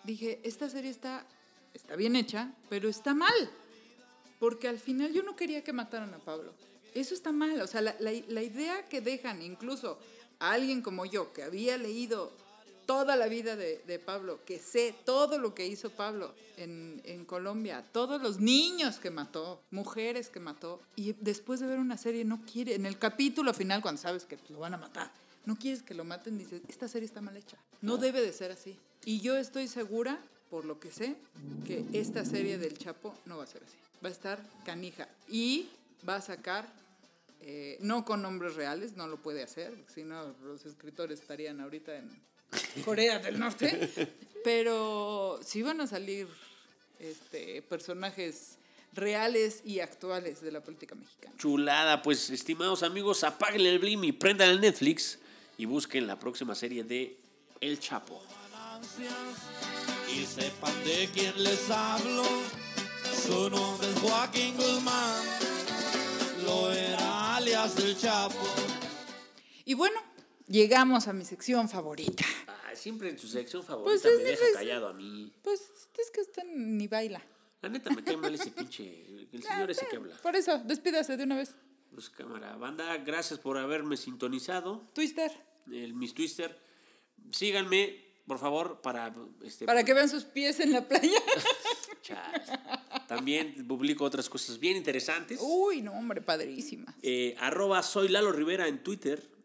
dije, 0.05 0.41
esta 0.43 0.69
serie 0.69 0.91
está, 0.91 1.25
está 1.73 1.95
bien 1.97 2.17
hecha, 2.17 2.53
pero 2.69 2.89
está 2.89 3.15
mal. 3.15 3.33
Porque 4.41 4.67
al 4.69 4.79
final 4.81 5.13
yo 5.13 5.23
no 5.23 5.37
quería 5.37 5.63
que 5.63 5.73
mataran 5.73 6.13
a 6.15 6.19
Pablo. 6.19 6.53
Eso 6.95 7.15
está 7.15 7.31
mal. 7.33 7.61
O 7.63 7.67
sea, 7.69 7.81
la, 7.81 7.95
la- 8.01 8.11
la 8.29 8.43
idea 8.43 8.85
que 8.89 9.01
dejan 9.01 9.41
incluso 9.41 9.99
a 10.41 10.51
alguien 10.53 10.83
como 10.83 11.07
yo, 11.07 11.33
que 11.33 11.43
había 11.45 11.79
leído 11.79 12.33
toda 12.87 13.17
la 13.17 13.27
vida 13.27 13.57
de, 13.57 13.83
de 13.87 13.99
Pablo, 13.99 14.41
que 14.45 14.59
sé 14.59 14.95
todo 15.05 15.39
lo 15.39 15.55
que 15.55 15.67
hizo 15.67 15.91
Pablo 15.91 16.35
en, 16.57 17.03
en 17.05 17.25
Colombia, 17.25 17.85
todos 17.93 18.23
los 18.23 18.41
niños 18.41 18.99
que 18.99 19.11
mató, 19.11 19.63
mujeres 19.71 20.31
que 20.31 20.41
mató, 20.41 20.81
y 20.95 21.13
después 21.21 21.61
de 21.61 21.67
ver 21.67 21.79
una 21.79 21.99
serie 21.99 22.25
no 22.25 22.41
quiere, 22.51 22.75
en 22.75 22.87
el 22.87 22.99
capítulo 22.99 23.53
final, 23.53 23.83
cuando 23.83 24.01
sabes 24.01 24.25
que 24.25 24.39
lo 24.49 24.61
van 24.61 24.75
a 24.75 24.79
matar, 24.79 25.11
no 25.45 25.57
quieres 25.57 25.83
que 25.83 25.95
lo 25.95 26.05
maten, 26.05 26.39
dices, 26.39 26.63
esta 26.69 26.89
serie 26.89 27.07
está 27.07 27.21
mal 27.21 27.37
hecha, 27.37 27.59
no 27.83 27.99
debe 27.99 28.21
de 28.21 28.33
ser 28.33 28.51
así. 28.51 28.79
Y 29.05 29.21
yo 29.21 29.37
estoy 29.37 29.69
segura, 29.69 30.19
por 30.51 30.65
lo 30.65 30.81
que 30.81 30.91
sé, 30.91 31.17
que 31.65 31.85
esta 31.93 32.25
serie 32.25 32.59
del 32.59 32.77
Chapo 32.79 33.15
no 33.27 33.39
va 33.39 33.45
a 33.45 33.47
ser 33.47 33.63
así, 33.63 33.77
va 34.05 34.09
a 34.09 34.13
estar 34.13 34.41
canija 34.65 35.09
y 35.29 35.69
va 36.09 36.17
a 36.17 36.21
sacar 36.21 36.67
eh, 37.41 37.79
no 37.81 38.05
con 38.05 38.23
nombres 38.23 38.55
reales, 38.57 38.97
no 38.97 39.07
lo 39.07 39.23
puede 39.23 39.43
hacer, 39.43 39.73
si 39.93 40.03
no 40.03 40.35
los 40.43 40.67
escritores 40.67 41.21
estarían 41.21 41.61
ahorita 41.61 41.97
en 41.97 42.11
Corea 42.85 43.19
del 43.19 43.39
Norte, 43.39 43.91
pero 44.45 45.41
sí 45.45 45.63
van 45.63 45.81
a 45.81 45.87
salir 45.87 46.29
este, 46.99 47.63
personajes 47.63 48.59
reales 48.93 49.61
y 49.65 49.81
actuales 49.81 50.41
de 50.41 50.51
la 50.51 50.63
política 50.63 50.95
mexicana. 50.95 51.35
Chulada, 51.39 52.03
pues 52.03 52.31
estimados 52.31 52.83
amigos, 52.83 53.25
apaguen 53.25 53.61
el 53.63 53.79
blim 53.79 54.05
y 54.05 54.13
prendan 54.13 54.51
el 54.51 54.61
Netflix 54.61 55.19
y 55.59 55.67
busquen 55.67 56.07
la 56.07 56.19
próxima 56.19 56.55
serie 56.55 56.83
de 56.85 57.17
El 57.61 57.79
Chapo. 57.79 58.23
y 60.13 60.25
sepan 60.25 60.85
de 60.85 61.09
quién 61.13 61.43
les 61.43 61.71
hablo. 61.71 62.25
Su 63.27 63.51
nombre 63.51 63.89
es 63.91 63.99
Joaquín 64.01 64.57
Guzmán, 64.57 65.25
lo 66.45 66.73
era 66.73 67.37
alias 67.37 67.77
del 67.77 67.99
Chapo. 67.99 68.47
Y 69.65 69.75
bueno, 69.75 70.01
llegamos 70.47 71.09
a 71.09 71.13
mi 71.13 71.25
sección 71.25 71.69
favorita. 71.69 72.25
Ah, 72.47 72.75
siempre 72.75 73.11
en 73.11 73.19
su 73.19 73.29
sección 73.29 73.63
Pues 73.65 74.03
favorita 74.03 74.09
es 74.09 74.17
me 74.19 74.25
deja 74.25 74.45
callado 74.55 74.89
a 74.89 74.93
mí. 74.93 75.33
Pues 75.43 75.61
es 75.99 76.11
que 76.11 76.21
usted 76.21 76.45
ni 76.55 76.89
baila. 76.89 77.23
La 77.63 77.69
neta 77.69 77.91
me 77.91 78.05
cae 78.05 78.17
mal 78.17 78.35
ese 78.35 78.51
pinche. 78.51 79.07
El 79.33 79.43
señor 79.43 79.71
ese 79.71 79.87
que 79.87 79.97
habla. 79.97 80.17
Por 80.23 80.37
eso, 80.37 80.59
despídase 80.59 81.17
de 81.17 81.25
una 81.25 81.37
vez. 81.37 81.55
Pues 81.91 82.11
cámara, 82.11 82.57
banda, 82.57 82.97
gracias 82.99 83.41
por 83.41 83.57
haberme 83.57 83.97
sintonizado. 83.97 84.89
Twister. 84.93 85.33
El 85.73 85.95
Miss 85.95 86.15
Twister. 86.15 86.61
Síganme, 87.33 88.05
por 88.27 88.39
favor, 88.39 88.81
para. 88.83 89.13
Este, 89.43 89.65
Para 89.65 89.85
que 89.85 89.95
vean 89.95 90.09
sus 90.09 90.25
pies 90.25 90.61
en 90.61 90.73
la 90.73 90.87
playa. 90.87 91.19
Chas. 92.03 92.53
También 93.09 93.67
publico 93.67 94.05
otras 94.05 94.29
cosas 94.29 94.59
bien 94.59 94.77
interesantes. 94.77 95.39
Uy, 95.41 95.81
no, 95.83 95.93
hombre, 95.93 96.21
padrísima. 96.21 96.95
Eh, 97.03 97.35
arroba 97.39 97.83
soy 97.83 98.09
Lalo 98.09 98.33
Rivera 98.33 98.69
en 98.69 98.83
Twitter. 98.83 99.36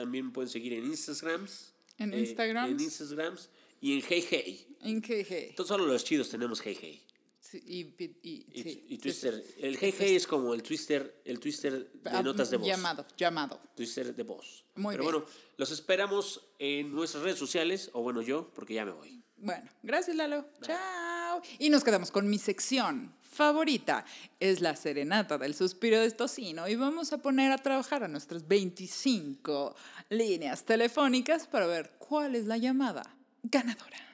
También 0.00 0.32
pueden 0.32 0.48
seguir 0.48 0.72
en 0.72 0.86
Instagrams. 0.86 1.74
En 1.98 2.14
Eh, 2.14 2.20
Instagrams. 2.20 2.70
en 2.72 2.80
Instagrams. 2.80 3.50
Y 3.82 3.92
en 3.98 4.02
Hey 4.08 4.24
Hey. 4.30 4.76
¿En 4.80 5.02
qué? 5.02 5.22
qué? 5.26 5.48
Entonces 5.50 5.68
solo 5.68 5.84
los 5.84 6.02
chidos 6.04 6.30
tenemos 6.30 6.58
Hey 6.64 6.74
Hey. 6.80 7.02
Sí, 7.38 7.60
y, 7.66 7.80
y, 8.02 8.46
y- 8.54 8.62
sí, 8.62 8.84
y 8.88 8.96
Twister. 8.96 9.44
sí. 9.46 9.54
El 9.60 9.76
Hey 9.76 9.92
Hey 9.98 10.16
es 10.16 10.26
como 10.26 10.54
el 10.54 10.62
Twister, 10.62 11.20
el 11.26 11.38
Twister 11.38 11.92
de 11.92 12.10
Ah, 12.10 12.22
notas 12.22 12.50
de 12.50 12.56
voz. 12.56 12.66
Llamado, 12.66 13.06
llamado. 13.18 13.60
Twister 13.76 14.14
de 14.14 14.22
voz. 14.22 14.64
Muy 14.76 14.94
Pero 14.94 15.04
bien. 15.04 15.12
bueno, 15.20 15.26
los 15.58 15.70
esperamos 15.70 16.40
en 16.58 16.92
nuestras 16.94 17.22
redes 17.22 17.38
sociales, 17.38 17.90
o 17.92 18.00
bueno, 18.02 18.22
yo, 18.22 18.50
porque 18.54 18.72
ya 18.72 18.86
me 18.86 18.92
voy. 18.92 19.19
Bueno, 19.40 19.64
gracias 19.82 20.16
Lalo. 20.16 20.46
Chao. 20.60 21.40
Y 21.58 21.70
nos 21.70 21.82
quedamos 21.82 22.10
con 22.10 22.28
mi 22.28 22.38
sección 22.38 23.12
favorita. 23.22 24.04
Es 24.38 24.60
la 24.60 24.76
serenata 24.76 25.38
del 25.38 25.54
suspiro 25.54 25.98
de 25.98 26.10
Tocino. 26.10 26.68
Y 26.68 26.76
vamos 26.76 27.12
a 27.12 27.18
poner 27.18 27.52
a 27.52 27.58
trabajar 27.58 28.04
a 28.04 28.08
nuestras 28.08 28.46
25 28.46 29.74
líneas 30.10 30.64
telefónicas 30.64 31.46
para 31.46 31.66
ver 31.66 31.92
cuál 31.98 32.34
es 32.34 32.46
la 32.46 32.58
llamada 32.58 33.02
ganadora. 33.42 34.09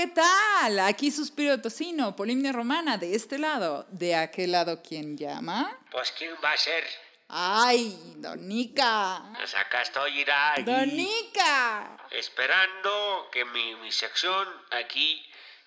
¿Qué 0.00 0.06
tal? 0.06 0.78
Aquí 0.80 1.10
Suspiro 1.10 1.60
Tocino, 1.60 2.16
Polimnia 2.16 2.52
Romana, 2.52 2.96
de 2.96 3.14
este 3.14 3.38
lado. 3.38 3.86
¿De 3.90 4.16
aquel 4.16 4.52
lado 4.52 4.80
quién 4.82 5.18
llama? 5.18 5.78
Pues 5.90 6.10
¿quién 6.12 6.34
va 6.42 6.52
a 6.52 6.56
ser? 6.56 6.82
Ay, 7.28 8.14
Donica. 8.16 9.22
Pues 9.36 9.54
acá 9.54 9.82
estoy, 9.82 10.20
irá. 10.20 10.54
Donica. 10.64 11.98
Esperando 12.12 13.28
que 13.30 13.44
mi, 13.44 13.74
mi 13.76 13.92
sección 13.92 14.48
aquí, 14.70 15.22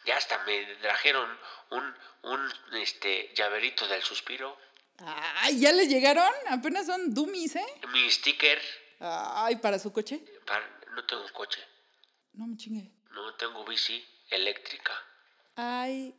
ya 0.08 0.18
hasta 0.18 0.44
me 0.46 0.66
trajeron 0.82 1.30
un, 1.70 1.94
un 2.24 2.52
este, 2.82 3.32
llaverito 3.36 3.88
del 3.88 4.02
suspiro. 4.02 4.58
Ay, 4.98 5.60
¿ya 5.60 5.72
le 5.74 5.86
llegaron? 5.88 6.34
Apenas 6.50 6.88
son 6.88 7.14
dummies, 7.14 7.56
¿eh? 7.56 7.66
Mi 7.92 8.10
sticker. 8.10 8.60
Ay, 9.00 9.58
¿para 9.58 9.78
su 9.78 9.94
coche? 9.94 10.24
para- 10.48 10.68
no 10.96 11.06
tengo 11.06 11.24
coche. 11.34 11.60
No 12.34 12.48
me 12.48 12.58
chingue. 12.58 12.90
No 13.12 13.36
tengo 13.36 13.64
bici 13.66 14.04
eléctrica. 14.36 14.94
Ay, 15.56 16.16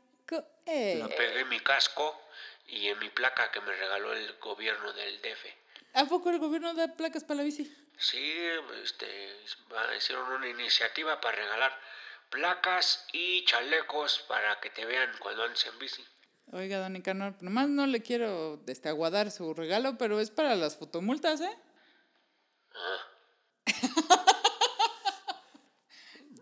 eh. 0.67 0.97
La 0.99 1.09
pegué 1.09 1.41
en 1.41 1.49
mi 1.49 1.61
casco 1.61 2.21
y 2.67 2.89
en 2.89 2.99
mi 2.99 3.11
placa 3.11 3.51
que 3.51 3.61
me 3.61 3.73
regaló 3.73 4.13
el 4.13 4.39
gobierno 4.39 4.93
del 4.93 5.21
DF. 5.21 5.47
¿A 5.95 6.07
poco 6.07 6.31
el 6.31 6.39
gobierno 6.39 6.75
da 6.75 6.89
placas 6.97 7.25
para 7.25 7.39
la 7.39 7.43
bici? 7.45 7.73
Sí, 7.99 8.35
este, 8.83 9.07
hicieron 9.97 10.33
una 10.33 10.49
iniciativa 10.49 11.21
para 11.21 11.37
regalar 11.37 11.79
placas 12.31 13.07
y 13.13 13.45
chalecos 13.45 14.25
para 14.27 14.59
que 14.61 14.71
te 14.71 14.85
vean 14.85 15.11
cuando 15.21 15.45
andes 15.45 15.65
en 15.67 15.79
bici. 15.79 16.05
Oiga, 16.53 16.79
don 16.79 16.93
Nicanor, 16.93 17.35
nomás 17.41 17.69
no 17.69 17.87
le 17.87 18.03
quiero 18.03 18.61
este, 18.67 18.89
aguadar 18.89 19.31
su 19.31 19.55
regalo, 19.55 19.97
pero 19.97 20.21
es 20.21 20.31
para 20.31 20.55
las 20.57 20.77
fotomultas, 20.77 21.41
¿eh? 21.41 21.57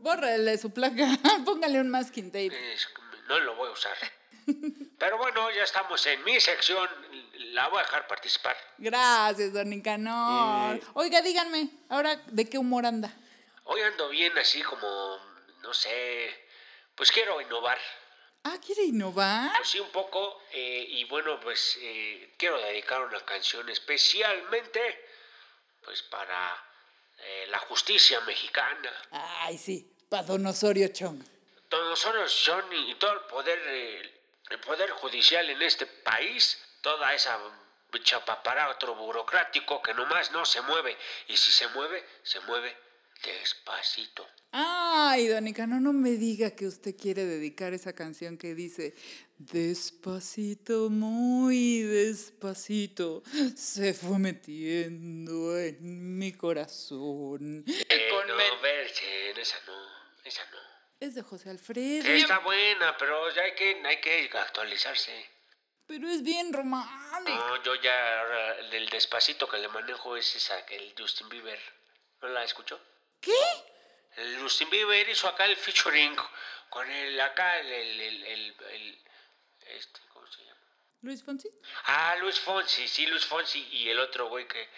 Bórrele 0.02 0.58
su 0.58 0.72
placa, 0.72 1.06
póngale 1.44 1.80
un 1.80 1.88
masking 1.90 2.30
tape. 2.32 2.74
Es- 2.74 2.88
no 3.28 3.38
lo 3.40 3.54
voy 3.54 3.68
a 3.68 3.72
usar. 3.72 3.96
Pero 4.98 5.16
bueno, 5.18 5.48
ya 5.52 5.62
estamos 5.62 6.04
en 6.06 6.22
mi 6.24 6.40
sección. 6.40 6.88
La 7.54 7.68
voy 7.68 7.78
a 7.78 7.82
dejar 7.84 8.06
participar. 8.08 8.56
Gracias, 8.78 9.52
don 9.52 9.70
Nicanor. 9.70 10.76
Eh. 10.76 10.82
Oiga, 10.94 11.22
díganme, 11.22 11.68
ahora, 11.88 12.16
¿de 12.26 12.48
qué 12.48 12.58
humor 12.58 12.84
anda? 12.84 13.12
Hoy 13.64 13.80
ando 13.82 14.08
bien 14.08 14.36
así 14.38 14.60
como, 14.62 15.18
no 15.62 15.72
sé, 15.72 16.34
pues 16.96 17.12
quiero 17.12 17.40
innovar. 17.40 17.78
Ah, 18.44 18.56
¿quiere 18.64 18.82
innovar? 18.82 19.52
Pues 19.56 19.68
sí, 19.68 19.78
un 19.78 19.90
poco. 19.90 20.42
eh, 20.50 20.84
y 20.88 21.04
bueno, 21.04 21.38
pues 21.40 21.78
eh, 21.80 22.34
quiero 22.36 22.58
dedicar 22.60 23.00
una 23.02 23.20
canción 23.24 23.68
especialmente 23.68 24.80
pues 25.84 26.02
para 26.02 26.56
eh, 27.22 27.46
la 27.48 27.58
justicia 27.60 28.20
mexicana. 28.22 28.92
Ay, 29.10 29.56
sí, 29.56 29.90
para 30.08 30.24
don 30.24 30.46
Osorio 30.46 30.88
Chong. 30.88 31.22
Todos 31.68 31.88
nosotros, 31.88 32.42
Johnny, 32.44 32.90
y 32.90 32.94
todo 32.96 33.12
el 33.12 33.20
poder, 33.20 33.58
eh, 33.64 34.20
el 34.50 34.60
poder 34.60 34.90
judicial 34.90 35.48
en 35.48 35.62
este 35.62 35.86
país, 35.86 36.62
toda 36.82 37.14
esa 37.14 37.38
chapaparato 38.02 38.94
burocrático 38.94 39.82
que 39.82 39.94
nomás 39.94 40.32
no 40.32 40.44
se 40.44 40.60
mueve. 40.62 40.96
Y 41.28 41.36
si 41.36 41.52
se 41.52 41.68
mueve, 41.68 42.04
se 42.22 42.40
mueve 42.40 42.76
despacito. 43.24 44.26
Ay, 44.52 45.28
don 45.28 45.44
Nicanor, 45.44 45.80
no 45.80 45.92
me 45.92 46.10
diga 46.10 46.50
que 46.50 46.66
usted 46.66 46.94
quiere 46.96 47.24
dedicar 47.24 47.72
esa 47.72 47.94
canción 47.94 48.36
que 48.36 48.54
dice 48.54 48.94
Despacito, 49.38 50.90
muy 50.90 51.82
despacito, 51.82 53.22
se 53.56 53.94
fue 53.94 54.18
metiendo 54.18 55.58
en 55.58 56.18
mi 56.18 56.32
corazón. 56.32 57.64
Eh, 57.66 58.08
Con 58.10 58.28
no, 58.28 58.36
verse, 58.60 59.30
esa 59.40 59.56
no, 59.66 59.72
esa 60.24 60.42
no. 60.50 60.58
Es 61.00 61.14
de 61.14 61.22
José 61.22 61.50
Alfredo, 61.50 62.06
Está 62.08 62.38
buena, 62.40 62.96
pero 62.98 63.34
ya 63.34 63.42
hay 63.42 63.54
que, 63.54 63.82
hay 63.84 64.00
que 64.00 64.30
actualizarse. 64.38 65.12
pero 65.86 66.08
es 66.08 66.22
bien 66.22 66.52
romántico. 66.52 67.36
No, 67.36 67.62
yo 67.64 67.74
ya 67.82 68.20
ahora 68.20 68.58
el 68.60 68.88
despacito 68.90 69.48
que 69.48 69.58
le 69.58 69.68
manejo 69.68 70.16
es 70.16 70.36
esa, 70.36 70.64
que 70.66 70.76
el 70.76 70.94
Justin 70.96 71.28
Bieber. 71.28 71.58
¿No 72.20 72.28
la 72.28 72.44
escuchó? 72.44 72.78
¿Qué? 73.22 73.32
Justin 74.40 74.68
Bieber 74.68 75.08
hizo 75.08 75.26
acá 75.28 75.46
el 75.46 75.56
featuring 75.56 76.14
con 76.68 76.90
el 76.90 77.18
acá 77.20 77.58
el, 77.60 77.72
el, 77.72 78.24
el, 78.24 78.98
este, 79.68 80.00
¿cómo 80.12 80.26
se 80.26 80.44
llama? 80.44 80.60
¿Luis 81.00 81.22
Fonsi? 81.24 81.48
Ah, 81.86 82.16
Luis 82.20 82.38
Fonsi, 82.38 82.86
sí, 82.86 83.06
Luis 83.06 83.24
Fonsi 83.24 83.66
y 83.72 83.88
el 83.88 83.98
otro 83.98 84.28
güey 84.28 84.46
que 84.46 84.68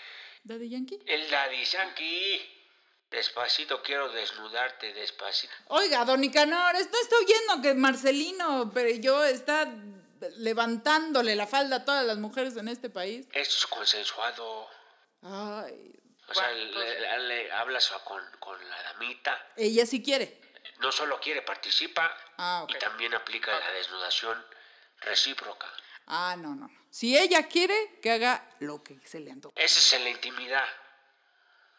¿Daddy 0.45 0.69
Yankee? 0.69 1.01
el 1.07 1.29
Daddy 1.31 1.65
Yankee. 1.65 2.51
Despacito 3.11 3.81
quiero 3.83 4.11
desnudarte, 4.11 4.93
despacito. 4.93 5.53
Oiga, 5.69 6.05
don 6.05 6.21
Nicanor, 6.21 6.75
no 6.75 6.81
estoy 6.81 7.25
oyendo 7.25 7.63
que 7.63 7.75
Marcelino, 7.75 8.73
pero 8.75 8.91
yo 8.91 9.23
está 9.25 9.73
levantándole 10.39 11.37
la 11.37 11.47
falda 11.47 11.77
a 11.77 11.85
todas 11.85 12.05
las 12.05 12.19
mujeres 12.19 12.57
en 12.57 12.67
este 12.69 12.91
país. 12.91 13.27
Esto 13.33 13.57
es 13.57 13.67
consensuado. 13.69 14.69
Ay, 15.23 15.93
O 16.29 16.35
sea, 16.35 16.49
Bueno, 16.49 16.79
le, 16.81 17.01
le- 17.01 17.19
le 17.45 17.53
hablas 17.53 17.89
con, 18.05 18.23
con 18.39 18.69
la 18.71 18.83
damita. 18.83 19.49
ella 19.57 19.85
sí 19.87 20.03
quiere. 20.03 20.41
No 20.79 20.91
solo 20.91 21.21
quiere, 21.21 21.43
participa 21.43 22.17
Ah, 22.39 22.63
ok. 22.65 22.71
y 22.75 22.79
también 22.79 23.15
aplica 23.15 23.59
la 23.59 23.71
desnudación 23.73 24.45
recíproca. 25.01 25.71
Ah, 26.07 26.35
no, 26.39 26.55
no. 26.55 26.67
no. 26.69 26.85
Si 26.91 27.17
ella 27.17 27.47
quiere, 27.49 27.99
que 28.03 28.11
haga 28.13 28.49
lo 28.61 28.83
que 28.83 28.99
se 29.07 29.21
le 29.21 29.31
antoje. 29.31 29.55
Esa 29.63 29.79
es 29.79 29.93
en 29.95 30.05
la 30.05 30.11
intimidad. 30.11 30.67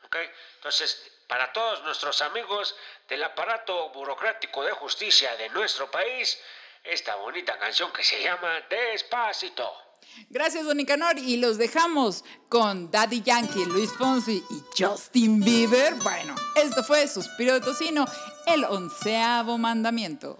¿Ok? 0.03 0.15
Entonces, 0.55 1.11
para 1.27 1.51
todos 1.53 1.81
nuestros 1.83 2.21
amigos 2.21 2.75
del 3.07 3.23
aparato 3.23 3.89
burocrático 3.89 4.63
de 4.63 4.71
justicia 4.73 5.35
de 5.37 5.49
nuestro 5.49 5.89
país, 5.89 6.39
esta 6.83 7.15
bonita 7.15 7.57
canción 7.57 7.91
que 7.91 8.03
se 8.03 8.21
llama 8.21 8.61
Despacito. 8.69 9.81
Gracias, 10.29 10.65
don 10.65 10.77
Nicanor. 10.77 11.17
Y 11.17 11.37
los 11.37 11.57
dejamos 11.57 12.23
con 12.49 12.91
Daddy 12.91 13.21
Yankee, 13.21 13.65
Luis 13.65 13.91
Fonsi 13.91 14.43
y 14.49 14.63
Justin 14.77 15.39
Bieber. 15.41 15.95
Bueno, 16.03 16.35
esto 16.55 16.83
fue 16.83 17.07
Suspiro 17.07 17.53
de 17.53 17.61
Tocino, 17.61 18.05
el 18.47 18.63
onceavo 18.65 19.57
mandamiento. 19.57 20.39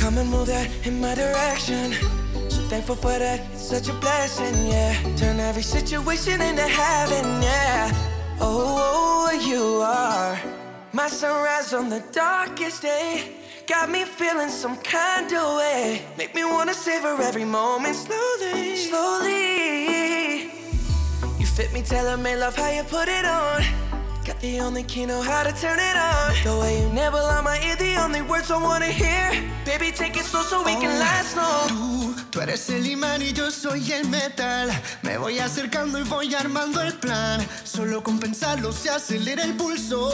Come 0.00 0.18
and 0.18 0.30
move 0.30 0.46
that 0.46 0.68
in 0.84 1.00
my 1.00 1.14
direction. 1.14 1.92
So 2.50 2.60
thankful 2.68 2.96
for 2.96 3.18
that, 3.18 3.40
it's 3.52 3.62
such 3.62 3.88
a 3.88 3.94
blessing, 3.94 4.66
yeah. 4.66 4.94
Turn 5.16 5.40
every 5.40 5.62
situation 5.62 6.42
into 6.42 6.62
heaven, 6.62 7.42
yeah. 7.42 7.90
Oh, 8.38 9.30
you 9.46 9.80
are 9.82 10.38
my 10.92 11.08
sunrise 11.08 11.72
on 11.72 11.88
the 11.88 12.02
darkest 12.12 12.82
day. 12.82 13.43
Got 13.66 13.88
me 13.88 14.04
feeling 14.04 14.50
some 14.50 14.76
kind 14.76 15.32
of 15.32 15.56
way. 15.56 16.02
Make 16.18 16.34
me 16.34 16.44
wanna 16.44 16.74
savor 16.74 17.16
every 17.22 17.46
moment 17.46 17.96
slowly, 17.96 18.76
slowly. 18.76 20.50
You 21.38 21.46
fit 21.46 21.72
me, 21.72 21.80
tailor 21.80 22.18
made 22.18 22.36
love 22.36 22.54
how 22.56 22.68
you 22.68 22.82
put 22.82 23.08
it 23.08 23.24
on. 23.24 23.62
Got 24.26 24.38
the 24.40 24.60
only 24.60 24.82
key, 24.82 25.06
know 25.06 25.22
how 25.22 25.44
to 25.44 25.52
turn 25.52 25.78
it 25.78 25.96
on. 25.96 26.34
The 26.44 26.60
way 26.60 26.82
you 26.82 26.88
nibble 26.90 27.24
on 27.24 27.44
my 27.44 27.58
ear, 27.64 27.76
the 27.76 27.96
only 27.96 28.20
words 28.20 28.50
I 28.50 28.62
wanna 28.62 28.92
hear. 28.92 29.32
Baby, 29.64 29.92
take 29.92 30.16
it 30.18 30.24
slow 30.24 30.42
so 30.42 30.62
we 30.62 30.74
can 30.74 30.98
last 30.98 31.34
long. 31.34 31.68
Tú, 31.68 32.14
tú 32.32 32.40
eres 32.42 32.68
el 32.68 32.86
imán 32.86 33.22
y 33.22 33.32
yo 33.32 33.50
soy 33.50 33.90
el 33.92 34.06
metal. 34.08 34.70
Me 35.02 35.16
voy 35.16 35.38
acercando 35.38 35.98
y 35.98 36.02
voy 36.02 36.34
armando 36.34 36.82
el 36.82 36.92
plan. 36.98 37.40
Solo 37.64 38.02
con 38.02 38.18
pensarlo 38.18 38.72
se 38.72 38.90
acelera 38.90 39.42
el 39.42 39.54
pulso. 39.54 40.10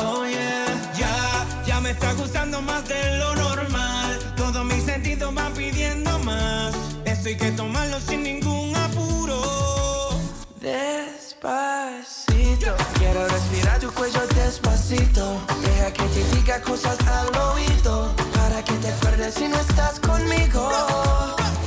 Oh 0.00 0.24
yeah, 0.24 0.64
ya, 0.96 1.44
ya 1.66 1.80
me 1.80 1.90
está 1.90 2.12
gustando 2.12 2.62
más 2.62 2.86
de 2.88 3.18
lo 3.18 3.34
normal. 3.34 4.18
Todos 4.36 4.64
mis 4.64 4.84
sentidos 4.84 5.34
van 5.34 5.52
pidiendo 5.54 6.18
más. 6.20 6.72
Esto 7.04 7.28
hay 7.28 7.36
que 7.36 7.50
tomarlo 7.52 7.98
sin 8.00 8.22
ningún 8.22 8.76
apuro. 8.76 10.10
Despacito, 10.60 11.50
quiero 12.98 13.26
respirar 13.28 13.80
tu 13.80 13.92
cuello 13.92 14.20
despacito. 14.36 15.40
Deja 15.62 15.92
que 15.92 16.04
te 16.04 16.24
diga 16.36 16.60
cosas 16.62 16.98
al 17.06 17.34
oído. 17.52 18.14
Para 18.34 18.62
que 18.62 18.74
te 18.74 18.88
acuerdes 18.88 19.34
si 19.34 19.48
no 19.48 19.58
estás 19.58 19.98
conmigo. 19.98 20.70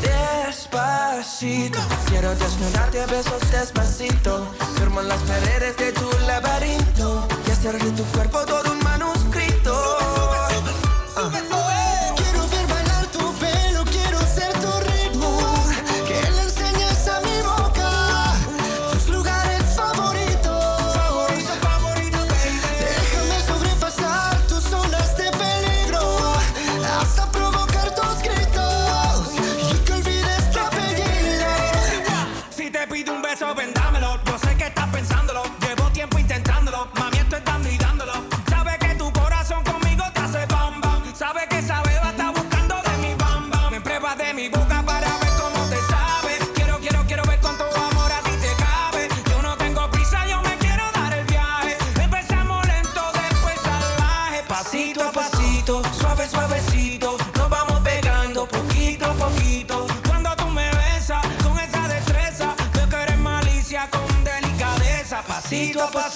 Despacito, 0.01 1.79
quiero 2.07 2.33
desnudarte 2.35 3.01
a 3.01 3.05
besos 3.07 3.41
despacito. 3.51 4.47
Firmo 4.77 5.01
las 5.01 5.19
paredes 5.23 5.75
de 5.75 5.91
tu 5.91 6.09
laberinto. 6.27 7.27
Hacer 7.61 7.77
de 7.77 7.91
tu 7.91 8.03
cuerpo 8.05 8.43
todo 8.47 8.71
un 8.73 8.80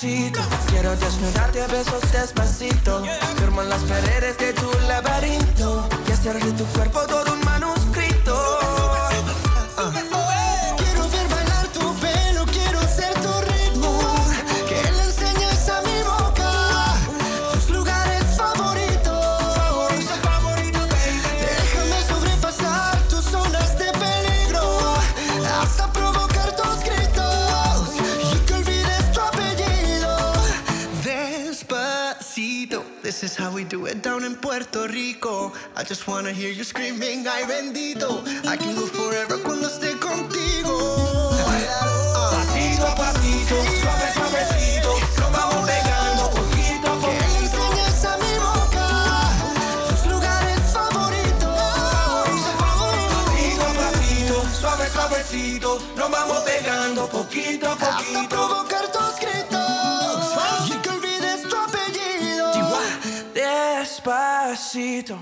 Quiero 0.00 0.94
desnudarte 0.94 1.60
a 1.60 1.66
besos 1.66 2.00
despacito. 2.12 3.02
Firmo 3.36 3.62
las 3.62 3.82
paredes 3.82 4.38
de 4.38 4.52
tu 4.52 4.70
laberinto. 4.86 5.88
Y 6.08 6.12
hacer 6.12 6.40
de 6.40 6.52
tu 6.52 6.64
cuerpo 6.66 7.00
todo 7.08 7.34
un 7.34 7.40
manuscrito. 7.40 8.07
Down 34.02 34.24
in 34.24 34.36
Puerto 34.36 34.86
Rico. 34.86 35.52
I 35.76 35.82
just 35.84 36.06
wanna 36.06 36.32
hear 36.32 36.50
you 36.50 36.64
screaming, 36.64 37.26
ay 37.26 37.44
bendito. 37.44 38.22
I 38.46 38.56
can 38.56 38.74
go 38.74 38.86
forever 38.86 39.38
cuando 39.42 39.68
esté 39.68 39.98
contigo. 39.98 41.30
Pasito 42.30 42.86
a 42.86 42.94
pasito, 42.94 43.56
suave, 43.80 44.12
suavecito, 44.14 44.90
nos 45.18 45.30
vamos 45.32 45.66
pegando 45.70 46.30
poquito 46.30 46.86
a 46.88 46.94
poquito. 47.00 47.56
enseñes 47.58 48.04
a 48.04 48.16
mi 48.18 48.34
boca 48.38 48.86
tus 49.88 50.06
lugares 50.12 50.60
favoritos. 50.72 51.58
Pasito 53.24 53.62
a 53.64 53.72
pasito, 53.74 54.36
suave, 54.60 54.90
suavecito, 54.90 55.78
nos 55.96 56.10
vamos 56.10 56.38
pegando 56.40 57.08
poquito 57.08 57.66
a 57.68 57.72
Hasta 57.72 57.96
poquito. 57.96 58.28
provocar 58.28 58.92
tus 58.92 59.20
gritos 59.20 59.47
Despacito, 64.08 65.18